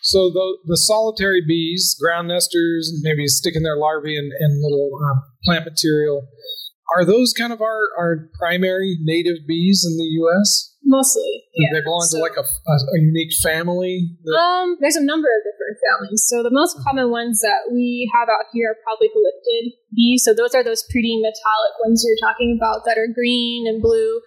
So 0.00 0.30
the 0.30 0.58
the 0.66 0.76
solitary 0.76 1.42
bees, 1.46 1.96
ground 2.00 2.28
nesters, 2.28 2.92
maybe 3.02 3.26
sticking 3.26 3.62
their 3.62 3.76
larvae 3.76 4.16
in, 4.16 4.30
in 4.40 4.62
little 4.62 4.90
uh, 5.04 5.20
plant 5.44 5.64
material. 5.64 6.28
Are 6.96 7.04
those 7.04 7.34
kind 7.34 7.52
of 7.52 7.60
our, 7.60 7.80
our 7.98 8.30
primary 8.38 8.96
native 9.02 9.46
bees 9.46 9.84
in 9.86 9.98
the 9.98 10.04
U.S.? 10.04 10.67
Mostly. 10.88 11.44
Yeah. 11.54 11.68
they 11.74 11.82
belong 11.84 12.00
So- 12.02 12.16
to 12.16 12.22
like 12.22 12.36
a, 12.38 12.40
a, 12.42 12.74
a 12.96 12.98
unique 13.00 13.32
family? 13.42 14.16
Um, 14.40 14.78
there's 14.80 14.96
a 14.96 15.04
number 15.04 15.28
of 15.28 15.40
different 15.44 15.76
families. 15.84 16.24
So 16.26 16.42
the 16.42 16.50
most 16.50 16.78
common 16.82 17.10
ones 17.10 17.42
that 17.42 17.70
we 17.70 18.10
have 18.14 18.28
out 18.30 18.46
here 18.54 18.70
are 18.70 18.76
probably 18.82 19.08
halictid 19.08 19.72
bees. 19.94 20.24
So 20.24 20.32
those 20.32 20.54
are 20.54 20.64
those 20.64 20.82
pretty 20.90 21.20
metallic 21.20 21.72
ones 21.84 22.04
you're 22.06 22.16
talking 22.26 22.58
about 22.58 22.86
that 22.86 22.96
are 22.96 23.06
green 23.06 23.66
and 23.66 23.82
blue. 23.82 24.20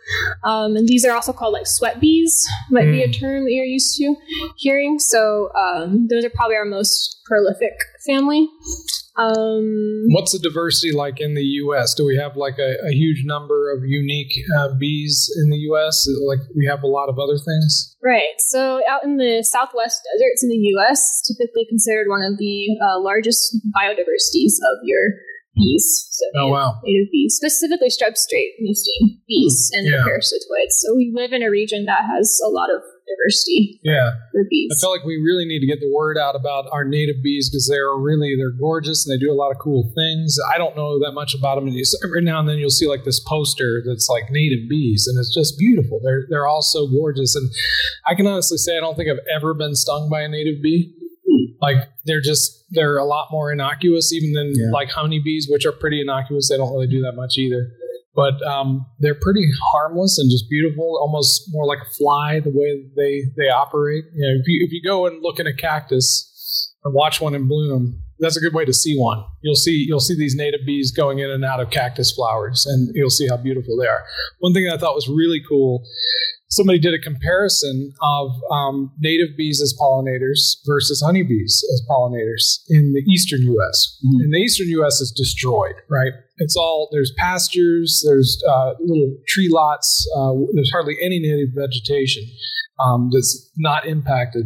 Um, 0.44 0.76
and 0.76 0.88
these 0.88 1.04
are 1.04 1.14
also 1.14 1.34
called 1.34 1.54
like 1.54 1.66
sweat 1.68 2.00
bees, 2.00 2.46
might 2.70 2.86
be 2.92 3.02
a 3.02 3.12
term 3.12 3.46
that 3.46 3.52
you're 3.52 3.66
used 3.66 3.98
to 3.98 4.16
hearing. 4.58 5.00
So 5.00 5.50
um, 5.58 6.08
those 6.10 6.24
are 6.24 6.30
probably 6.30 6.58
our 6.58 6.66
most 6.66 7.22
prolific 7.26 7.74
family. 8.06 8.48
Um, 9.18 10.06
What's 10.10 10.32
the 10.32 10.40
diversity 10.40 10.92
like 10.96 11.20
in 11.20 11.34
the 11.36 11.44
U.S.? 11.66 11.94
Do 11.94 12.06
we 12.06 12.16
have 12.18 12.36
like 12.36 12.58
a, 12.60 12.76
a 12.88 12.92
huge 12.92 13.24
number 13.26 13.72
of 13.72 13.84
unique 13.84 14.32
uh, 14.58 14.70
bees 14.80 15.30
in 15.44 15.50
the 15.50 15.58
U.S.? 15.72 16.08
Like 16.28 16.40
we 16.56 16.66
have 16.68 16.84
a 16.84 16.88
lot 16.88 17.10
of 17.10 17.20
other 17.20 17.38
things. 17.38 17.96
Right. 18.04 18.36
So 18.50 18.82
out 18.90 19.04
in 19.04 19.18
the 19.18 19.44
southwest 19.44 20.02
deserts 20.16 20.44
in 20.44 20.50
the 20.50 20.64
U.S., 20.80 21.22
typically 21.28 21.66
considered 21.70 22.08
one 22.10 22.22
of 22.22 22.38
the 22.38 22.68
uh, 22.82 23.00
largest 23.00 23.56
biodiversities 23.76 24.56
of 24.64 24.78
your 24.84 25.04
bees. 25.56 26.08
So 26.12 26.26
Oh, 26.38 26.46
native- 26.46 26.54
wow. 26.54 26.74
Native 26.84 27.12
bees, 27.12 27.36
specifically 27.36 27.90
striped-straight 27.90 28.54
nesting 28.62 29.20
bees 29.28 29.70
and 29.74 29.86
Yeah. 29.86 29.92
their 29.98 30.06
parasitoids. 30.18 30.80
So 30.80 30.96
we 30.96 31.12
live 31.14 31.34
in 31.34 31.44
a 31.44 31.50
region 31.52 31.86
that 31.86 32.04
has 32.10 32.40
a 32.46 32.50
lot 32.50 32.70
of 32.74 32.82
diversity 33.12 33.80
Yeah. 33.84 34.12
for 34.32 34.44
bees. 34.50 34.72
I 34.72 34.76
feel 34.82 34.92
like 34.92 35.04
we 35.06 35.18
really 35.18 35.46
need 35.46 35.60
to 35.60 35.68
get 35.68 35.80
the 35.80 35.92
word 35.92 36.18
out 36.18 36.36
about 36.36 36.66
our 36.72 36.84
native 36.86 37.18
bees 37.24 37.50
because 37.50 37.68
they're 37.68 37.94
really 37.98 38.36
they're 38.38 38.52
gorgeous 38.58 39.06
and 39.06 39.14
they 39.14 39.20
do 39.24 39.32
a 39.32 39.36
lot 39.36 39.52
of 39.52 39.58
cool 39.60 39.92
things. 39.96 40.38
I 40.54 40.58
don't 40.58 40.76
know 40.76 41.00
that 41.00 41.12
much 41.14 41.36
about 41.36 41.56
them. 41.56 41.68
Every 42.04 42.22
now 42.22 42.40
and 42.40 42.48
then 42.50 42.58
you'll 42.58 42.70
see 42.70 42.88
like 42.88 43.04
this 43.04 43.20
poster 43.20 43.82
that's 43.86 44.08
like 44.10 44.32
native 44.32 44.70
bees, 44.70 45.08
and 45.08 45.20
it's 45.20 45.34
just 45.34 45.58
beautiful. 45.58 46.00
They're 46.04 46.26
they're 46.30 46.48
all 46.48 46.62
so 46.62 46.88
gorgeous, 46.88 47.36
and 47.36 47.50
I 48.08 48.16
can 48.16 48.28
honestly 48.28 48.58
say 48.58 48.78
I 48.78 48.80
don't 48.80 48.96
think 48.96 49.10
I've 49.10 49.26
ever 49.34 49.54
been 49.54 49.76
stung 49.76 50.10
by 50.10 50.22
a 50.22 50.28
native 50.28 50.62
bee. 50.62 50.94
Like 51.62 51.78
they're 52.06 52.22
just 52.22 52.66
they're 52.72 52.98
a 52.98 53.06
lot 53.06 53.28
more 53.32 53.52
innocuous 53.52 54.12
even 54.14 54.34
than 54.34 54.54
Yeah. 54.56 54.72
like 54.72 54.90
honeybees, 54.90 55.48
which 55.50 55.66
are 55.66 55.72
pretty 55.72 56.02
innocuous. 56.02 56.50
They 56.50 56.58
don't 56.58 56.72
really 56.74 56.88
do 56.88 57.02
that 57.04 57.14
much 57.14 57.38
either. 57.38 57.70
But 58.14 58.42
um, 58.46 58.86
they're 59.00 59.18
pretty 59.20 59.46
harmless 59.72 60.20
and 60.20 60.30
just 60.30 60.50
beautiful, 60.50 61.00
almost 61.02 61.44
more 61.52 61.66
like 61.66 61.80
a 61.80 61.90
fly 61.98 62.40
the 62.42 62.52
way 62.54 62.84
they 62.96 63.24
they 63.38 63.50
operate. 63.50 64.04
You 64.14 64.22
know, 64.22 64.40
if 64.42 64.48
you 64.48 64.66
if 64.66 64.72
you 64.74 64.82
go 64.86 65.06
and 65.06 65.22
look 65.22 65.40
at 65.40 65.48
a 65.48 65.54
cactus 65.54 66.76
and 66.84 66.94
watch 66.94 67.22
one 67.22 67.34
in 67.36 67.48
bloom, 67.48 68.02
that's 68.20 68.38
a 68.38 68.42
good 68.42 68.54
way 68.54 68.66
to 68.66 68.74
see 68.74 68.98
one. 68.98 69.24
You'll 69.42 69.56
see 69.56 69.86
you'll 69.88 70.00
see 70.00 70.16
these 70.16 70.36
native 70.36 70.62
bees 70.66 70.92
going 70.92 71.20
in 71.20 71.30
and 71.30 71.46
out 71.46 71.60
of 71.60 71.70
cactus 71.70 72.12
flowers, 72.12 72.66
and 72.66 72.92
you'll 72.94 73.10
see 73.10 73.28
how 73.28 73.38
beautiful 73.38 73.78
they 73.78 73.88
are. 73.88 74.04
One 74.40 74.54
thing 74.54 74.70
I 74.70 74.78
thought 74.78 74.94
was 74.96 75.08
really 75.08 75.42
cool. 75.48 75.84
Somebody 76.52 76.80
did 76.80 76.94
a 76.94 77.00
comparison 77.00 77.94
of 78.02 78.32
um, 78.52 78.92
native 79.00 79.38
bees 79.38 79.62
as 79.62 79.74
pollinators 79.80 80.58
versus 80.68 81.02
honeybees 81.02 81.64
as 81.74 81.82
pollinators 81.90 82.60
in 82.70 82.92
the 82.92 83.00
eastern 83.10 83.42
U.S. 83.42 83.98
Mhm. 84.06 84.24
And 84.24 84.34
the 84.34 84.38
eastern 84.40 84.68
U.S. 84.68 85.00
is 85.00 85.12
destroyed, 85.12 85.76
right? 85.90 86.12
It's 86.38 86.58
all 86.58 86.90
there's 86.92 87.14
pastures, 87.18 88.04
there's 88.06 88.42
uh, 88.50 88.74
little 88.82 89.16
tree 89.30 89.48
lots, 89.50 90.06
uh, 90.18 90.34
there's 90.54 90.72
hardly 90.72 90.98
any 91.02 91.20
native 91.20 91.56
vegetation 91.56 92.24
um, 92.84 93.10
that's 93.14 93.50
not 93.58 93.86
impacted. 93.86 94.46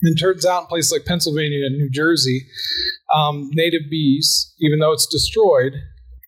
And 0.00 0.16
it 0.16 0.18
turns 0.18 0.46
out 0.46 0.62
in 0.62 0.66
places 0.68 0.92
like 0.92 1.04
Pennsylvania 1.04 1.66
and 1.66 1.76
New 1.76 1.90
Jersey, 1.90 2.46
um, 3.14 3.50
native 3.52 3.82
bees, 3.90 4.54
even 4.60 4.78
though 4.78 4.92
it's 4.92 5.06
destroyed, 5.06 5.74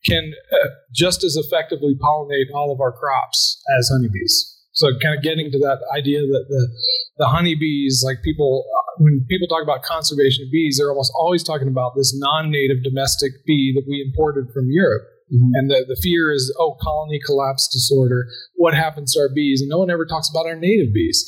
can 0.04 0.34
uh, 0.52 0.68
just 0.94 1.24
as 1.24 1.36
effectively 1.36 1.94
pollinate 1.94 2.52
all 2.54 2.70
of 2.70 2.80
our 2.80 2.92
crops 2.92 3.62
as 3.78 3.88
honeybees. 3.88 4.59
So, 4.80 4.88
kind 5.02 5.12
of 5.12 5.22
getting 5.22 5.52
to 5.52 5.58
that 5.60 5.84
idea 5.92 6.20
that 6.24 6.44
the 6.48 6.62
the 7.18 7.28
honeybees, 7.28 8.02
like 8.04 8.24
people, 8.24 8.64
when 8.96 9.26
people 9.28 9.46
talk 9.46 9.62
about 9.62 9.82
conservation 9.82 10.48
of 10.48 10.50
bees, 10.50 10.78
they're 10.78 10.88
almost 10.88 11.12
always 11.14 11.44
talking 11.44 11.68
about 11.68 11.92
this 11.94 12.16
non-native 12.16 12.82
domestic 12.82 13.44
bee 13.46 13.76
that 13.76 13.84
we 13.86 14.00
imported 14.00 14.48
from 14.54 14.70
Europe. 14.70 15.04
Mhm. 15.28 15.50
And 15.54 15.70
the, 15.70 15.84
the 15.86 16.00
fear 16.02 16.32
is, 16.32 16.48
oh, 16.58 16.76
colony 16.80 17.20
collapse 17.24 17.68
disorder. 17.68 18.26
What 18.56 18.74
happens 18.74 19.12
to 19.12 19.20
our 19.20 19.28
bees? 19.28 19.60
And 19.60 19.68
no 19.68 19.78
one 19.78 19.90
ever 19.90 20.06
talks 20.06 20.30
about 20.30 20.46
our 20.46 20.56
native 20.56 20.94
bees. 20.94 21.22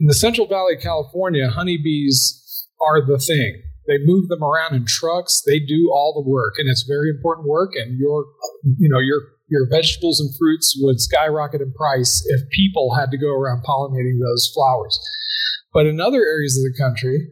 In 0.00 0.06
the 0.06 0.14
Central 0.14 0.46
Valley 0.46 0.76
of 0.76 0.80
California, 0.80 1.48
honeybees 1.48 2.66
are 2.80 3.04
the 3.04 3.18
thing. 3.18 3.62
They 3.86 3.98
move 4.04 4.28
them 4.28 4.42
around 4.42 4.74
in 4.74 4.84
trucks. 4.84 5.42
They 5.46 5.60
do 5.60 5.90
all 5.92 6.12
the 6.12 6.28
work, 6.28 6.54
and 6.58 6.68
it's 6.68 6.82
very 6.82 7.10
important 7.10 7.46
work. 7.46 7.72
And 7.76 7.98
your, 7.98 8.26
you 8.78 8.88
know, 8.88 8.98
your 8.98 9.20
your 9.48 9.68
vegetables 9.70 10.20
and 10.20 10.34
fruits 10.36 10.76
would 10.80 11.00
skyrocket 11.00 11.60
in 11.60 11.72
price 11.72 12.24
if 12.28 12.48
people 12.50 12.94
had 12.94 13.10
to 13.10 13.18
go 13.18 13.28
around 13.28 13.62
pollinating 13.64 14.18
those 14.20 14.50
flowers. 14.52 14.98
But 15.72 15.86
in 15.86 16.00
other 16.00 16.24
areas 16.24 16.56
of 16.56 16.64
the 16.64 16.76
country, 16.76 17.28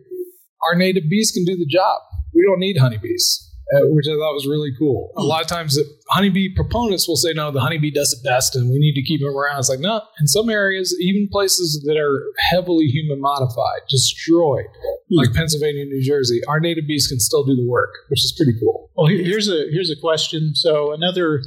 our 0.63 0.75
native 0.75 1.05
bees 1.11 1.33
can 1.33 1.45
do 1.45 1.57
the 1.57 1.67
job. 1.67 2.01
We 2.35 2.45
don't 2.47 2.61
need 2.61 2.79
honeybees, 2.79 3.44
uh, 3.73 3.81
which 3.91 4.07
I 4.07 4.13
thought 4.13 4.35
was 4.35 4.47
really 4.47 4.73
cool. 4.79 5.13
A 5.17 5.23
lot 5.23 5.41
of 5.41 5.47
times, 5.47 5.79
honeybee 6.11 6.55
proponents 6.55 7.09
will 7.09 7.17
say, 7.17 7.33
"No, 7.33 7.51
the 7.51 7.61
honeybee 7.61 7.91
does 7.91 8.13
it 8.13 8.27
best, 8.27 8.55
and 8.55 8.69
we 8.69 8.79
need 8.79 8.95
to 8.95 9.03
keep 9.03 9.21
them 9.21 9.35
around." 9.37 9.59
It's 9.59 9.71
like, 9.71 9.81
no. 9.81 10.03
In 10.21 10.27
some 10.27 10.51
areas, 10.51 10.95
even 11.01 11.29
places 11.33 11.83
that 11.87 11.97
are 11.97 12.23
heavily 12.51 12.87
human 12.87 13.21
modified, 13.21 13.81
destroyed, 13.89 14.67
like 15.11 15.33
Pennsylvania 15.33 15.83
and 15.83 15.91
New 15.91 16.03
Jersey, 16.03 16.41
our 16.47 16.61
native 16.61 16.87
bees 16.87 17.07
can 17.07 17.21
still 17.21 17.45
do 17.45 17.55
the 17.57 17.67
work, 17.67 17.91
which 18.09 18.21
is 18.23 18.33
pretty 18.37 18.53
cool. 18.61 18.91
Well, 18.97 19.07
here's 19.07 19.49
a 19.49 19.67
here's 19.71 19.91
a 19.91 19.97
question. 19.97 20.55
So 20.55 20.93
another 20.93 21.43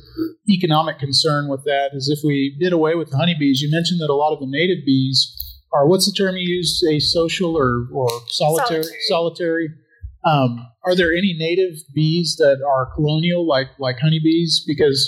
economic 0.50 1.00
concern 1.00 1.48
with 1.48 1.64
that 1.66 1.92
is 1.94 2.10
if 2.10 2.20
we 2.26 2.56
did 2.60 2.74
away 2.74 2.96
with 2.96 3.12
the 3.12 3.18
honeybees. 3.18 3.62
You 3.62 3.70
mentioned 3.72 4.02
that 4.02 4.10
a 4.10 4.16
lot 4.16 4.34
of 4.34 4.40
the 4.40 4.48
native 4.48 4.86
bees 4.86 5.34
are 5.74 5.88
what's 5.88 6.06
the 6.06 6.14
term 6.14 6.36
you 6.38 6.48
use? 6.48 6.84
A 6.90 7.00
social 7.00 7.56
or 7.58 7.88
or 7.94 8.08
solitary 8.28 8.84
Solitary. 8.84 9.00
solitary. 9.08 9.70
Um, 10.28 10.68
are 10.86 10.96
there 10.96 11.14
any 11.14 11.36
native 11.38 11.80
bees 11.94 12.36
that 12.40 12.58
are 12.68 12.90
colonial 12.96 13.48
like 13.48 13.68
like 13.80 13.98
honeybees? 14.00 14.64
Because 14.68 15.00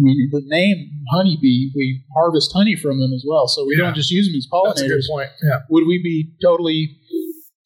we, 0.00 0.28
the 0.32 0.42
name 0.46 0.90
honeybee, 1.12 1.70
we 1.76 2.02
harvest 2.16 2.52
honey 2.52 2.76
from 2.76 2.98
them 3.00 3.12
as 3.14 3.24
well. 3.28 3.46
So 3.48 3.64
we 3.66 3.76
Yeah. 3.76 3.84
don't 3.84 3.94
just 3.94 4.10
use 4.10 4.26
them 4.26 4.36
as 4.36 4.46
pollinators. 4.52 4.74
That's 4.76 4.82
a 4.82 4.88
good 4.88 5.02
point. 5.08 5.30
Yeah. 5.42 5.58
Would 5.70 5.86
we 5.86 6.02
be 6.02 6.32
totally 6.42 6.96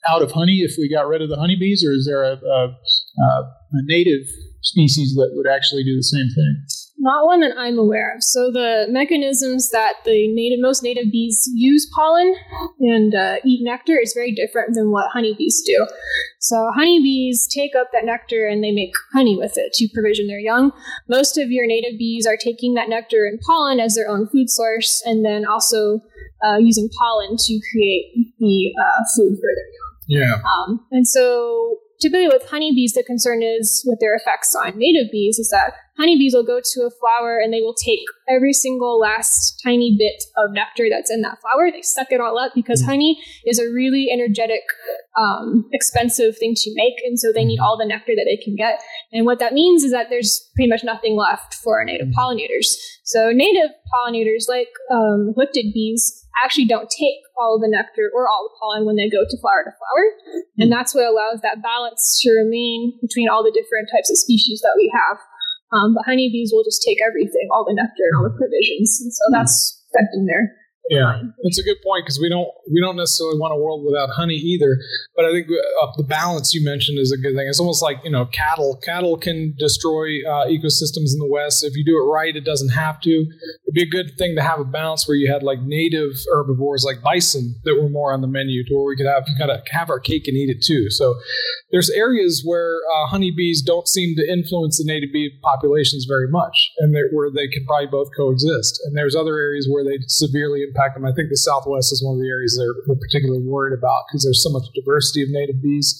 out 0.08 0.22
of 0.22 0.32
honey 0.32 0.58
if 0.60 0.74
we 0.78 0.88
got 0.88 1.06
rid 1.06 1.22
of 1.22 1.28
the 1.28 1.36
honeybees, 1.36 1.84
or 1.84 1.92
is 1.92 2.06
there 2.06 2.24
a, 2.24 2.36
a, 2.36 2.76
a 3.20 3.82
native 3.84 4.26
species 4.62 5.14
that 5.14 5.30
would 5.34 5.46
actually 5.46 5.84
do 5.84 5.96
the 5.96 6.02
same 6.02 6.28
thing? 6.34 6.64
Not 7.00 7.26
one 7.26 7.40
that 7.40 7.52
I'm 7.56 7.78
aware 7.78 8.14
of. 8.14 8.24
So 8.24 8.50
the 8.50 8.86
mechanisms 8.88 9.70
that 9.70 9.94
the 10.04 10.26
native 10.34 10.58
most 10.60 10.82
native 10.82 11.12
bees 11.12 11.48
use 11.54 11.88
pollen 11.94 12.34
and 12.80 13.14
uh, 13.14 13.36
eat 13.44 13.60
nectar 13.62 13.96
is 13.96 14.12
very 14.12 14.32
different 14.32 14.74
than 14.74 14.90
what 14.90 15.10
honeybees 15.12 15.62
do. 15.64 15.86
So 16.40 16.70
honeybees 16.74 17.46
take 17.46 17.76
up 17.76 17.88
that 17.92 18.04
nectar 18.04 18.48
and 18.48 18.64
they 18.64 18.72
make 18.72 18.92
honey 19.12 19.36
with 19.36 19.56
it 19.56 19.72
to 19.74 19.88
provision 19.94 20.26
their 20.26 20.40
young. 20.40 20.72
Most 21.08 21.38
of 21.38 21.50
your 21.52 21.66
native 21.66 21.98
bees 21.98 22.26
are 22.26 22.36
taking 22.36 22.74
that 22.74 22.88
nectar 22.88 23.26
and 23.26 23.38
pollen 23.46 23.78
as 23.78 23.94
their 23.94 24.08
own 24.08 24.28
food 24.28 24.50
source, 24.50 25.02
and 25.04 25.24
then 25.24 25.46
also 25.46 26.00
uh, 26.44 26.56
using 26.58 26.88
pollen 26.98 27.36
to 27.36 27.60
create 27.72 28.34
the 28.38 28.72
uh, 28.80 29.04
food 29.16 29.36
for 29.36 29.50
their 29.54 29.68
young. 29.70 29.88
Yeah. 30.10 30.40
um, 30.42 30.80
and 30.90 31.06
so 31.06 31.76
typically 32.00 32.28
with 32.28 32.48
honeybees, 32.48 32.94
the 32.94 33.02
concern 33.02 33.42
is 33.42 33.84
with 33.86 34.00
their 34.00 34.14
effects 34.14 34.54
on 34.54 34.78
native 34.78 35.12
bees 35.12 35.38
is 35.38 35.50
that 35.50 35.74
honeybees 35.98 36.34
will 36.34 36.44
go 36.44 36.60
to 36.62 36.80
a 36.82 36.90
flower 36.90 37.38
and 37.38 37.52
they 37.52 37.60
will 37.60 37.74
take 37.74 38.00
every 38.28 38.52
single 38.52 38.98
last 38.98 39.60
tiny 39.64 39.96
bit 39.98 40.22
of 40.36 40.52
nectar 40.52 40.86
that's 40.90 41.10
in 41.10 41.22
that 41.22 41.38
flower. 41.40 41.70
They 41.70 41.82
suck 41.82 42.08
it 42.10 42.20
all 42.20 42.38
up 42.38 42.52
because 42.54 42.82
honey 42.82 43.18
is 43.44 43.58
a 43.58 43.64
really 43.64 44.08
energetic, 44.12 44.62
um, 45.18 45.68
expensive 45.72 46.38
thing 46.38 46.54
to 46.54 46.70
make. 46.74 46.94
And 47.04 47.18
so 47.18 47.32
they 47.32 47.44
need 47.44 47.58
all 47.58 47.76
the 47.76 47.86
nectar 47.86 48.12
that 48.14 48.26
they 48.26 48.42
can 48.42 48.54
get. 48.54 48.80
And 49.12 49.26
what 49.26 49.40
that 49.40 49.52
means 49.52 49.82
is 49.82 49.92
that 49.92 50.06
there's 50.08 50.48
pretty 50.54 50.70
much 50.70 50.84
nothing 50.84 51.16
left 51.16 51.54
for 51.54 51.78
our 51.78 51.84
native 51.84 52.08
pollinators. 52.16 52.74
So 53.04 53.32
native 53.32 53.70
pollinators 53.92 54.48
like 54.48 54.68
um, 54.92 55.34
lifted 55.36 55.72
bees 55.74 56.24
actually 56.44 56.66
don't 56.66 56.90
take 56.90 57.18
all 57.36 57.56
of 57.56 57.62
the 57.62 57.68
nectar 57.68 58.10
or 58.14 58.28
all 58.28 58.48
the 58.48 58.56
pollen 58.60 58.86
when 58.86 58.96
they 58.96 59.10
go 59.10 59.24
to 59.24 59.40
flower 59.40 59.64
to 59.64 59.72
flower. 59.74 60.04
And 60.58 60.70
that's 60.70 60.94
what 60.94 61.06
allows 61.06 61.40
that 61.42 61.62
balance 61.62 62.20
to 62.22 62.30
remain 62.30 62.98
between 63.00 63.28
all 63.28 63.42
the 63.42 63.50
different 63.50 63.88
types 63.90 64.10
of 64.10 64.18
species 64.18 64.60
that 64.60 64.74
we 64.76 64.92
have. 64.94 65.18
Um, 65.72 65.94
but 65.94 66.04
honeybees 66.06 66.50
will 66.52 66.64
just 66.64 66.82
take 66.86 66.98
everything, 67.04 67.48
all 67.52 67.64
the 67.64 67.74
nectar 67.74 68.08
and 68.08 68.16
all 68.16 68.24
the 68.24 68.36
provisions. 68.36 69.00
And 69.00 69.12
so 69.12 69.24
that's 69.30 69.84
affecting 69.92 70.26
their 70.26 70.56
Yeah, 70.90 71.20
it's 71.40 71.58
a 71.58 71.62
good 71.62 71.76
point 71.84 72.04
because 72.04 72.18
we 72.18 72.28
don't 72.28 72.48
we 72.72 72.80
don't 72.80 72.96
necessarily 72.96 73.38
want 73.38 73.52
a 73.52 73.60
world 73.60 73.84
without 73.84 74.08
honey 74.10 74.36
either. 74.36 74.78
But 75.14 75.26
I 75.26 75.32
think 75.32 75.48
uh, 75.48 75.86
the 75.96 76.04
balance 76.04 76.54
you 76.54 76.64
mentioned 76.64 76.98
is 76.98 77.12
a 77.12 77.20
good 77.20 77.36
thing. 77.36 77.46
It's 77.46 77.60
almost 77.60 77.82
like 77.82 77.98
you 78.04 78.10
know 78.10 78.24
cattle. 78.26 78.80
Cattle 78.82 79.18
can 79.18 79.54
destroy 79.58 80.24
uh, 80.24 80.48
ecosystems 80.48 81.12
in 81.12 81.20
the 81.20 81.28
West. 81.28 81.62
If 81.62 81.76
you 81.76 81.84
do 81.84 81.96
it 81.96 82.08
right, 82.08 82.34
it 82.34 82.44
doesn't 82.44 82.70
have 82.70 83.00
to. 83.02 83.10
It'd 83.10 83.74
be 83.74 83.82
a 83.82 83.90
good 83.90 84.16
thing 84.16 84.34
to 84.36 84.42
have 84.42 84.60
a 84.60 84.64
balance 84.64 85.06
where 85.06 85.16
you 85.16 85.30
had 85.30 85.42
like 85.42 85.60
native 85.60 86.16
herbivores 86.32 86.84
like 86.84 87.02
bison 87.02 87.56
that 87.64 87.76
were 87.80 87.90
more 87.90 88.14
on 88.14 88.22
the 88.22 88.28
menu, 88.28 88.64
to 88.64 88.74
where 88.74 88.86
we 88.86 88.96
could 88.96 89.06
have 89.06 89.24
kind 89.38 89.50
of 89.50 89.60
have 89.70 89.90
our 89.90 90.00
cake 90.00 90.26
and 90.26 90.36
eat 90.36 90.48
it 90.48 90.64
too. 90.64 90.88
So 90.88 91.14
there's 91.70 91.90
areas 91.90 92.42
where 92.44 92.80
uh, 92.96 93.06
honeybees 93.08 93.60
don't 93.60 93.86
seem 93.86 94.16
to 94.16 94.24
influence 94.24 94.78
the 94.78 94.90
native 94.90 95.12
bee 95.12 95.38
populations 95.42 96.06
very 96.08 96.28
much, 96.30 96.56
and 96.78 96.96
where 97.12 97.30
they 97.30 97.48
can 97.48 97.66
probably 97.66 97.88
both 97.88 98.08
coexist. 98.16 98.80
And 98.86 98.96
there's 98.96 99.14
other 99.14 99.36
areas 99.36 99.68
where 99.70 99.84
they 99.84 99.98
severely 100.06 100.62
impact 100.62 100.77
them. 100.94 101.04
I 101.04 101.12
think 101.12 101.28
the 101.30 101.36
Southwest 101.36 101.92
is 101.92 102.02
one 102.04 102.14
of 102.16 102.22
the 102.22 102.30
areas 102.30 102.54
they're, 102.54 102.74
they're 102.86 103.02
particularly 103.02 103.42
worried 103.42 103.76
about 103.76 104.06
because 104.08 104.22
there's 104.22 104.42
so 104.42 104.50
much 104.50 104.70
diversity 104.74 105.22
of 105.22 105.30
native 105.30 105.62
bees, 105.62 105.98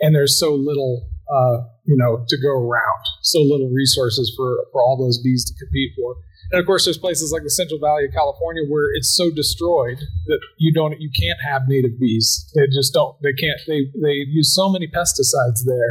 and 0.00 0.14
there's 0.14 0.38
so 0.38 0.54
little, 0.54 1.10
uh, 1.26 1.66
you 1.84 1.96
know, 1.96 2.24
to 2.28 2.36
go 2.38 2.54
around, 2.54 3.02
so 3.22 3.40
little 3.40 3.70
resources 3.74 4.32
for 4.36 4.66
for 4.72 4.82
all 4.82 4.96
those 4.96 5.18
bees 5.18 5.44
to 5.44 5.52
compete 5.58 5.92
for. 5.98 6.16
And 6.52 6.60
of 6.60 6.66
course, 6.66 6.84
there's 6.86 6.98
places 6.98 7.32
like 7.32 7.42
the 7.42 7.50
Central 7.50 7.80
Valley 7.80 8.06
of 8.06 8.12
California 8.14 8.62
where 8.68 8.94
it's 8.94 9.10
so 9.10 9.34
destroyed 9.34 9.98
that 10.26 10.40
you 10.58 10.72
don't, 10.72 10.94
you 11.00 11.10
can't 11.10 11.38
have 11.42 11.62
native 11.66 11.98
bees. 11.98 12.46
They 12.54 12.66
just 12.70 12.94
don't. 12.94 13.16
They 13.22 13.32
can't. 13.34 13.58
They 13.66 13.90
they 14.00 14.22
use 14.30 14.54
so 14.54 14.70
many 14.70 14.86
pesticides 14.86 15.66
there 15.66 15.90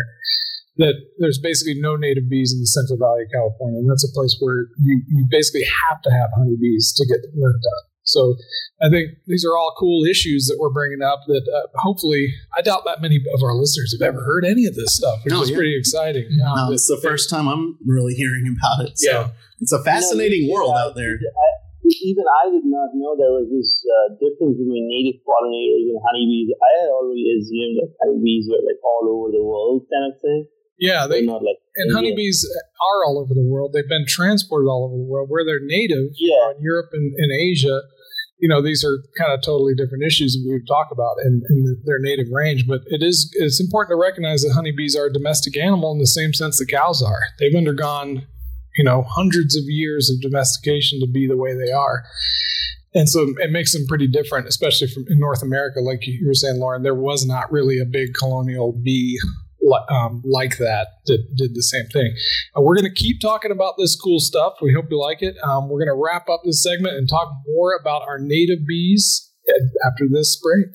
that 0.77 0.95
there's 1.19 1.39
basically 1.39 1.79
no 1.79 1.95
native 1.95 2.29
bees 2.29 2.53
in 2.53 2.59
the 2.59 2.67
Central 2.67 2.99
Valley 2.99 3.23
of 3.23 3.31
California, 3.31 3.79
and 3.79 3.89
that's 3.89 4.03
a 4.03 4.11
place 4.11 4.35
where 4.39 4.67
you, 4.83 5.01
you 5.07 5.25
basically 5.29 5.63
have 5.87 6.01
to 6.01 6.11
have 6.11 6.29
honeybees 6.35 6.93
to 6.93 7.07
get 7.07 7.21
the 7.23 7.31
work 7.39 7.55
done. 7.55 7.85
So 8.05 8.35
I 8.81 8.89
think 8.89 9.17
these 9.25 9.43
are 9.43 9.57
all 9.57 9.73
cool 9.77 10.05
issues 10.05 10.45
that 10.47 10.57
we're 10.59 10.69
bringing 10.69 11.01
up. 11.01 11.21
That 11.27 11.41
uh, 11.49 11.67
hopefully, 11.81 12.29
I 12.57 12.61
doubt 12.61 12.83
that 12.85 13.01
many 13.01 13.17
of 13.17 13.41
our 13.43 13.53
listeners 13.55 13.95
have 13.97 14.05
ever 14.05 14.23
heard 14.23 14.45
any 14.45 14.65
of 14.65 14.75
this 14.75 14.95
stuff, 14.95 15.19
which 15.25 15.33
No, 15.33 15.41
is 15.41 15.49
yeah. 15.49 15.57
pretty 15.57 15.75
exciting. 15.77 16.29
Um, 16.45 16.69
No, 16.69 16.71
it's 16.71 16.87
the 16.87 17.01
first 17.01 17.29
time 17.29 17.47
I'm 17.49 17.77
really 17.85 18.13
hearing 18.13 18.45
about 18.55 18.85
it. 18.87 18.97
So 18.97 19.09
Yeah. 19.11 19.27
it's 19.59 19.73
a 19.73 19.81
fascinating 19.83 20.47
No, 20.47 20.53
world 20.53 20.73
yeah, 20.77 20.83
out 20.85 20.95
there. 20.95 21.17
I- 21.17 21.61
even 22.01 22.25
I 22.41 22.49
did 22.49 22.65
not 22.65 22.97
know 22.97 23.13
there 23.13 23.29
was 23.29 23.45
this 23.53 23.85
uh, 23.85 24.17
difference 24.17 24.57
between 24.57 24.89
native 24.89 25.21
pollinators 25.21 25.85
and 25.93 26.01
honeybees. 26.01 26.49
I 26.57 26.71
had 26.81 26.89
already 26.89 27.29
assumed 27.37 27.77
that 27.77 27.93
honeybees 28.01 28.49
were 28.49 28.57
like 28.65 28.81
all 28.81 29.05
over 29.05 29.29
the 29.29 29.45
world 29.45 29.85
kind 29.85 30.09
of 30.09 30.17
thing. 30.17 30.49
Yeah, 30.77 31.07
They're 31.07 31.23
not 31.23 31.41
like 31.43 31.55
and 31.75 31.85
Indian. 31.89 31.95
honeybees 31.95 32.45
are 32.45 33.05
all 33.05 33.19
over 33.19 33.33
the 33.33 33.45
world. 33.47 33.71
They've 33.73 33.87
been 33.87 34.05
transported 34.07 34.67
all 34.67 34.85
over 34.85 34.97
the 34.97 35.07
world. 35.09 35.29
Where 35.29 35.45
they're 35.45 35.63
native, 35.63 36.09
Yeah. 36.17 36.51
in 36.55 36.61
Europe 36.63 36.89
and, 36.93 37.13
and 37.17 37.31
Asia, 37.31 37.81
you 38.39 38.49
know, 38.49 38.61
these 38.61 38.83
are 38.83 38.97
kind 39.17 39.31
of 39.33 39.41
totally 39.41 39.73
different 39.75 40.03
issues 40.03 40.33
that 40.33 40.43
we 40.45 40.53
would 40.53 40.67
talk 40.67 40.87
about 40.91 41.15
in, 41.25 41.41
in 41.49 41.81
their 41.85 41.99
native 41.99 42.27
range. 42.31 42.67
But 42.67 42.81
it 42.87 43.01
is 43.01 43.31
it's 43.39 43.61
important 43.61 43.95
to 43.95 44.01
recognize 44.01 44.41
that 44.43 44.53
honeybees 44.53 44.95
are 44.95 45.05
a 45.05 45.13
domestic 45.13 45.57
animal 45.57 45.91
in 45.93 45.99
the 45.99 46.07
same 46.07 46.33
sense 46.33 46.59
that 46.59 46.67
cows 46.67 47.01
are. 47.01 47.19
They've 47.39 47.55
undergone, 47.55 48.27
you 48.75 48.83
know, 48.83 49.03
hundreds 49.07 49.55
of 49.55 49.63
years 49.67 50.09
of 50.09 50.19
domestication 50.21 50.99
to 50.99 51.07
be 51.07 51.25
the 51.27 51.37
way 51.37 51.53
they 51.55 51.71
are. 51.71 52.03
And 52.93 53.09
so 53.09 53.25
it 53.39 53.51
makes 53.51 53.73
them 53.73 53.85
pretty 53.87 54.07
different, 54.07 54.47
especially 54.47 54.87
from 54.87 55.05
in 55.09 55.19
North 55.19 55.41
America. 55.43 55.79
Like 55.81 56.05
you 56.07 56.25
were 56.27 56.33
saying, 56.33 56.59
Lauren, 56.59 56.83
there 56.83 56.95
was 56.95 57.25
not 57.25 57.51
really 57.51 57.79
a 57.79 57.85
big 57.85 58.13
colonial 58.13 58.71
bee 58.83 59.17
um, 59.89 60.21
like 60.25 60.57
that 60.57 60.87
that 61.05 61.35
did 61.35 61.55
the 61.55 61.63
same 61.63 61.85
thing. 61.91 62.15
Uh, 62.55 62.61
we're 62.61 62.75
going 62.75 62.89
to 62.89 62.93
keep 62.93 63.21
talking 63.21 63.51
about 63.51 63.75
this 63.77 63.95
cool 63.95 64.19
stuff. 64.19 64.53
We 64.61 64.73
hope 64.73 64.85
you 64.89 64.99
like 64.99 65.21
it. 65.21 65.35
Um, 65.43 65.69
we're 65.69 65.79
going 65.79 65.95
to 65.95 66.01
wrap 66.01 66.29
up 66.29 66.41
this 66.43 66.63
segment 66.63 66.95
and 66.95 67.09
talk 67.09 67.31
more 67.47 67.77
about 67.79 68.03
our 68.07 68.19
native 68.19 68.65
bees 68.67 69.31
after 69.85 70.05
this 70.11 70.39
break. 70.41 70.67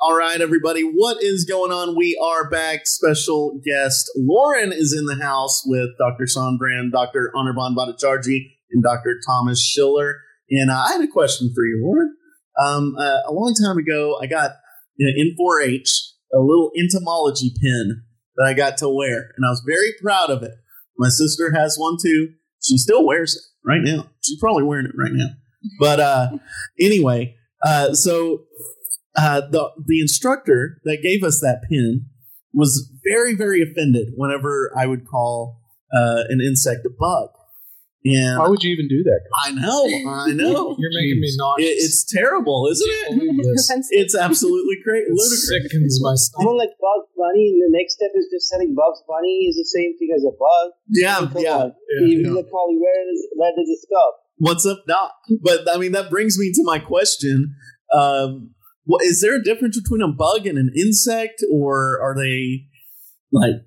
All 0.00 0.16
right, 0.16 0.40
everybody, 0.40 0.82
what 0.82 1.22
is 1.22 1.44
going 1.44 1.70
on? 1.70 1.96
We 1.96 2.18
are 2.20 2.50
back. 2.50 2.86
Special 2.86 3.60
guest 3.64 4.10
Lauren 4.16 4.72
is 4.72 4.92
in 4.92 5.06
the 5.06 5.22
house 5.22 5.62
with 5.64 5.90
Dr. 5.96 6.24
Sonbrand, 6.24 6.90
Dr. 6.90 7.30
Anirban 7.36 7.76
Bhattacharjee, 7.76 8.50
and 8.72 8.82
Dr. 8.82 9.20
Thomas 9.24 9.64
Schiller. 9.64 10.16
And 10.50 10.70
uh, 10.70 10.84
I 10.88 10.92
had 10.94 11.02
a 11.02 11.12
question 11.12 11.52
for 11.54 11.64
you, 11.64 11.80
Lauren. 11.84 12.16
Um, 12.60 12.96
uh, 12.98 13.20
a 13.28 13.32
long 13.32 13.54
time 13.54 13.78
ago, 13.78 14.18
I 14.20 14.26
got 14.26 14.50
you 14.96 15.06
know, 15.06 15.12
in 15.16 15.36
4-H 15.40 16.12
a 16.34 16.40
little 16.40 16.70
entomology 16.78 17.52
pin 17.60 18.02
that 18.36 18.46
I 18.46 18.54
got 18.54 18.78
to 18.78 18.88
wear, 18.88 19.30
and 19.36 19.46
I 19.46 19.50
was 19.50 19.62
very 19.66 19.92
proud 20.02 20.30
of 20.30 20.42
it. 20.42 20.52
My 20.98 21.08
sister 21.08 21.52
has 21.54 21.76
one 21.76 21.96
too. 22.00 22.30
She 22.62 22.78
still 22.78 23.04
wears 23.04 23.34
it 23.34 23.68
right 23.68 23.80
now. 23.82 24.10
She's 24.22 24.38
probably 24.38 24.62
wearing 24.62 24.86
it 24.86 24.94
right 24.96 25.12
now. 25.12 25.30
But 25.78 26.00
uh, 26.00 26.28
anyway, 26.80 27.36
uh, 27.64 27.94
so 27.94 28.44
uh, 29.16 29.42
the 29.42 29.70
the 29.86 30.00
instructor 30.00 30.80
that 30.84 31.02
gave 31.02 31.22
us 31.22 31.40
that 31.40 31.62
pin 31.68 32.06
was 32.52 32.90
very 33.04 33.34
very 33.34 33.62
offended 33.62 34.08
whenever 34.16 34.72
I 34.78 34.86
would 34.86 35.06
call 35.06 35.60
uh, 35.94 36.24
an 36.28 36.40
insect 36.40 36.86
a 36.86 36.90
bug. 36.90 37.30
And 38.04 38.38
Why 38.38 38.48
would 38.50 38.62
you 38.64 38.74
even 38.74 38.88
do 38.90 39.02
that? 39.06 39.20
I 39.46 39.52
know, 39.54 39.86
I 40.10 40.32
know. 40.34 40.74
You're 40.78 40.90
making 40.90 41.20
me 41.22 41.28
It- 41.30 41.38
nauseous. 41.38 41.84
it's 41.86 42.04
terrible, 42.10 42.66
isn't 42.72 42.90
it? 42.90 43.08
Believe. 43.14 43.38
Offensive. 43.54 43.94
It's 43.94 44.16
absolutely 44.16 44.76
great, 44.82 45.04
It 45.06 45.14
ludicrous. 45.14 45.46
sickens 45.48 46.00
my 46.02 46.10
I 46.10 46.14
stomach. 46.18 46.46
don't 46.46 46.58
like 46.58 46.74
Bugs 46.82 47.10
Bunny, 47.16 47.54
the 47.62 47.70
next 47.70 47.94
step 47.94 48.10
is 48.18 48.26
just 48.32 48.48
saying 48.50 48.74
Bugs 48.74 48.98
Bunny 49.06 49.46
is 49.46 49.54
the 49.54 49.64
same 49.70 49.96
thing 49.98 50.10
as 50.16 50.24
a 50.24 50.34
bug. 50.34 50.66
Yeah, 50.90 51.30
Come 51.30 51.42
yeah. 51.42 51.70
on. 51.70 51.72
you 52.10 52.34
look 52.34 52.48
Holly, 52.50 52.76
where 52.82 53.04
does 53.06 53.22
where 53.36 53.52
does 53.54 53.68
it 53.68 53.78
stop? 53.86 54.14
What's 54.38 54.66
up, 54.66 54.82
Doc? 54.88 55.12
But 55.40 55.70
I 55.72 55.78
mean, 55.78 55.92
that 55.92 56.10
brings 56.10 56.36
me 56.36 56.50
to 56.52 56.62
my 56.64 56.80
question: 56.80 57.54
um, 57.94 58.50
what, 58.84 59.04
Is 59.04 59.20
there 59.20 59.36
a 59.36 59.42
difference 59.42 59.78
between 59.80 60.02
a 60.02 60.10
bug 60.12 60.46
and 60.48 60.58
an 60.58 60.70
insect, 60.76 61.44
or 61.52 62.00
are 62.02 62.16
they 62.16 62.66
like 63.30 63.62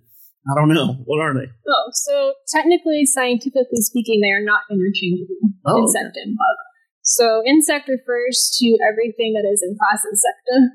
I 0.46 0.54
don't 0.56 0.70
know? 0.70 0.94
What 1.06 1.22
are 1.22 1.34
they? 1.34 1.48
Oh, 1.68 1.88
so 1.94 2.34
technically, 2.54 3.06
scientifically 3.06 3.82
speaking, 3.82 4.22
they 4.22 4.30
are 4.32 4.44
not 4.44 4.62
interchangeable. 4.70 5.54
Oh, 5.66 5.82
insect 5.82 6.18
and 6.22 6.38
bug. 6.38 6.58
So 7.02 7.42
insect 7.46 7.88
refers 7.88 8.56
to 8.60 8.78
everything 8.86 9.34
that 9.34 9.48
is 9.52 9.62
in 9.66 9.78
class 9.78 10.02
Insecta. 10.06 10.70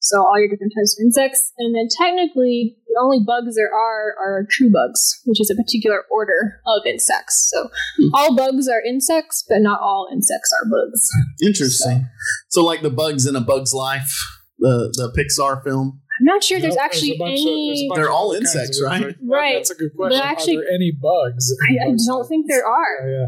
So 0.00 0.20
all 0.22 0.38
your 0.38 0.48
different 0.48 0.72
types 0.78 0.96
of 0.98 1.02
insects, 1.04 1.52
and 1.58 1.74
then 1.74 1.88
technically, 1.90 2.76
the 2.86 3.00
only 3.02 3.18
bugs 3.26 3.56
there 3.56 3.72
are 3.74 4.14
are 4.18 4.46
true 4.48 4.70
bugs, 4.70 5.20
which 5.24 5.40
is 5.40 5.50
a 5.50 5.56
particular 5.56 6.02
order 6.10 6.60
of 6.66 6.86
insects. 6.86 7.50
So 7.52 7.68
Hmm. 7.98 8.08
all 8.14 8.36
bugs 8.36 8.68
are 8.68 8.80
insects, 8.80 9.44
but 9.48 9.58
not 9.60 9.80
all 9.80 10.08
insects 10.12 10.52
are 10.54 10.70
bugs. 10.70 11.08
Interesting. 11.42 12.06
So, 12.48 12.64
like 12.64 12.82
the 12.82 12.90
bugs 12.90 13.26
in 13.26 13.34
a 13.34 13.40
Bug's 13.40 13.74
Life, 13.74 14.14
the 14.58 14.92
the 14.96 15.12
Pixar 15.18 15.62
film. 15.64 16.00
I'm 16.20 16.24
not 16.24 16.42
sure 16.42 16.58
there's 16.60 16.76
actually 16.76 17.12
a 17.14 17.18
bunch 17.18 17.38
of- 17.40 17.44
there's 17.44 17.46
any. 17.46 17.88
bunch 17.88 17.96
They're 17.98 18.10
all 18.10 18.30
other 18.30 18.40
kinds 18.40 18.54
insects, 18.54 18.80
of 18.80 18.86
right? 18.90 19.16
Right. 19.22 19.54
That's 19.56 19.70
a 19.70 19.74
good 19.74 19.94
question. 19.96 20.20
actually- 20.22 20.56
are 20.56 20.60
there 20.62 20.72
any 20.74 20.90
bugs? 20.90 21.54
I, 21.70 21.84
I 21.86 21.90
bugs? 21.90 22.06
don't 22.06 22.26
think 22.26 22.46
there 22.48 22.66
are. 22.66 22.94
Yeah, 23.08 23.18
yeah. 23.20 23.26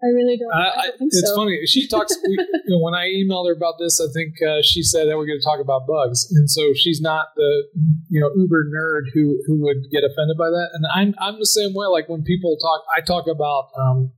I 0.00 0.06
really 0.14 0.38
don't. 0.38 0.52
I, 0.54 0.62
I, 0.62 0.62
I, 0.62 0.86
don't 0.94 0.98
think 0.98 1.10
it's 1.12 1.28
so. 1.28 1.34
funny. 1.34 1.58
She 1.66 1.88
talks 1.88 2.16
we, 2.22 2.30
you 2.38 2.70
know, 2.70 2.78
when 2.80 2.94
I 2.94 3.06
emailed 3.10 3.48
her 3.48 3.52
about 3.52 3.74
this. 3.80 3.98
I 4.00 4.06
think 4.14 4.34
uh, 4.46 4.62
she 4.62 4.84
said 4.84 5.08
that 5.08 5.16
we're 5.18 5.26
going 5.26 5.40
to 5.40 5.44
talk 5.44 5.58
about 5.58 5.88
bugs, 5.88 6.30
and 6.30 6.48
so 6.48 6.70
she's 6.72 7.00
not 7.00 7.26
the 7.34 7.64
you 8.08 8.20
know 8.20 8.30
uber 8.36 8.62
nerd 8.70 9.10
who 9.12 9.42
who 9.48 9.60
would 9.64 9.90
get 9.90 10.04
offended 10.04 10.38
by 10.38 10.50
that. 10.54 10.68
And 10.74 10.84
I'm 10.94 11.14
I'm 11.18 11.40
the 11.40 11.46
same 11.50 11.74
way. 11.74 11.86
Like 11.86 12.08
when 12.08 12.22
people 12.22 12.56
talk, 12.62 12.82
I 12.96 13.00
talk 13.00 13.26
about 13.26 13.70
um, 13.76 14.12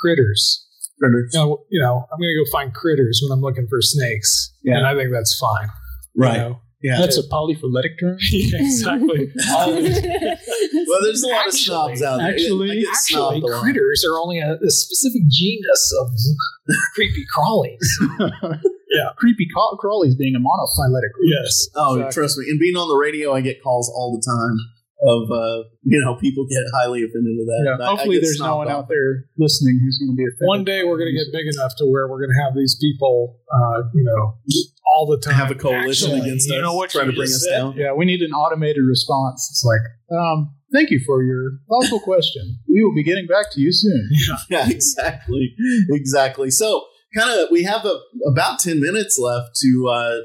critters. 0.00 0.60
Critters. 1.00 1.32
You 1.34 1.40
know, 1.40 1.64
you 1.68 1.82
know, 1.82 2.06
I'm 2.12 2.18
going 2.20 2.30
to 2.30 2.44
go 2.44 2.48
find 2.56 2.72
critters 2.72 3.20
when 3.20 3.36
I'm 3.36 3.42
looking 3.42 3.66
for 3.68 3.82
snakes, 3.82 4.54
Yeah. 4.62 4.76
and 4.78 4.86
I 4.86 4.94
think 4.94 5.10
that's 5.10 5.36
fine. 5.36 5.68
you 6.14 6.22
Right. 6.22 6.36
know? 6.36 6.60
Yeah. 6.84 7.00
That's 7.00 7.16
a 7.16 7.22
polyphyletic 7.24 7.96
term. 7.98 8.18
Yeah, 8.30 8.60
exactly. 8.60 9.32
All 9.56 9.72
of 9.72 9.80
it. 9.88 10.38
well, 10.86 11.00
there's 11.02 11.22
a 11.24 11.28
lot 11.28 11.48
of 11.48 11.54
snobs 11.54 12.02
out 12.02 12.18
there. 12.18 12.28
actually- 12.28 12.70
I 12.72 12.74
get 12.84 12.88
Actually, 12.92 13.40
snobbed 13.40 13.42
a 13.42 13.46
lot. 13.46 13.62
critters 13.64 14.04
are 14.04 14.20
only 14.20 14.38
a, 14.38 14.58
a 14.60 14.68
specific 14.70 15.22
genus 15.28 15.84
of 16.02 16.08
creepy 16.94 17.24
crawlies. 17.34 17.88
Yeah. 18.94 19.10
Creepy 19.16 19.48
ca- 19.52 19.76
crawlies 19.82 20.16
being 20.16 20.36
a 20.36 20.38
monophyletic. 20.38 21.10
group. 21.18 21.26
Yes. 21.42 21.66
Oh, 21.74 21.96
exactly. 21.96 22.14
trust 22.14 22.38
me. 22.38 22.44
And 22.48 22.60
being 22.60 22.76
on 22.76 22.86
the 22.86 22.94
radio, 22.94 23.34
I 23.34 23.40
get 23.40 23.60
calls 23.60 23.90
all 23.90 24.14
the 24.14 24.22
time 24.22 24.54
of 25.02 25.22
uh, 25.34 25.66
you 25.82 25.98
know 26.00 26.14
people 26.16 26.46
get 26.48 26.62
highly 26.72 27.02
offended 27.02 27.34
with 27.36 27.48
that. 27.48 27.62
Yeah, 27.66 27.74
I- 27.84 27.88
I 27.88 27.90
hopefully, 27.90 28.16
get 28.16 28.22
there's 28.22 28.38
no 28.38 28.56
one 28.62 28.68
out 28.70 28.86
there 28.88 29.26
listening 29.36 29.80
who's 29.82 29.98
going 29.98 30.14
to 30.14 30.16
be 30.16 30.22
offended. 30.22 30.46
One 30.46 30.62
day 30.64 30.84
we're 30.84 30.96
going 30.98 31.10
to 31.10 31.18
get 31.18 31.32
big 31.34 31.50
enough 31.52 31.72
to 31.78 31.90
where 31.90 32.06
we're 32.06 32.22
going 32.22 32.30
to 32.38 32.40
have 32.46 32.54
these 32.54 32.78
people, 32.80 33.40
uh, 33.50 33.82
you 33.92 34.04
know, 34.06 34.38
all 34.86 35.06
the 35.06 35.18
time. 35.18 35.34
have 35.34 35.50
a 35.50 35.54
coalition 35.54 36.10
Actually, 36.12 36.20
against 36.28 36.48
you 36.48 36.56
us, 36.56 36.62
know 36.62 36.74
what 36.74 36.90
trying 36.90 37.06
to 37.06 37.12
bring 37.12 37.26
just 37.28 37.42
us 37.42 37.48
said? 37.48 37.58
down. 37.58 37.76
Yeah, 37.76 37.92
we 37.94 38.04
need 38.04 38.20
an 38.22 38.32
automated 38.32 38.82
response. 38.86 39.48
It's 39.50 39.64
like, 39.64 40.18
um, 40.18 40.54
thank 40.72 40.90
you 40.90 41.00
for 41.06 41.22
your 41.22 41.52
thoughtful 41.68 42.00
question. 42.00 42.58
We 42.68 42.82
will 42.84 42.94
be 42.94 43.02
getting 43.02 43.26
back 43.26 43.46
to 43.52 43.60
you 43.60 43.72
soon. 43.72 44.10
Yeah, 44.50 44.68
exactly, 44.68 45.54
exactly. 45.90 46.50
So, 46.50 46.84
kind 47.16 47.30
of, 47.30 47.48
we 47.50 47.62
have 47.64 47.84
a, 47.84 47.98
about 48.30 48.58
ten 48.58 48.80
minutes 48.80 49.18
left 49.18 49.56
to. 49.62 49.88
Uh, 49.88 50.16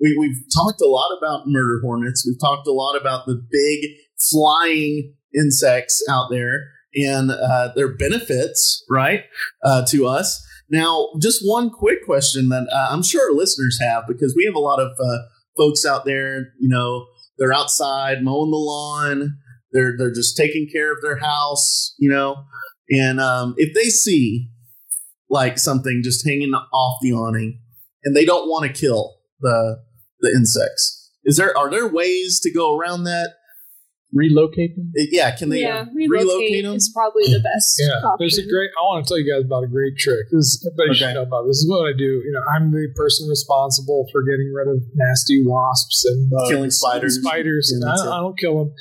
we, 0.00 0.16
we've 0.18 0.36
talked 0.54 0.80
a 0.80 0.86
lot 0.88 1.08
about 1.18 1.42
murder 1.46 1.80
hornets. 1.82 2.24
We've 2.26 2.40
talked 2.40 2.66
a 2.68 2.72
lot 2.72 2.94
about 2.96 3.26
the 3.26 3.34
big 3.50 3.90
flying 4.30 5.14
insects 5.34 6.02
out 6.08 6.28
there 6.30 6.70
and 6.94 7.30
uh, 7.30 7.72
their 7.74 7.88
benefits, 7.94 8.84
right, 8.90 9.24
uh, 9.64 9.84
to 9.86 10.06
us. 10.06 10.44
Now, 10.70 11.08
just 11.20 11.42
one 11.44 11.70
quick 11.70 12.04
question 12.04 12.50
that 12.50 12.68
uh, 12.72 12.88
I'm 12.90 13.02
sure 13.02 13.30
our 13.30 13.36
listeners 13.36 13.78
have, 13.80 14.04
because 14.06 14.34
we 14.36 14.44
have 14.44 14.54
a 14.54 14.60
lot 14.60 14.80
of 14.80 14.90
uh, 14.92 15.18
folks 15.56 15.86
out 15.86 16.04
there. 16.04 16.52
You 16.58 16.68
know, 16.68 17.06
they're 17.38 17.52
outside 17.52 18.22
mowing 18.22 18.50
the 18.50 18.56
lawn. 18.56 19.38
They're 19.72 19.94
they're 19.96 20.12
just 20.12 20.36
taking 20.36 20.68
care 20.70 20.92
of 20.92 20.98
their 21.02 21.18
house. 21.18 21.94
You 21.98 22.10
know, 22.10 22.44
and 22.90 23.20
um, 23.20 23.54
if 23.56 23.74
they 23.74 23.84
see 23.84 24.50
like 25.30 25.58
something 25.58 26.02
just 26.02 26.26
hanging 26.26 26.52
off 26.52 26.98
the 27.02 27.12
awning, 27.12 27.60
and 28.04 28.14
they 28.14 28.24
don't 28.24 28.48
want 28.48 28.66
to 28.66 28.80
kill 28.80 29.16
the 29.40 29.78
the 30.20 30.30
insects, 30.36 31.12
is 31.24 31.36
there 31.36 31.56
are 31.56 31.70
there 31.70 31.88
ways 31.88 32.40
to 32.40 32.52
go 32.52 32.76
around 32.76 33.04
that? 33.04 33.34
Relocate 34.12 34.74
them. 34.74 34.92
Uh, 34.98 35.04
Yeah, 35.10 35.36
can 35.36 35.50
they 35.50 35.60
yeah, 35.60 35.80
uh, 35.80 35.84
relocate, 35.92 36.10
relocate 36.10 36.64
them? 36.64 36.74
is 36.76 36.88
probably 36.94 37.24
the 37.24 37.40
best. 37.44 37.76
Yeah, 37.78 37.92
option. 38.08 38.16
there's 38.20 38.38
a 38.38 38.48
great. 38.48 38.70
I 38.72 38.80
want 38.88 39.04
to 39.04 39.08
tell 39.08 39.18
you 39.20 39.28
guys 39.30 39.44
about 39.44 39.64
a 39.64 39.68
great 39.68 39.98
trick. 39.98 40.24
This 40.32 40.64
everybody 40.64 40.90
Okay. 40.96 40.98
should 40.98 41.14
know 41.14 41.28
about. 41.28 41.44
This 41.46 41.58
is 41.58 41.68
what 41.68 41.84
I 41.86 41.92
do. 41.92 42.24
You 42.24 42.32
know, 42.32 42.40
I'm 42.56 42.72
the 42.72 42.88
person 42.96 43.28
responsible 43.28 44.06
for 44.10 44.22
getting 44.24 44.50
rid 44.54 44.68
of 44.68 44.80
nasty 44.94 45.44
wasps 45.44 46.04
and 46.06 46.30
bugs, 46.30 46.50
Killing 46.50 46.70
spiders. 46.70 47.16
and 47.16 47.24
spiders. 47.26 47.68
Yeah, 47.70 47.84
and 47.92 48.00
I. 48.08 48.16
I 48.16 48.20
don't 48.20 48.38
kill 48.38 48.56
them. 48.64 48.72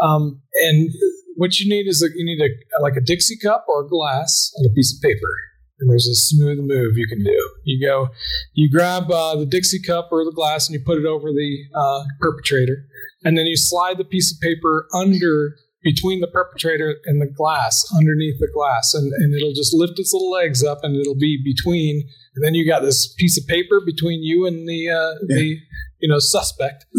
Um, 0.00 0.42
and 0.66 0.90
what 1.36 1.60
you 1.60 1.68
need 1.70 1.86
is 1.86 2.02
a, 2.02 2.08
you 2.14 2.24
need 2.24 2.40
a 2.42 2.82
like 2.82 2.96
a 2.96 3.00
Dixie 3.00 3.38
cup 3.38 3.66
or 3.68 3.84
a 3.84 3.88
glass 3.88 4.50
and 4.56 4.66
a 4.66 4.74
piece 4.74 4.92
of 4.96 5.00
paper. 5.00 5.30
And 5.78 5.90
there's 5.90 6.08
a 6.08 6.14
smooth 6.14 6.58
move 6.58 6.96
you 6.96 7.06
can 7.06 7.22
do. 7.22 7.38
You 7.64 7.86
go, 7.86 8.08
you 8.54 8.70
grab 8.70 9.10
uh, 9.10 9.36
the 9.36 9.44
Dixie 9.44 9.80
cup 9.82 10.08
or 10.10 10.24
the 10.24 10.32
glass 10.32 10.66
and 10.68 10.74
you 10.74 10.82
put 10.84 10.98
it 10.98 11.04
over 11.04 11.28
the 11.32 11.56
uh, 11.74 12.02
perpetrator, 12.18 12.86
and 13.26 13.36
then 13.36 13.46
you 13.46 13.56
slide 13.56 13.98
the 13.98 14.04
piece 14.04 14.32
of 14.32 14.40
paper 14.40 14.86
under 14.94 15.56
between 15.82 16.20
the 16.20 16.26
perpetrator 16.28 16.96
and 17.06 17.20
the 17.20 17.26
glass, 17.26 17.84
underneath 17.96 18.38
the 18.40 18.48
glass, 18.52 18.94
and, 18.94 19.12
and 19.12 19.34
it'll 19.34 19.52
just 19.52 19.74
lift 19.74 19.98
its 19.98 20.12
little 20.12 20.30
legs 20.30 20.64
up, 20.64 20.78
and 20.82 20.96
it'll 20.96 21.18
be 21.18 21.40
between. 21.44 22.08
And 22.34 22.44
then 22.44 22.54
you 22.54 22.66
got 22.66 22.82
this 22.82 23.12
piece 23.18 23.36
of 23.38 23.46
paper 23.48 23.80
between 23.84 24.22
you 24.22 24.46
and 24.46 24.68
the 24.68 24.90
uh, 24.90 25.14
the 25.26 25.56
you 26.00 26.08
know 26.08 26.18
suspect, 26.18 26.86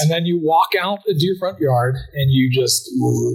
and 0.00 0.10
then 0.10 0.26
you 0.26 0.38
walk 0.42 0.70
out 0.78 1.00
into 1.06 1.24
your 1.24 1.38
front 1.38 1.60
yard 1.60 1.96
and 2.14 2.30
you 2.30 2.50
just 2.52 2.90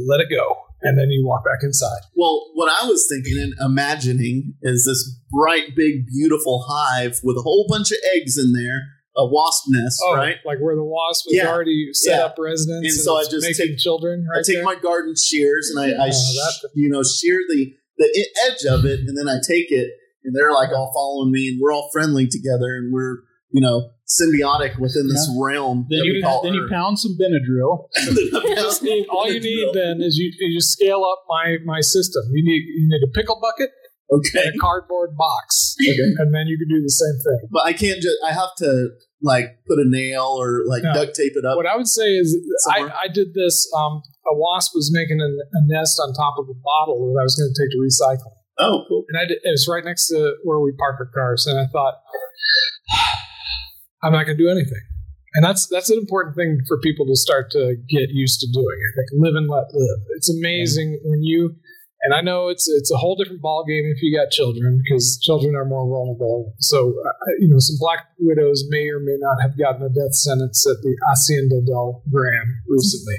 let 0.08 0.20
it 0.22 0.30
go, 0.30 0.56
and 0.82 1.00
then 1.00 1.10
you 1.10 1.26
walk 1.26 1.44
back 1.44 1.60
inside. 1.64 2.02
Well, 2.16 2.52
what 2.54 2.72
I 2.72 2.88
was 2.88 3.08
thinking 3.10 3.42
and 3.42 3.54
imagining 3.60 4.54
is 4.62 4.86
this 4.86 5.20
bright, 5.32 5.76
big, 5.76 6.06
beautiful 6.08 6.66
hive 6.70 7.20
with 7.24 7.38
a 7.38 7.42
whole 7.42 7.66
bunch 7.70 7.92
of 7.92 7.98
eggs 8.16 8.38
in 8.38 8.54
there, 8.54 8.82
a 9.18 9.26
wasp 9.26 9.64
nest, 9.70 10.00
oh, 10.06 10.16
right? 10.16 10.38
Like 10.46 10.60
where 10.60 10.76
the 10.76 10.84
wasp 10.84 11.26
has 11.32 11.36
Yeah. 11.38 11.48
already 11.52 11.90
set 11.94 12.18
Yeah. 12.20 12.26
up 12.26 12.36
residence, 12.38 12.78
And 12.78 12.86
and, 12.86 12.94
so 12.94 13.16
I 13.18 13.24
just 13.30 13.48
take- 13.58 13.78
children. 13.78 14.26
Right 14.30 14.40
I 14.40 14.44
take 14.44 14.56
there. 14.58 14.64
my 14.64 14.76
garden 14.76 15.14
shears 15.16 15.72
and 15.74 15.80
I, 15.80 16.06
I 16.06 16.10
Oh, 16.10 16.12
sh- 16.12 16.66
you 16.76 16.90
know, 16.90 17.02
shear 17.04 17.40
the 17.50 17.74
the 17.98 18.28
edge 18.48 18.66
of 18.66 18.84
it, 18.84 19.00
and 19.08 19.18
then 19.18 19.30
I 19.30 19.38
take 19.48 19.72
it, 19.72 19.90
and 20.26 20.36
they're 20.36 20.52
like 20.52 20.70
all 20.76 20.92
following 20.94 21.32
me, 21.32 21.48
and 21.48 21.60
we're 21.62 21.72
all 21.72 21.90
friendly 21.94 22.28
together, 22.28 22.76
and 22.76 22.92
we're 22.94 23.20
you 23.52 23.62
know 23.62 23.92
symbiotic 24.06 24.78
within 24.80 25.08
this 25.08 25.26
realm 25.40 25.88
Then 25.90 26.04
you 26.04 26.22
then 26.44 26.54
you 26.54 26.68
pound 26.70 27.00
some 27.00 27.18
Benadryl. 27.20 27.88
You 28.06 28.56
just 28.56 28.84
need- 28.84 29.08
all 29.10 29.32
you 29.32 29.40
need 29.40 29.70
then 29.74 30.02
is 30.02 30.18
you, 30.18 30.32
you 30.40 30.58
just 30.60 30.72
scale 30.72 31.04
up 31.04 31.24
my 31.30 31.58
my 31.66 31.80
system. 31.82 32.24
You 32.34 32.44
need 32.44 32.64
you 32.68 32.88
need 32.90 33.02
a 33.08 33.12
pickle 33.12 33.40
bucket, 33.42 33.70
Okay. 34.12 34.48
in 34.48 34.54
a 34.54 34.58
cardboard 34.62 35.16
box, 35.18 35.76
Okay. 35.82 35.98
and 36.20 36.34
then 36.34 36.46
you 36.48 36.58
can 36.58 36.70
do 36.70 36.82
the 36.82 36.90
same 36.94 37.18
thing. 37.26 37.50
But 37.52 37.66
I 37.66 37.74
can't 37.74 38.02
just. 38.02 38.18
I 38.26 38.32
have 38.34 38.54
to 38.60 38.90
like 39.22 39.58
put 39.68 39.80
a 39.80 39.88
nail 39.90 40.38
or 40.40 40.62
like 40.68 40.84
No. 40.84 40.94
duct 40.94 41.16
tape 41.16 41.34
it 41.36 41.44
up. 41.46 41.56
What 41.58 41.66
I 41.66 41.76
would 41.76 41.88
say 41.88 42.14
is, 42.14 42.38
I, 42.70 42.90
I 43.04 43.08
did 43.12 43.34
this. 43.34 43.68
Um, 43.76 44.04
a 44.28 44.34
wasp 44.38 44.72
was 44.76 44.92
making 44.94 45.22
a, 45.22 45.26
a 45.26 45.62
nest 45.66 46.00
on 46.00 46.14
top 46.14 46.36
of 46.38 46.46
a 46.50 46.58
bottle 46.64 47.14
that 47.14 47.20
I 47.22 47.24
was 47.24 47.34
going 47.36 47.50
to 47.50 47.58
take 47.58 47.72
to 47.74 47.78
recycle, 47.82 48.32
Oh, 48.60 48.86
cool. 48.88 49.06
and 49.10 49.18
I 49.18 49.26
did, 49.26 49.38
it 49.44 49.50
was 49.52 49.68
right 49.70 49.84
next 49.86 50.08
to 50.10 50.36
where 50.44 50.60
we 50.60 50.72
park 50.78 50.96
our 51.00 51.10
cars. 51.14 51.46
And 51.48 51.60
I 51.60 51.66
thought, 51.68 51.96
I'm 54.04 54.12
not 54.12 54.26
going 54.26 54.38
to 54.38 54.44
do 54.44 54.50
anything. 54.50 54.82
And 55.36 55.44
that's 55.44 55.68
that's 55.68 55.90
an 55.90 55.98
important 55.98 56.36
thing 56.38 56.60
for 56.68 56.80
people 56.80 57.06
to 57.08 57.16
start 57.16 57.52
to 57.52 57.76
get 57.90 58.10
used 58.12 58.40
to 58.40 58.48
doing. 58.54 58.78
I 58.88 58.90
think 58.96 59.08
live 59.20 59.36
and 59.36 59.50
let 59.50 59.66
live. 59.74 60.00
It's 60.16 60.30
amazing 60.30 61.00
when 61.04 61.24
you 61.24 61.56
and 62.06 62.14
I 62.14 62.22
know 62.22 62.50
it's 62.50 62.70
it's 62.70 62.92
a 62.92 62.98
whole 62.98 63.16
different 63.16 63.42
ballgame 63.42 63.90
if 63.92 64.02
you 64.02 64.16
got 64.16 64.30
children 64.30 64.82
because 64.84 65.20
children 65.22 65.56
are 65.56 65.66
more 65.66 65.86
vulnerable. 65.90 66.54
So 66.60 66.94
uh, 67.06 67.32
you 67.40 67.50
know 67.50 67.58
some 67.58 67.78
black 67.80 68.06
widows 68.20 68.64
may 68.70 68.88
or 68.90 69.00
may 69.00 69.18
not 69.18 69.42
have 69.42 69.58
gotten 69.58 69.82
a 69.82 69.90
death 69.90 70.14
sentence 70.14 70.66
at 70.70 70.82
the 70.84 70.96
Hacienda 71.10 71.62
del 71.66 72.04
Gran 72.12 72.62
recently. 72.68 73.16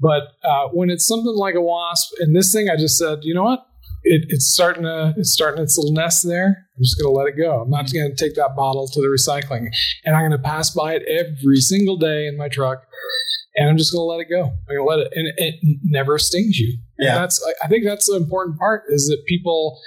But 0.00 0.22
uh, 0.44 0.68
when 0.72 0.90
it's 0.90 1.06
something 1.06 1.34
like 1.34 1.56
a 1.56 1.60
wasp, 1.60 2.14
and 2.20 2.34
this 2.34 2.52
thing, 2.52 2.70
I 2.70 2.76
just 2.76 2.96
said, 2.96 3.18
you 3.22 3.34
know 3.34 3.42
what? 3.42 3.66
It, 4.02 4.22
it's 4.28 4.46
starting 4.46 4.84
to 4.84 5.12
it's 5.18 5.32
starting 5.32 5.62
its 5.62 5.76
little 5.76 5.92
nest 5.92 6.26
there. 6.26 6.66
I'm 6.76 6.82
just 6.82 6.98
going 6.98 7.12
to 7.12 7.18
let 7.18 7.28
it 7.28 7.36
go. 7.36 7.60
I'm 7.60 7.68
not 7.68 7.92
going 7.92 8.14
to 8.14 8.16
take 8.16 8.34
that 8.36 8.56
bottle 8.56 8.88
to 8.88 9.00
the 9.00 9.08
recycling, 9.08 9.66
and 10.04 10.16
I'm 10.16 10.22
going 10.22 10.30
to 10.30 10.38
pass 10.38 10.70
by 10.70 10.94
it 10.94 11.02
every 11.02 11.58
single 11.58 11.98
day 11.98 12.26
in 12.26 12.38
my 12.38 12.48
truck, 12.48 12.84
and 13.56 13.68
I'm 13.68 13.76
just 13.76 13.92
going 13.92 14.00
to 14.02 14.10
let 14.10 14.20
it 14.20 14.28
go. 14.30 14.44
I'm 14.44 14.76
going 14.76 14.78
to 14.78 14.84
let 14.84 14.98
it, 15.00 15.12
and 15.14 15.26
it 15.36 15.54
never 15.84 16.18
stings 16.18 16.58
you. 16.58 16.78
And 16.98 17.06
Yeah. 17.08 17.14
that's 17.16 17.42
I- 17.46 17.66
I 17.66 17.68
think 17.68 17.84
that's 17.84 18.06
the 18.06 18.16
important 18.16 18.58
part 18.58 18.84
is 18.88 19.08
that 19.08 19.24
people. 19.26 19.80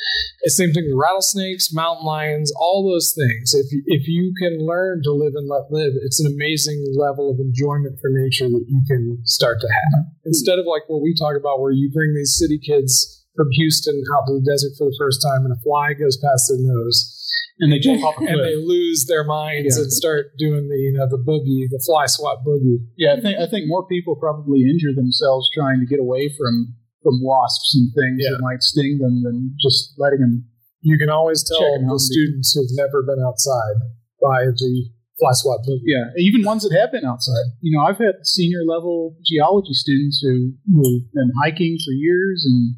It's 0.43 0.57
the 0.57 0.64
same 0.66 0.74
thing 0.74 0.84
with 0.84 0.99
rattlesnakes, 0.99 1.72
mountain 1.74 2.05
lions, 2.05 2.51
all 2.59 2.84
those 2.84 3.14
things. 3.16 3.53
If 3.53 3.68
if 3.88 4.07
you 4.09 4.34
can 4.41 4.66
learn 4.66 5.01
to 5.03 5.11
live 5.14 5.34
and 5.36 5.47
let 5.47 5.72
live, 5.72 5.93
it's 6.03 6.20
an 6.20 6.28
amazing 6.34 6.84
level 6.97 7.32
of 7.32 7.39
enjoyment 7.39 7.95
for 8.01 8.09
nature 8.11 8.49
that 8.49 8.66
you 8.68 8.82
can 8.88 9.20
start 9.24 9.61
to 9.61 9.68
have. 9.72 10.05
Instead 10.26 10.59
of 10.59 10.66
like 10.66 10.84
what 10.88 11.01
we 11.01 11.16
talk 11.16 11.38
about, 11.39 11.61
where 11.61 11.72
you 11.72 11.89
bring 11.93 12.14
these 12.14 12.36
city 12.38 12.59
kids 12.59 13.24
from 13.36 13.47
Houston 13.51 13.95
out 14.16 14.28
to 14.28 14.34
the 14.34 14.45
desert 14.45 14.74
for 14.78 14.86
the 14.86 14.95
first 14.99 15.22
time, 15.24 15.45
and 15.45 15.53
a 15.55 15.59
fly 15.64 15.93
goes 15.93 16.18
past 16.18 16.51
their 16.51 16.59
nose, 16.59 17.22
and 17.60 17.72
they 17.72 17.80
jump 17.80 18.04
off 18.04 18.16
a 18.20 18.26
and 18.26 18.39
they 18.43 18.56
lose 18.56 19.06
their 19.06 19.24
minds 19.24 19.78
Yeah. 19.78 19.84
and 19.84 19.91
start 19.93 20.34
doing 20.38 20.68
the 20.70 20.78
you 20.78 20.93
know 20.97 21.08
the 21.10 21.22
boogie, 21.22 21.70
the 21.70 21.82
fly 21.86 22.06
swat 22.08 22.43
boogie. 22.45 22.78
Yeah, 22.97 23.14
I 23.14 23.22
think 23.22 23.38
I 23.38 23.47
think 23.47 23.66
more 23.68 23.86
people 23.88 24.16
probably 24.16 24.62
injure 24.64 24.93
themselves 24.95 25.49
trying 25.54 25.80
to 25.80 25.86
get 25.86 25.99
away 25.99 26.30
from 26.38 26.76
from 27.04 27.22
wasps 27.22 27.76
and 27.76 27.91
things 27.93 28.24
Yeah. 28.24 28.32
that 28.32 28.39
might 28.41 28.62
sting 28.64 28.97
them 28.99 29.24
than 29.24 29.56
just 29.62 29.93
letting 29.97 30.20
them. 30.22 30.45
You 30.82 30.97
can 30.97 31.10
always 31.10 31.43
tell 31.43 31.60
the- 31.60 31.99
students 31.99 32.54
who've 32.54 32.72
never 32.76 33.04
been 33.04 33.22
outside 33.24 33.78
by 34.22 34.45
the 34.47 34.89
fly 35.20 35.32
swat 35.34 35.60
boogie. 35.68 35.84
Yeah, 35.86 36.06
even 36.18 36.43
ones 36.43 36.64
that 36.68 36.76
have 36.78 36.91
been 36.91 37.06
outside. 37.06 37.54
You 37.62 37.78
know, 37.78 37.84
I've 37.86 37.97
had 37.99 38.24
senior 38.24 38.64
level 38.68 39.16
geology 39.30 39.74
students 39.74 40.20
who 40.24 40.54
who've 40.74 41.12
been 41.14 41.32
hiking 41.43 41.78
for 41.86 41.91
years 41.91 42.43
and 42.49 42.76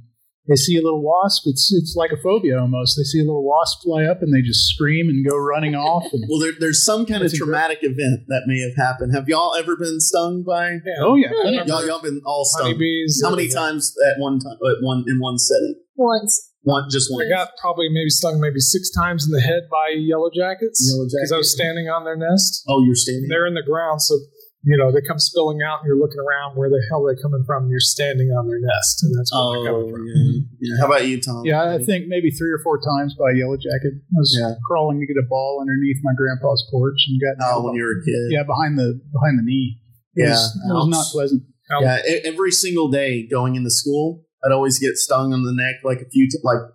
they 0.47 0.55
see 0.55 0.77
a 0.77 0.81
little 0.81 1.01
wasp. 1.01 1.43
It's 1.45 1.73
it's 1.73 1.95
like 1.95 2.11
a 2.11 2.17
phobia 2.21 2.59
almost. 2.59 2.97
They 2.97 3.03
see 3.03 3.19
a 3.19 3.23
little 3.23 3.43
wasp 3.43 3.81
fly 3.83 4.03
up 4.03 4.21
and 4.21 4.33
they 4.33 4.41
just 4.45 4.67
scream 4.69 5.09
and 5.09 5.25
go 5.27 5.37
running 5.37 5.75
off. 5.75 6.05
And, 6.13 6.23
Well, 6.29 6.39
there, 6.39 6.53
there's 6.59 6.83
some 6.83 7.05
kind 7.05 7.23
of 7.23 7.31
That's 7.31 7.37
traumatic 7.39 7.79
event 7.81 8.27
that 8.27 8.43
may 8.45 8.59
have 8.61 8.75
happened. 8.77 9.13
Have 9.15 9.27
y'all 9.27 9.55
ever 9.55 9.75
been 9.75 9.99
stung 9.99 10.43
by? 10.43 10.71
Yeah. 10.85 11.01
oh 11.01 11.15
yeah, 11.15 11.29
Yeah. 11.45 11.65
Y'all, 11.65 11.85
y'all 11.85 12.01
been 12.01 12.21
all 12.25 12.45
stung. 12.45 12.67
honeybees. 12.67 13.21
How 13.23 13.31
many 13.31 13.47
times 13.49 13.95
at 14.05 14.19
one 14.19 14.39
time? 14.39 14.53
At 14.53 14.81
one 14.81 15.03
in 15.07 15.19
one 15.19 15.37
setting? 15.39 15.75
Once. 15.95 16.51
One, 16.65 16.89
just 16.89 17.13
one. 17.13 17.25
I 17.25 17.29
got 17.29 17.49
probably 17.61 17.89
maybe 17.89 18.09
stung 18.09 18.41
maybe 18.41 18.59
six 18.59 18.89
times 18.89 19.25
in 19.25 19.31
the 19.31 19.41
head 19.41 19.69
by 19.69 19.93
yellow 19.97 20.29
jackets 20.33 20.81
Yellow 20.81 21.05
because 21.05 21.31
I 21.31 21.37
was 21.37 21.53
standing 21.53 21.89
on 21.89 22.05
their 22.05 22.17
nest. 22.17 22.65
Oh, 22.67 22.83
you're 22.83 22.97
standing. 22.97 23.29
They're 23.29 23.45
in 23.45 23.53
the 23.53 23.61
ground, 23.61 24.01
so 24.01 24.17
you 24.65 24.75
know 24.77 24.89
they 24.91 24.99
come 25.05 25.19
spilling 25.21 25.61
out, 25.61 25.79
and 25.81 25.87
you're 25.87 25.97
looking 26.01 26.19
around 26.19 26.57
where 26.57 26.69
the 26.69 26.81
hell 26.89 27.05
they're 27.05 27.21
coming 27.21 27.43
from. 27.45 27.63
And 27.63 27.71
you're 27.71 27.79
standing 27.79 28.33
on 28.33 28.49
their 28.49 28.59
nest, 28.59 29.03
and 29.05 29.13
that's 29.13 29.29
where 29.31 29.41
Oh, 29.41 29.53
they're 29.53 29.71
coming 29.71 29.89
from. 29.93 30.03
yeah. 30.09 30.41
yeah. 30.59 30.75
How 30.81 30.85
about 30.89 31.05
you, 31.07 31.21
Tom? 31.21 31.45
yeah. 31.45 31.73
I 31.73 31.79
think 31.83 32.05
maybe 32.09 32.31
three 32.33 32.49
or 32.51 32.59
four 32.65 32.81
times 32.81 33.13
by 33.13 33.31
yellow 33.37 33.55
jacket. 33.57 33.93
I 34.01 34.17
was 34.17 34.33
Yeah. 34.33 34.57
crawling 34.65 34.99
to 34.99 35.05
get 35.05 35.15
a 35.21 35.27
ball 35.29 35.61
underneath 35.61 36.01
my 36.03 36.13
grandpa's 36.17 36.65
porch 36.73 36.97
and 37.07 37.15
got 37.21 37.37
Oh, 37.45 37.63
when 37.65 37.75
you 37.75 37.83
were 37.85 37.95
a 37.95 38.03
kid. 38.03 38.33
yeah 38.33 38.43
behind 38.43 38.77
the 38.77 38.99
behind 39.13 39.37
the 39.39 39.45
knee. 39.45 39.77
It 40.17 40.25
Yeah. 40.25 40.33
was, 40.33 40.43
it 40.55 40.73
was 40.73 40.87
not 40.89 41.05
pleasant. 41.13 41.43
Um, 41.75 41.83
Yeah, 41.83 41.99
e- 42.07 42.21
every 42.25 42.51
single 42.51 42.89
day 42.89 43.27
going 43.27 43.55
into 43.55 43.69
school, 43.69 44.23
I'd 44.45 44.51
always 44.53 44.79
get 44.79 44.97
stung 44.97 45.33
on 45.33 45.43
the 45.43 45.53
neck 45.53 45.75
like 45.83 45.99
a 46.01 46.09
few, 46.09 46.29
t- 46.29 46.37
like 46.43 46.57
a 46.59 46.69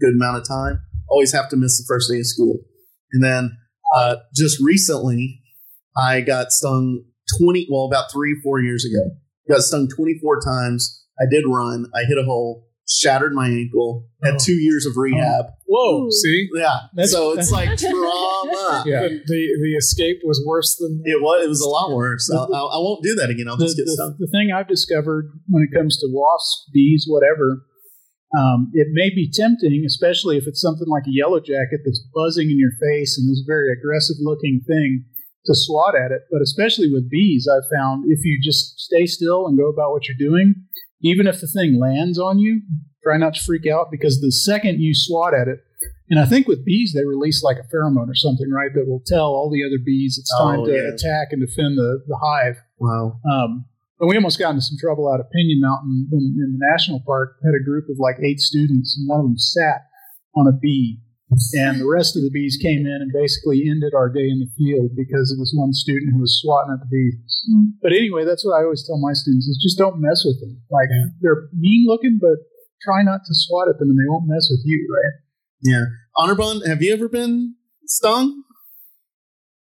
good 0.00 0.14
amount 0.14 0.38
of 0.38 0.46
time. 0.46 0.80
Always 1.08 1.32
have 1.32 1.48
to 1.50 1.56
miss 1.56 1.76
the 1.78 1.84
first 1.88 2.10
day 2.10 2.18
of 2.20 2.26
school, 2.26 2.58
and 3.12 3.22
then 3.24 3.56
uh, 3.96 4.16
just 4.34 4.58
recently, 4.62 5.40
I 5.96 6.20
got 6.20 6.52
stung 6.52 7.04
twenty. 7.38 7.66
Well, 7.70 7.86
about 7.86 8.10
three, 8.12 8.38
four 8.42 8.60
years 8.60 8.84
ago, 8.84 9.02
got 9.48 9.62
stung 9.62 9.88
twenty 9.94 10.18
four 10.22 10.40
times. 10.40 11.04
I 11.20 11.24
did 11.30 11.44
run. 11.46 11.86
I 11.94 12.04
hit 12.06 12.16
a 12.18 12.22
hole, 12.24 12.66
shattered 12.88 13.32
my 13.32 13.48
ankle. 13.48 14.06
Had 14.24 14.34
Oh. 14.34 14.38
two 14.40 14.54
years 14.54 14.86
of 14.86 14.92
rehab. 14.96 15.46
Whoa! 15.66 16.06
Ooh. 16.06 16.10
See, 16.10 16.48
Yeah, 16.54 16.78
That's- 16.94 17.12
so 17.12 17.32
it's 17.38 17.50
like 17.52 17.76
trauma. 17.78 18.82
Yeah. 18.86 19.02
the, 19.02 19.08
the 19.26 19.40
the 19.62 19.72
escape 19.76 20.18
was 20.24 20.42
worse 20.46 20.76
than 20.76 21.02
It 21.04 21.20
was. 21.20 21.44
It 21.44 21.48
was 21.48 21.60
a 21.60 21.68
lot 21.68 21.90
worse. 21.94 22.30
I, 22.32 22.36
I, 22.36 22.60
I 22.76 22.78
won't 22.78 23.02
do 23.02 23.14
that 23.16 23.30
again. 23.30 23.48
I'll 23.48 23.56
the, 23.56 23.64
just 23.66 23.76
get 23.76 23.86
the- 23.86 23.92
stung. 23.92 24.16
the 24.18 24.28
thing 24.28 24.50
I've 24.54 24.68
discovered 24.68 25.30
when 25.48 25.62
it 25.68 25.76
comes 25.76 25.98
to 25.98 26.06
wasps, 26.10 26.70
bees, 26.72 27.04
whatever, 27.08 27.62
um, 28.36 28.70
it 28.74 28.88
may 28.92 29.08
be 29.10 29.30
tempting, 29.32 29.84
especially 29.86 30.36
if 30.36 30.46
it's 30.46 30.60
something 30.60 30.86
like 30.88 31.04
a 31.08 31.12
yellow 31.12 31.40
jacket 31.40 31.80
that's 31.84 32.02
buzzing 32.14 32.50
in 32.50 32.58
your 32.58 32.72
face 32.80 33.16
and 33.18 33.30
is 33.30 33.42
a 33.44 33.48
very 33.48 33.72
aggressive 33.72 34.16
looking 34.20 34.60
thing 34.66 35.04
to 35.48 35.54
swat 35.56 35.94
at 35.96 36.12
it. 36.12 36.22
But 36.30 36.40
especially 36.42 36.92
with 36.92 37.10
bees, 37.10 37.48
I've 37.50 37.68
found 37.76 38.04
if 38.06 38.20
you 38.24 38.38
just 38.40 38.78
stay 38.78 39.06
still 39.06 39.46
and 39.48 39.58
go 39.58 39.68
about 39.68 39.90
what 39.90 40.06
you're 40.06 40.16
doing, 40.30 40.54
even 41.02 41.26
if 41.26 41.40
the 41.40 41.48
thing 41.48 41.80
lands 41.80 42.18
on 42.18 42.38
you, 42.38 42.62
try 43.02 43.16
not 43.16 43.34
to 43.34 43.42
freak 43.42 43.66
out 43.66 43.90
because 43.90 44.20
the 44.20 44.30
second 44.32 44.80
you 44.80 44.94
swat 44.94 45.34
at 45.34 45.48
it, 45.48 45.60
and 46.10 46.18
I 46.18 46.24
think 46.24 46.48
with 46.48 46.64
bees 46.64 46.92
they 46.94 47.04
release 47.04 47.42
like 47.42 47.58
a 47.58 47.66
pheromone 47.74 48.08
or 48.08 48.14
something, 48.14 48.50
right, 48.50 48.70
that 48.74 48.86
will 48.88 49.02
tell 49.06 49.26
all 49.26 49.50
the 49.50 49.64
other 49.66 49.78
bees 49.84 50.16
it's 50.18 50.32
time 50.40 50.60
Oh, 50.60 50.66
to 50.66 50.72
yeah. 50.72 50.88
attack 50.94 51.28
and 51.32 51.40
defend 51.44 51.76
the, 51.76 52.02
the 52.06 52.16
hive. 52.16 52.56
Wow. 52.78 53.20
Um, 53.30 53.66
but 53.98 54.06
we 54.06 54.16
almost 54.16 54.38
got 54.38 54.50
into 54.50 54.62
some 54.62 54.78
trouble 54.80 55.10
out 55.12 55.20
of 55.20 55.26
Pinion 55.30 55.60
Mountain 55.60 56.08
in, 56.12 56.36
in 56.38 56.56
the 56.58 56.66
national 56.70 57.02
park. 57.04 57.36
Had 57.44 57.54
a 57.60 57.64
group 57.64 57.86
of 57.90 57.96
like 57.98 58.16
eight 58.24 58.38
students, 58.40 58.96
and 58.96 59.08
one 59.08 59.20
of 59.20 59.26
them 59.26 59.36
sat 59.38 59.82
on 60.36 60.46
a 60.46 60.52
bee, 60.52 61.00
and 61.28 61.80
the 61.80 61.88
rest 61.88 62.16
of 62.16 62.24
the 62.24 62.32
bees 62.32 62.56
came 62.56 62.88
in 62.88 62.98
and 63.04 63.12
basically 63.12 63.68
ended 63.68 63.92
our 63.92 64.08
day 64.08 64.32
in 64.32 64.40
the 64.40 64.48
field 64.56 64.96
because 64.96 65.28
it 65.28 65.36
was 65.36 65.52
one 65.52 65.76
student 65.76 66.16
who 66.16 66.20
was 66.24 66.40
swatting 66.40 66.72
at 66.72 66.80
the 66.80 66.88
bee. 66.88 67.12
But 67.82 67.92
anyway, 67.92 68.24
that's 68.24 68.44
what 68.44 68.56
I 68.56 68.64
always 68.64 68.86
tell 68.86 68.96
my 68.96 69.12
students: 69.12 69.44
is 69.44 69.60
just 69.60 69.76
don't 69.76 70.00
mess 70.00 70.24
with 70.24 70.40
them. 70.40 70.56
Like 70.72 70.88
they're 71.20 71.52
mean 71.52 71.84
looking, 71.84 72.18
but 72.20 72.40
try 72.80 73.04
not 73.04 73.28
to 73.28 73.32
swat 73.36 73.68
at 73.68 73.78
them, 73.78 73.92
and 73.92 73.98
they 73.98 74.08
won't 74.08 74.24
mess 74.24 74.48
with 74.48 74.64
you, 74.64 74.80
right? 74.88 75.14
Yeah. 75.60 75.84
Anirban, 76.16 76.66
have 76.66 76.82
you 76.82 76.92
ever 76.92 77.08
been 77.08 77.56
stung? 77.84 78.44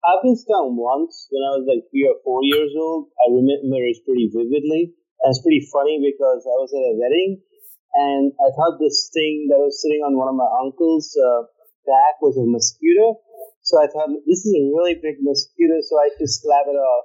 I've 0.04 0.20
been 0.20 0.36
stung 0.36 0.76
once 0.76 1.32
when 1.32 1.40
I 1.48 1.56
was 1.56 1.64
like 1.64 1.88
three 1.88 2.04
or 2.04 2.20
four 2.20 2.44
years 2.44 2.76
old. 2.76 3.08
I 3.24 3.32
remember 3.32 3.80
it 3.88 4.04
pretty 4.04 4.28
vividly. 4.28 4.92
And 5.24 5.32
it's 5.32 5.40
pretty 5.40 5.64
funny 5.72 5.96
because 5.96 6.44
I 6.44 6.56
was 6.60 6.68
at 6.76 6.84
a 6.84 6.92
wedding 7.00 7.40
and 7.94 8.32
I 8.42 8.50
thought 8.52 8.82
this 8.82 9.08
thing 9.14 9.46
that 9.48 9.62
was 9.62 9.78
sitting 9.78 10.02
on 10.02 10.18
one 10.18 10.26
of 10.26 10.34
my 10.34 10.50
uncle's 10.60 11.14
uh, 11.14 11.46
back 11.86 12.20
was 12.20 12.36
a 12.36 12.44
mosquito. 12.44 13.20
So 13.64 13.80
I 13.80 13.88
thought 13.88 14.12
this 14.28 14.44
is 14.44 14.52
a 14.52 14.64
really 14.76 15.00
big 15.00 15.20
mosquito, 15.24 15.80
so 15.80 15.96
I 15.96 16.12
just 16.20 16.44
slap 16.44 16.68
it 16.68 16.76
off. 16.76 17.04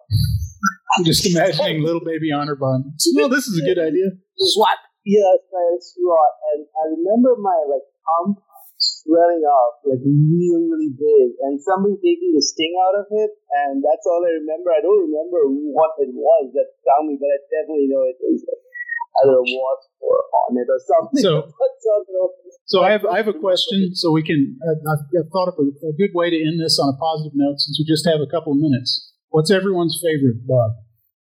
I'm 0.98 1.06
just 1.08 1.24
imagining 1.24 1.84
little 1.84 2.04
baby 2.04 2.36
Anirban. 2.36 2.92
Well, 3.16 3.32
this 3.32 3.48
is 3.48 3.56
a 3.56 3.64
good 3.64 3.80
idea. 3.80 4.12
Swat. 4.36 4.76
Yeah, 5.08 5.24
that's 5.32 5.48
right, 5.56 5.80
swat. 5.80 6.34
And 6.52 6.68
I 6.68 6.84
remember 7.00 7.40
my 7.40 7.56
like 7.72 7.88
thumb 8.04 8.44
swelling 8.80 9.44
up 9.48 9.84
like 9.88 10.04
really, 10.04 10.68
really 10.68 10.92
big, 10.92 11.40
and 11.48 11.60
somebody 11.64 11.96
taking 12.04 12.36
the 12.36 12.44
sting 12.44 12.76
out 12.76 12.96
of 13.00 13.08
it, 13.08 13.32
and 13.64 13.80
that's 13.80 14.04
all 14.04 14.20
I 14.24 14.36
remember. 14.44 14.76
I 14.76 14.84
don't 14.84 15.08
remember 15.08 15.48
what 15.48 15.96
it 16.04 16.12
was 16.12 16.52
that 16.56 16.68
stung 16.84 17.08
me, 17.08 17.16
but 17.16 17.32
I 17.32 17.40
definitely 17.48 17.88
know 17.88 18.04
it 18.04 18.20
was 18.20 18.44
I 18.44 18.56
don't 19.26 19.34
know 19.34 19.44
wasp 19.44 19.90
or 20.02 20.16
hornet 20.32 20.68
or 20.70 20.80
something. 20.88 21.22
So- 21.24 21.42
But 21.60 21.72
something 21.84 22.16
else. 22.20 22.36
So 22.70 22.84
I 22.84 22.92
have 22.92 23.04
I 23.06 23.18
have 23.18 23.28
a 23.28 23.34
question. 23.34 23.96
So 23.96 24.12
we 24.12 24.22
can 24.22 24.58
uh, 24.62 24.78
I've, 24.94 25.04
I've 25.18 25.30
thought 25.34 25.50
of 25.50 25.56
a, 25.58 25.66
a 25.90 25.94
good 25.98 26.14
way 26.14 26.30
to 26.30 26.38
end 26.38 26.60
this 26.62 26.78
on 26.78 26.94
a 26.94 26.98
positive 26.98 27.34
note 27.34 27.58
since 27.58 27.80
we 27.82 27.86
just 27.90 28.06
have 28.06 28.22
a 28.22 28.30
couple 28.30 28.54
of 28.54 28.60
minutes. 28.60 29.10
What's 29.30 29.50
everyone's 29.50 29.98
favorite 30.04 30.46
bug? 30.48 30.72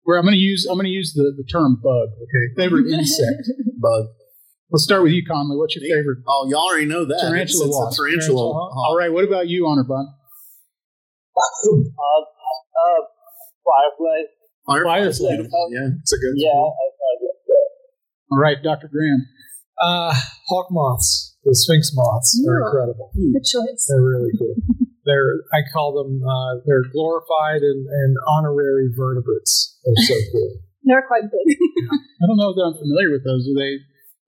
Where 0.04 0.18
I'm 0.18 0.24
going 0.24 0.36
to 0.36 0.40
use 0.40 0.66
I'm 0.68 0.76
going 0.76 0.84
to 0.88 0.92
use 0.92 1.12
the, 1.14 1.32
the 1.36 1.44
term 1.48 1.80
bug. 1.82 2.08
Okay, 2.20 2.44
favorite 2.56 2.86
insect. 2.92 3.48
Bug. 3.80 4.04
Let's 4.70 4.84
start 4.84 5.02
with 5.02 5.12
you, 5.12 5.24
Conley. 5.24 5.56
What's 5.56 5.74
your 5.76 5.84
favorite? 5.88 6.18
Oh, 6.28 6.46
y'all 6.50 6.68
already 6.68 6.84
know 6.84 7.04
that. 7.06 7.16
Tarantula 7.24 7.40
It's- 7.40 7.56
it's 7.56 7.64
a 7.64 7.68
wasp. 7.68 7.96
tarantula. 7.96 8.20
Tarantula. 8.20 8.52
hawk. 8.52 8.88
All 8.90 8.96
right. 8.98 9.12
What 9.12 9.24
about 9.24 9.48
you, 9.48 9.64
Anirban? 9.64 10.04
Uh, 11.38 12.20
uh, 12.82 13.00
firefly. 13.64 14.18
Firefly's 14.66 15.18
Firefly. 15.18 15.66
Yeah. 15.70 15.88
it's 16.02 16.12
a 16.12 16.18
good 16.18 16.34
Yeah, 16.36 16.50
I 16.50 16.52
thought 16.52 16.97
that. 16.97 16.97
All 18.30 18.38
right, 18.38 18.56
Dr. 18.62 18.88
Graham. 18.88 19.26
Uh, 19.80 20.14
hawk 20.48 20.68
moths. 20.70 21.36
The 21.44 21.54
Sphinx 21.54 21.92
moths 21.94 22.44
are 22.46 22.66
incredible. 22.66 23.10
Good 23.14 23.44
choice. 23.44 23.86
They're 23.88 24.02
really 24.02 24.30
cool. 24.38 24.54
They're 25.04 25.40
I 25.54 25.64
call 25.72 25.96
them 25.96 26.20
uh, 26.20 26.60
they're 26.66 26.84
glorified 26.92 27.62
and, 27.62 27.86
and 27.88 28.16
honorary 28.28 28.92
vertebrates. 28.94 29.80
They're 29.80 30.04
so 30.04 30.14
cool. 30.32 30.60
They're 30.84 31.06
quite 31.08 31.22
big. 31.22 31.56
I 32.20 32.26
don't 32.26 32.36
know 32.36 32.52
that 32.52 32.64
I'm 32.68 32.76
familiar 32.76 33.12
with 33.12 33.24
those. 33.24 33.48
Are 33.48 33.56
they? 33.56 33.80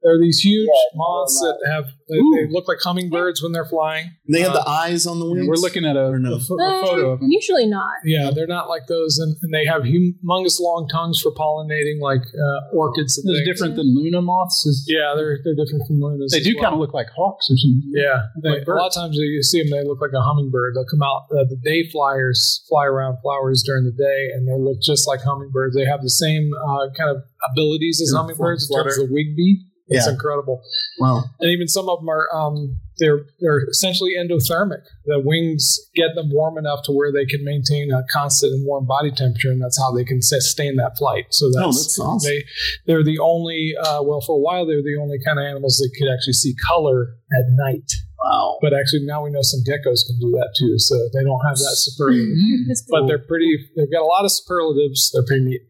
They're 0.03 0.19
these 0.19 0.39
huge 0.41 0.67
Yeah, 0.67 0.97
moths 0.97 1.39
that 1.41 1.59
have 1.71 1.85
they, 2.09 2.17
they 2.17 2.49
look 2.51 2.67
like 2.67 2.79
hummingbirds 2.83 3.43
when 3.43 3.53
they're 3.53 3.69
flying. 3.69 4.11
They 4.33 4.41
have 4.41 4.51
Uh, 4.57 4.65
the 4.65 4.69
eyes 4.69 5.07
on 5.07 5.21
the 5.21 5.29
wings. 5.31 5.47
We're 5.47 5.57
looking 5.61 5.85
at 5.85 5.95
a, 5.97 6.07
Or 6.09 6.19
no? 6.19 6.35
a 6.35 6.41
pho- 6.41 6.57
a 6.59 6.81
photo 6.87 7.03
of 7.13 7.13
Um, 7.13 7.21
them. 7.21 7.31
Usually 7.31 7.67
not. 7.67 7.93
Yeah, 8.05 8.31
they're 8.35 8.49
not 8.51 8.69
like 8.69 8.87
those, 8.89 9.19
and, 9.21 9.37
and 9.43 9.53
they 9.55 9.65
have 9.67 9.83
humongous 9.83 10.59
long 10.59 10.89
tongues 10.91 11.21
for 11.21 11.31
pollinating, 11.33 12.01
like 12.01 12.23
uh, 12.35 12.75
orchids. 12.77 13.19
And 13.19 13.29
Those 13.29 13.39
things. 13.45 13.47
different 13.47 13.77
than 13.77 13.95
Luna 13.95 14.23
moths. 14.23 14.65
Is, 14.67 14.87
Yeah, 14.89 15.13
they're 15.15 15.39
they're 15.45 15.55
different 15.55 15.87
from 15.87 16.01
lunas. 16.01 16.33
they 16.33 16.41
do 16.41 16.55
well. 16.57 16.65
kind 16.65 16.75
of 16.75 16.81
look 16.81 16.95
like 16.95 17.09
hawks 17.15 17.47
or 17.53 17.57
something. 17.61 17.93
Yeah, 17.95 18.27
they, 18.43 18.59
Like 18.59 18.67
a 18.67 18.71
lot 18.75 18.89
of 18.89 18.95
times 18.95 19.17
you 19.17 19.43
see 19.43 19.63
them, 19.63 19.71
they 19.71 19.85
look 19.87 20.01
like 20.01 20.17
a 20.17 20.23
hummingbird. 20.23 20.75
They'll 20.75 20.89
come 20.91 21.03
out, 21.05 21.29
uh, 21.31 21.45
the 21.45 21.61
day 21.63 21.89
flyers 21.93 22.65
fly 22.69 22.87
around 22.87 23.19
flowers 23.23 23.63
during 23.63 23.85
the 23.85 23.93
day, 23.95 24.31
and 24.35 24.49
they 24.49 24.57
look 24.59 24.81
just 24.83 25.07
like 25.07 25.21
hummingbirds. 25.23 25.77
They 25.77 25.85
have 25.85 26.03
the 26.03 26.11
same 26.11 26.51
uh, 26.67 26.89
kind 26.97 27.11
of 27.15 27.23
abilities 27.53 28.01
as 28.01 28.11
Yeah, 28.13 28.19
hummingbirds 28.21 28.69
in 28.71 28.77
terms 28.83 28.99
of 28.99 29.07
the 29.09 29.13
wing 29.15 29.35
beat. 29.37 29.61
It's 29.93 30.07
Yeah. 30.07 30.13
incredible, 30.13 30.63
Wow. 31.01 31.25
and 31.41 31.51
even 31.51 31.67
some 31.69 31.89
of 31.89 31.99
them 32.01 32.09
are 32.09 32.29
um, 32.35 32.77
they're 32.99 33.25
they're 33.41 33.69
essentially 33.69 34.13
endothermic. 34.19 34.83
The 35.07 35.19
wings 35.21 35.79
get 35.97 36.15
them 36.15 36.31
warm 36.33 36.57
enough 36.59 36.81
to 36.85 36.93
where 36.93 37.11
they 37.13 37.25
can 37.27 37.43
maintain 37.45 37.91
a 37.93 38.03
constant 38.13 38.53
and 38.53 38.65
warm 38.67 38.87
body 38.87 39.11
temperature, 39.11 39.51
and 39.51 39.61
that's 39.61 39.79
how 39.79 39.91
they 39.93 40.05
can 40.05 40.23
sustain 40.23 40.77
that 40.77 40.97
flight. 40.97 41.27
So 41.31 41.51
that's, 41.51 41.65
Oh, 41.65 41.73
that's 41.73 41.99
awesome. 41.99 42.31
they 42.31 42.45
they're 42.87 43.03
the 43.05 43.19
only 43.19 43.75
uh, 43.81 44.03
well 44.03 44.21
for 44.21 44.37
a 44.37 44.39
while 44.41 44.65
they're 44.67 44.83
the 44.83 44.97
only 45.01 45.19
kind 45.25 45.39
of 45.39 45.45
animals 45.45 45.79
that 45.79 45.91
could 45.99 46.09
actually 46.13 46.35
see 46.35 46.55
color 46.69 47.17
at 47.33 47.45
night. 47.51 47.91
Wow. 48.23 48.59
But 48.61 48.75
actually, 48.75 49.07
now 49.07 49.25
we 49.25 49.31
know 49.31 49.41
some 49.43 49.61
geckos 49.67 50.05
can 50.07 50.19
do 50.21 50.31
that 50.39 50.51
too. 50.57 50.79
So 50.79 50.95
they 51.15 51.25
don't 51.25 51.41
have 51.49 51.57
that 51.57 51.75
superlative, 51.81 52.37
That's 52.69 52.83
but 52.83 52.99
cool. 53.01 53.09
they're 53.09 53.19
pretty. 53.27 53.51
They've 53.77 53.91
got 53.91 54.03
a 54.03 54.11
lot 54.15 54.25
of 54.27 54.31
superlatives. 54.31 55.11
They're 55.13 55.25
pretty 55.25 55.45
neat. 55.47 55.63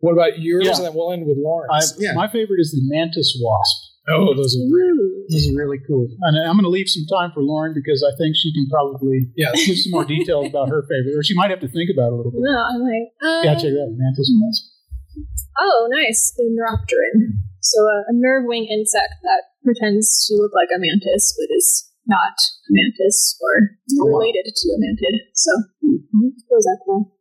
What 0.00 0.12
about 0.12 0.38
yours? 0.38 0.64
Yeah. 0.66 0.76
And 0.76 0.84
then 0.84 0.94
we'll 0.94 1.12
end 1.12 1.26
with 1.26 1.38
I, 1.38 1.42
Lawrence. 1.42 1.96
Yeah. 1.98 2.12
My 2.14 2.28
favorite 2.28 2.60
is 2.60 2.72
the 2.72 2.84
mantis 2.84 3.32
wasp. 3.40 3.76
oh, 4.12 4.34
those 4.36 4.54
are 4.54 4.62
Ooh. 4.62 5.24
This 5.28 5.42
is 5.46 5.54
really 5.56 5.78
cool. 5.88 6.06
And 6.22 6.38
I'm 6.46 6.54
going 6.54 6.68
to 6.68 6.70
leave 6.70 6.88
some 6.88 7.02
time 7.10 7.32
for 7.34 7.42
Lauren 7.42 7.74
because 7.74 8.04
I 8.06 8.14
think 8.20 8.36
she 8.36 8.52
can 8.54 8.68
probably 8.70 9.26
yeah. 9.36 9.50
give 9.56 9.76
some 9.78 9.90
more 9.90 10.04
details 10.04 10.46
about 10.46 10.68
her 10.68 10.86
favorite, 10.86 11.16
or 11.18 11.24
she 11.24 11.34
might 11.34 11.50
have 11.50 11.60
to 11.60 11.68
think 11.68 11.90
about 11.90 12.12
it 12.12 12.14
a 12.14 12.16
little 12.16 12.30
bit. 12.30 12.44
No, 12.44 12.54
I'm 12.54 12.82
like, 12.84 13.06
uh, 13.24 13.40
Yeah, 13.42 13.54
check 13.58 13.74
it 13.74 13.80
out. 13.80 13.90
Mantis 13.96 14.30
wasp. 14.38 14.62
oh, 15.58 15.88
nice. 15.90 16.32
The 16.36 16.44
neuropteran. 16.46 17.40
So 17.60 17.82
uh, 17.82 18.06
a 18.06 18.14
nerve 18.14 18.44
wing 18.46 18.68
insect 18.70 19.18
that 19.26 19.42
pretends 19.64 20.26
to 20.28 20.36
look 20.38 20.52
like 20.54 20.68
a 20.70 20.78
mantis, 20.78 21.34
but 21.34 21.50
is 21.56 21.90
not 22.06 22.38
a 22.38 22.70
mantis 22.70 23.34
or 23.42 23.74
Oh, 23.98 24.06
wow. 24.06 24.18
related 24.22 24.46
to 24.54 24.66
a 24.70 24.78
mantid. 24.78 25.18
So, 25.34 25.50
mm 25.82 26.30
was 26.48 26.64
that 26.64 26.78
cool? 26.86 27.12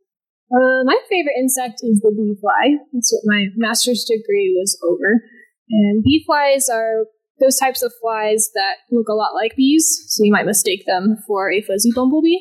Uh, 0.51 0.83
my 0.85 0.97
favorite 1.09 1.35
insect 1.39 1.79
is 1.81 1.99
the 2.01 2.11
bee 2.15 2.37
fly. 2.39 2.77
That's 2.93 3.11
what 3.11 3.33
my 3.33 3.47
master's 3.55 4.05
degree 4.05 4.55
was 4.57 4.77
over. 4.87 5.21
And 5.69 6.03
bee 6.03 6.23
flies 6.25 6.69
are 6.69 7.05
those 7.39 7.57
types 7.57 7.81
of 7.81 7.91
flies 8.01 8.51
that 8.53 8.75
look 8.91 9.09
a 9.09 9.13
lot 9.13 9.33
like 9.33 9.55
bees, 9.57 10.05
so 10.07 10.23
you 10.23 10.31
might 10.31 10.45
mistake 10.45 10.85
them 10.85 11.17
for 11.27 11.51
a 11.51 11.61
fuzzy 11.61 11.91
bumblebee. 11.93 12.39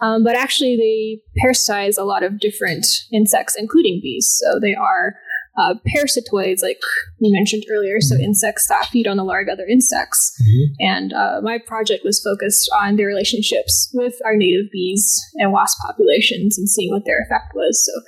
Um, 0.00 0.22
but 0.22 0.36
actually, 0.36 0.76
they 0.76 1.42
parasitize 1.42 1.98
a 1.98 2.04
lot 2.04 2.22
of 2.22 2.38
different 2.38 2.86
insects, 3.12 3.56
including 3.58 4.00
bees. 4.02 4.40
So 4.40 4.60
they 4.60 4.74
are 4.74 5.16
uh, 5.58 5.74
parasitoids, 5.94 6.62
like 6.62 6.78
you 7.18 7.32
mentioned 7.32 7.64
earlier, 7.70 8.00
so 8.00 8.14
insects 8.16 8.68
that 8.68 8.86
feed 8.86 9.06
on 9.08 9.16
the 9.16 9.24
larvae 9.24 9.50
of 9.50 9.54
other 9.58 9.66
insects. 9.66 10.32
And 10.78 11.12
uh, 11.12 11.40
my 11.42 11.58
project 11.58 12.04
was 12.04 12.22
focused 12.22 12.70
on 12.80 12.96
their 12.96 13.06
relationships 13.06 13.90
with 13.92 14.14
our 14.24 14.36
native 14.36 14.70
bees 14.72 15.20
and 15.36 15.52
wasp 15.52 15.78
populations 15.84 16.56
and 16.58 16.68
seeing 16.68 16.92
what 16.92 17.02
their 17.06 17.20
effect 17.22 17.52
was. 17.54 17.84
So 17.84 18.00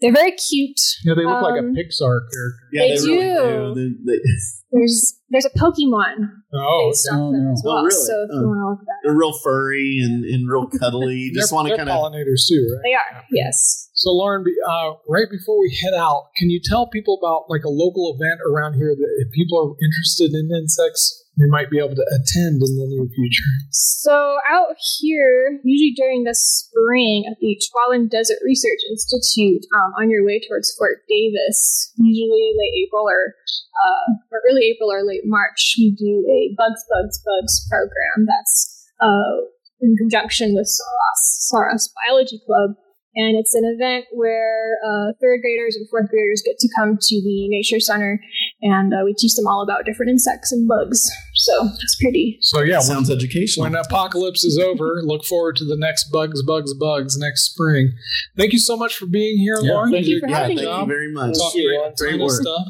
they're 0.00 0.12
very 0.12 0.32
cute. 0.32 0.78
Yeah, 1.04 1.14
they 1.14 1.24
look 1.24 1.42
like 1.42 1.56
a 1.56 1.64
Um, 1.64 1.74
Pixar 1.74 2.20
character. 2.30 2.54
Yeah, 2.72 2.82
They 2.82 2.96
they, 2.98 3.06
really 3.06 3.18
do. 3.18 3.74
do. 3.74 3.96
They, 4.04 4.12
they, 4.12 4.18
There's 4.70 5.18
there's 5.30 5.46
a 5.46 5.50
Pokemon 5.58 6.44
Oh, 6.52 6.88
based 6.90 7.08
okay. 7.08 7.16
off 7.16 7.20
Oh, 7.28 7.32
them 7.32 7.52
as 7.52 7.62
well. 7.64 7.78
Oh, 7.78 7.82
really? 7.84 8.04
So 8.04 8.12
if 8.24 8.30
Oh. 8.32 8.40
you 8.40 8.48
want 8.48 8.58
to 8.60 8.66
look 8.68 8.80
at 8.80 8.86
that, 8.86 9.00
they're 9.04 9.16
real 9.16 9.32
furry 9.32 10.00
and, 10.02 10.24
and 10.24 10.48
real 10.50 10.66
cuddly. 10.68 11.16
You 11.16 11.34
just 11.40 11.52
want 11.52 11.68
to 11.68 11.76
kind 11.76 11.88
of. 11.88 11.96
pollinators 11.96 12.44
too, 12.48 12.60
right? 12.68 12.82
they 12.84 12.94
are 12.94 13.24
yes. 13.32 13.88
So, 13.94 14.10
Lauren, 14.12 14.44
uh, 14.68 14.92
right 15.08 15.26
before 15.30 15.58
we 15.60 15.76
head 15.82 15.94
out, 15.94 16.28
can 16.36 16.50
you 16.50 16.60
tell 16.62 16.86
people 16.86 17.18
about 17.20 17.50
like 17.50 17.64
a 17.64 17.68
local 17.72 18.14
event 18.14 18.40
around 18.46 18.74
here 18.74 18.94
that 18.94 19.10
if 19.26 19.32
people 19.32 19.58
are 19.58 19.72
interested 19.84 20.32
in 20.36 20.50
insects, 20.54 21.24
they 21.38 21.46
might 21.46 21.70
be 21.70 21.78
able 21.78 21.94
to 21.94 22.06
attend 22.18 22.60
in 22.60 22.72
the 22.76 22.86
near 22.90 23.06
future? 23.14 23.52
So 23.70 24.38
out 24.50 24.74
here, 24.98 25.60
usually 25.64 25.94
during 25.96 26.24
the 26.24 26.34
spring 26.34 27.24
at 27.30 27.38
the 27.40 27.54
Chihuahuan 27.56 28.10
Desert 28.10 28.38
Research 28.44 28.82
Institute, 28.90 29.64
um, 29.74 29.94
on 29.98 30.10
your 30.10 30.24
way 30.24 30.40
towards 30.42 30.74
Fort 30.76 31.06
Davis, 31.08 31.92
usually 31.96 32.52
late 32.58 32.86
April 32.86 33.06
or 33.06 33.34
uh, 33.78 34.06
or 34.32 34.42
early 34.50 34.74
April 34.74 34.90
or 34.90 35.06
late 35.06 35.22
March, 35.24 35.76
we 35.78 35.94
do 35.94 36.26
a 36.26 36.54
Bugs 36.58 36.82
Bugs 36.90 37.22
Bugs 37.22 37.66
program 37.70 38.26
that's 38.26 38.86
uh, 39.00 39.46
in 39.80 39.96
conjunction 39.96 40.54
with 40.54 40.66
Sul 40.66 40.86
Ross, 40.86 41.50
Soros 41.52 41.88
Biology 41.94 42.40
Club. 42.44 42.74
And 43.20 43.36
it's 43.36 43.52
an 43.54 43.64
event 43.66 44.04
where 44.12 44.78
uh, 44.86 45.10
third 45.20 45.40
graders 45.42 45.74
and 45.74 45.88
fourth 45.90 46.08
graders 46.08 46.40
get 46.46 46.56
to 46.60 46.68
come 46.78 46.96
to 47.00 47.14
the 47.22 47.48
Nature 47.48 47.80
Center 47.80 48.20
and 48.62 48.94
uh, 48.94 48.98
we 49.04 49.12
teach 49.18 49.34
them 49.34 49.46
all 49.48 49.60
about 49.60 49.84
different 49.84 50.10
insects 50.10 50.52
and 50.52 50.68
bugs. 50.68 51.02
So 51.34 51.52
it's 51.82 51.96
pretty 52.00 52.38
So, 52.40 52.60
yeah, 52.62 52.76
when, 52.78 52.82
sounds 52.82 53.10
educational. 53.10 53.64
when 53.64 53.74
apocalypse 53.74 54.44
is 54.44 54.56
over, 54.56 55.02
look 55.02 55.24
forward 55.24 55.56
to 55.56 55.64
the 55.64 55.76
next 55.76 56.10
bugs, 56.12 56.42
bugs, 56.44 56.72
bugs 56.74 57.18
next 57.18 57.50
spring. 57.50 57.90
Thank 58.36 58.52
you 58.52 58.60
so 58.60 58.76
much 58.76 58.94
for 58.96 59.06
being 59.06 59.36
here, 59.38 59.58
Yeah, 59.62 59.72
Lauren. 59.72 59.90
thank 59.92 60.06
you 60.06 60.20
for 60.20 60.26
great 60.26 60.30
yeah, 60.30 60.38
having 60.42 60.56
thank 60.58 60.68
me. 60.70 60.80
you 60.80 60.86
very 60.86 61.12
much. 61.12 61.36
Talked 61.38 61.54
you. 61.56 61.68
great, 61.68 61.96
Great 61.96 62.10
ton 62.12 62.20
of 62.20 62.26
work. 62.26 62.40
stuff. 62.42 62.66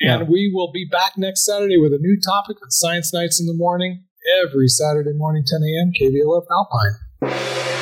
Yeah. 0.00 0.18
And 0.20 0.28
we 0.28 0.50
will 0.52 0.72
be 0.72 0.86
back 0.90 1.12
next 1.16 1.44
Saturday 1.44 1.76
with 1.76 1.92
a 1.92 1.98
new 1.98 2.18
topic 2.20 2.56
with 2.60 2.72
Science 2.72 3.14
Nights 3.14 3.38
in 3.40 3.46
the 3.46 3.54
morning, 3.54 4.04
every 4.42 4.66
Saturday 4.66 5.12
morning, 5.14 5.44
10 5.46 5.60
a.m., 5.62 5.92
KVLF 6.00 6.46
Alpine. 6.50 7.73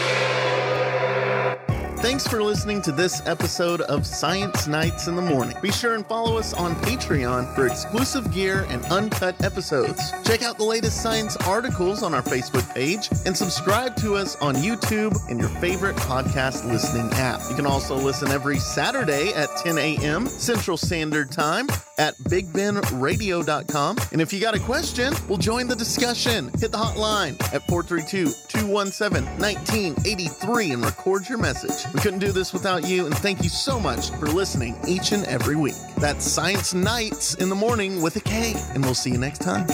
Thanks 2.02 2.26
for 2.26 2.42
listening 2.42 2.82
to 2.82 2.90
this 2.90 3.22
episode 3.26 3.80
of 3.82 4.04
Science 4.04 4.66
Nights 4.66 5.06
in 5.06 5.14
the 5.14 5.22
Morning. 5.22 5.56
Be 5.62 5.70
sure 5.70 5.94
and 5.94 6.04
follow 6.04 6.36
us 6.36 6.52
on 6.52 6.74
Patreon 6.74 7.54
for 7.54 7.68
exclusive 7.68 8.32
gear 8.32 8.66
and 8.70 8.84
uncut 8.86 9.40
episodes. 9.44 10.10
Check 10.24 10.42
out 10.42 10.58
the 10.58 10.64
latest 10.64 11.00
science 11.00 11.36
articles 11.46 12.02
on 12.02 12.12
our 12.12 12.20
Facebook 12.20 12.68
page 12.74 13.08
and 13.24 13.36
subscribe 13.36 13.94
to 13.98 14.16
us 14.16 14.34
on 14.42 14.56
YouTube 14.56 15.16
and 15.30 15.38
your 15.38 15.48
favorite 15.60 15.94
podcast 15.94 16.68
listening 16.68 17.08
app. 17.12 17.40
You 17.48 17.54
can 17.54 17.66
also 17.66 17.94
listen 17.94 18.32
every 18.32 18.58
Saturday 18.58 19.32
at 19.34 19.48
10 19.58 19.78
a.m. 19.78 20.26
Central 20.26 20.76
Standard 20.76 21.30
Time 21.30 21.68
at 21.98 22.16
bigbendradio.com. 22.28 23.96
And 24.10 24.20
if 24.20 24.32
you 24.32 24.40
got 24.40 24.56
a 24.56 24.60
question, 24.60 25.12
we'll 25.28 25.38
join 25.38 25.68
the 25.68 25.76
discussion. 25.76 26.50
Hit 26.58 26.72
the 26.72 26.78
hotline 26.78 27.40
at 27.54 27.64
432 27.68 28.32
217 28.48 29.24
1983 29.38 30.70
and 30.72 30.84
record 30.84 31.28
your 31.28 31.38
message. 31.38 31.91
We 31.92 32.00
couldn't 32.00 32.20
do 32.20 32.32
this 32.32 32.52
without 32.52 32.86
you, 32.86 33.06
and 33.06 33.14
thank 33.14 33.42
you 33.42 33.50
so 33.50 33.78
much 33.78 34.10
for 34.12 34.26
listening 34.26 34.78
each 34.88 35.12
and 35.12 35.24
every 35.26 35.56
week. 35.56 35.74
That's 35.98 36.24
Science 36.24 36.72
Nights 36.72 37.34
in 37.34 37.48
the 37.48 37.54
Morning 37.54 38.00
with 38.00 38.16
a 38.16 38.20
K, 38.20 38.54
and 38.74 38.82
we'll 38.82 38.94
see 38.94 39.10
you 39.10 39.18
next 39.18 39.40
time. 39.40 39.66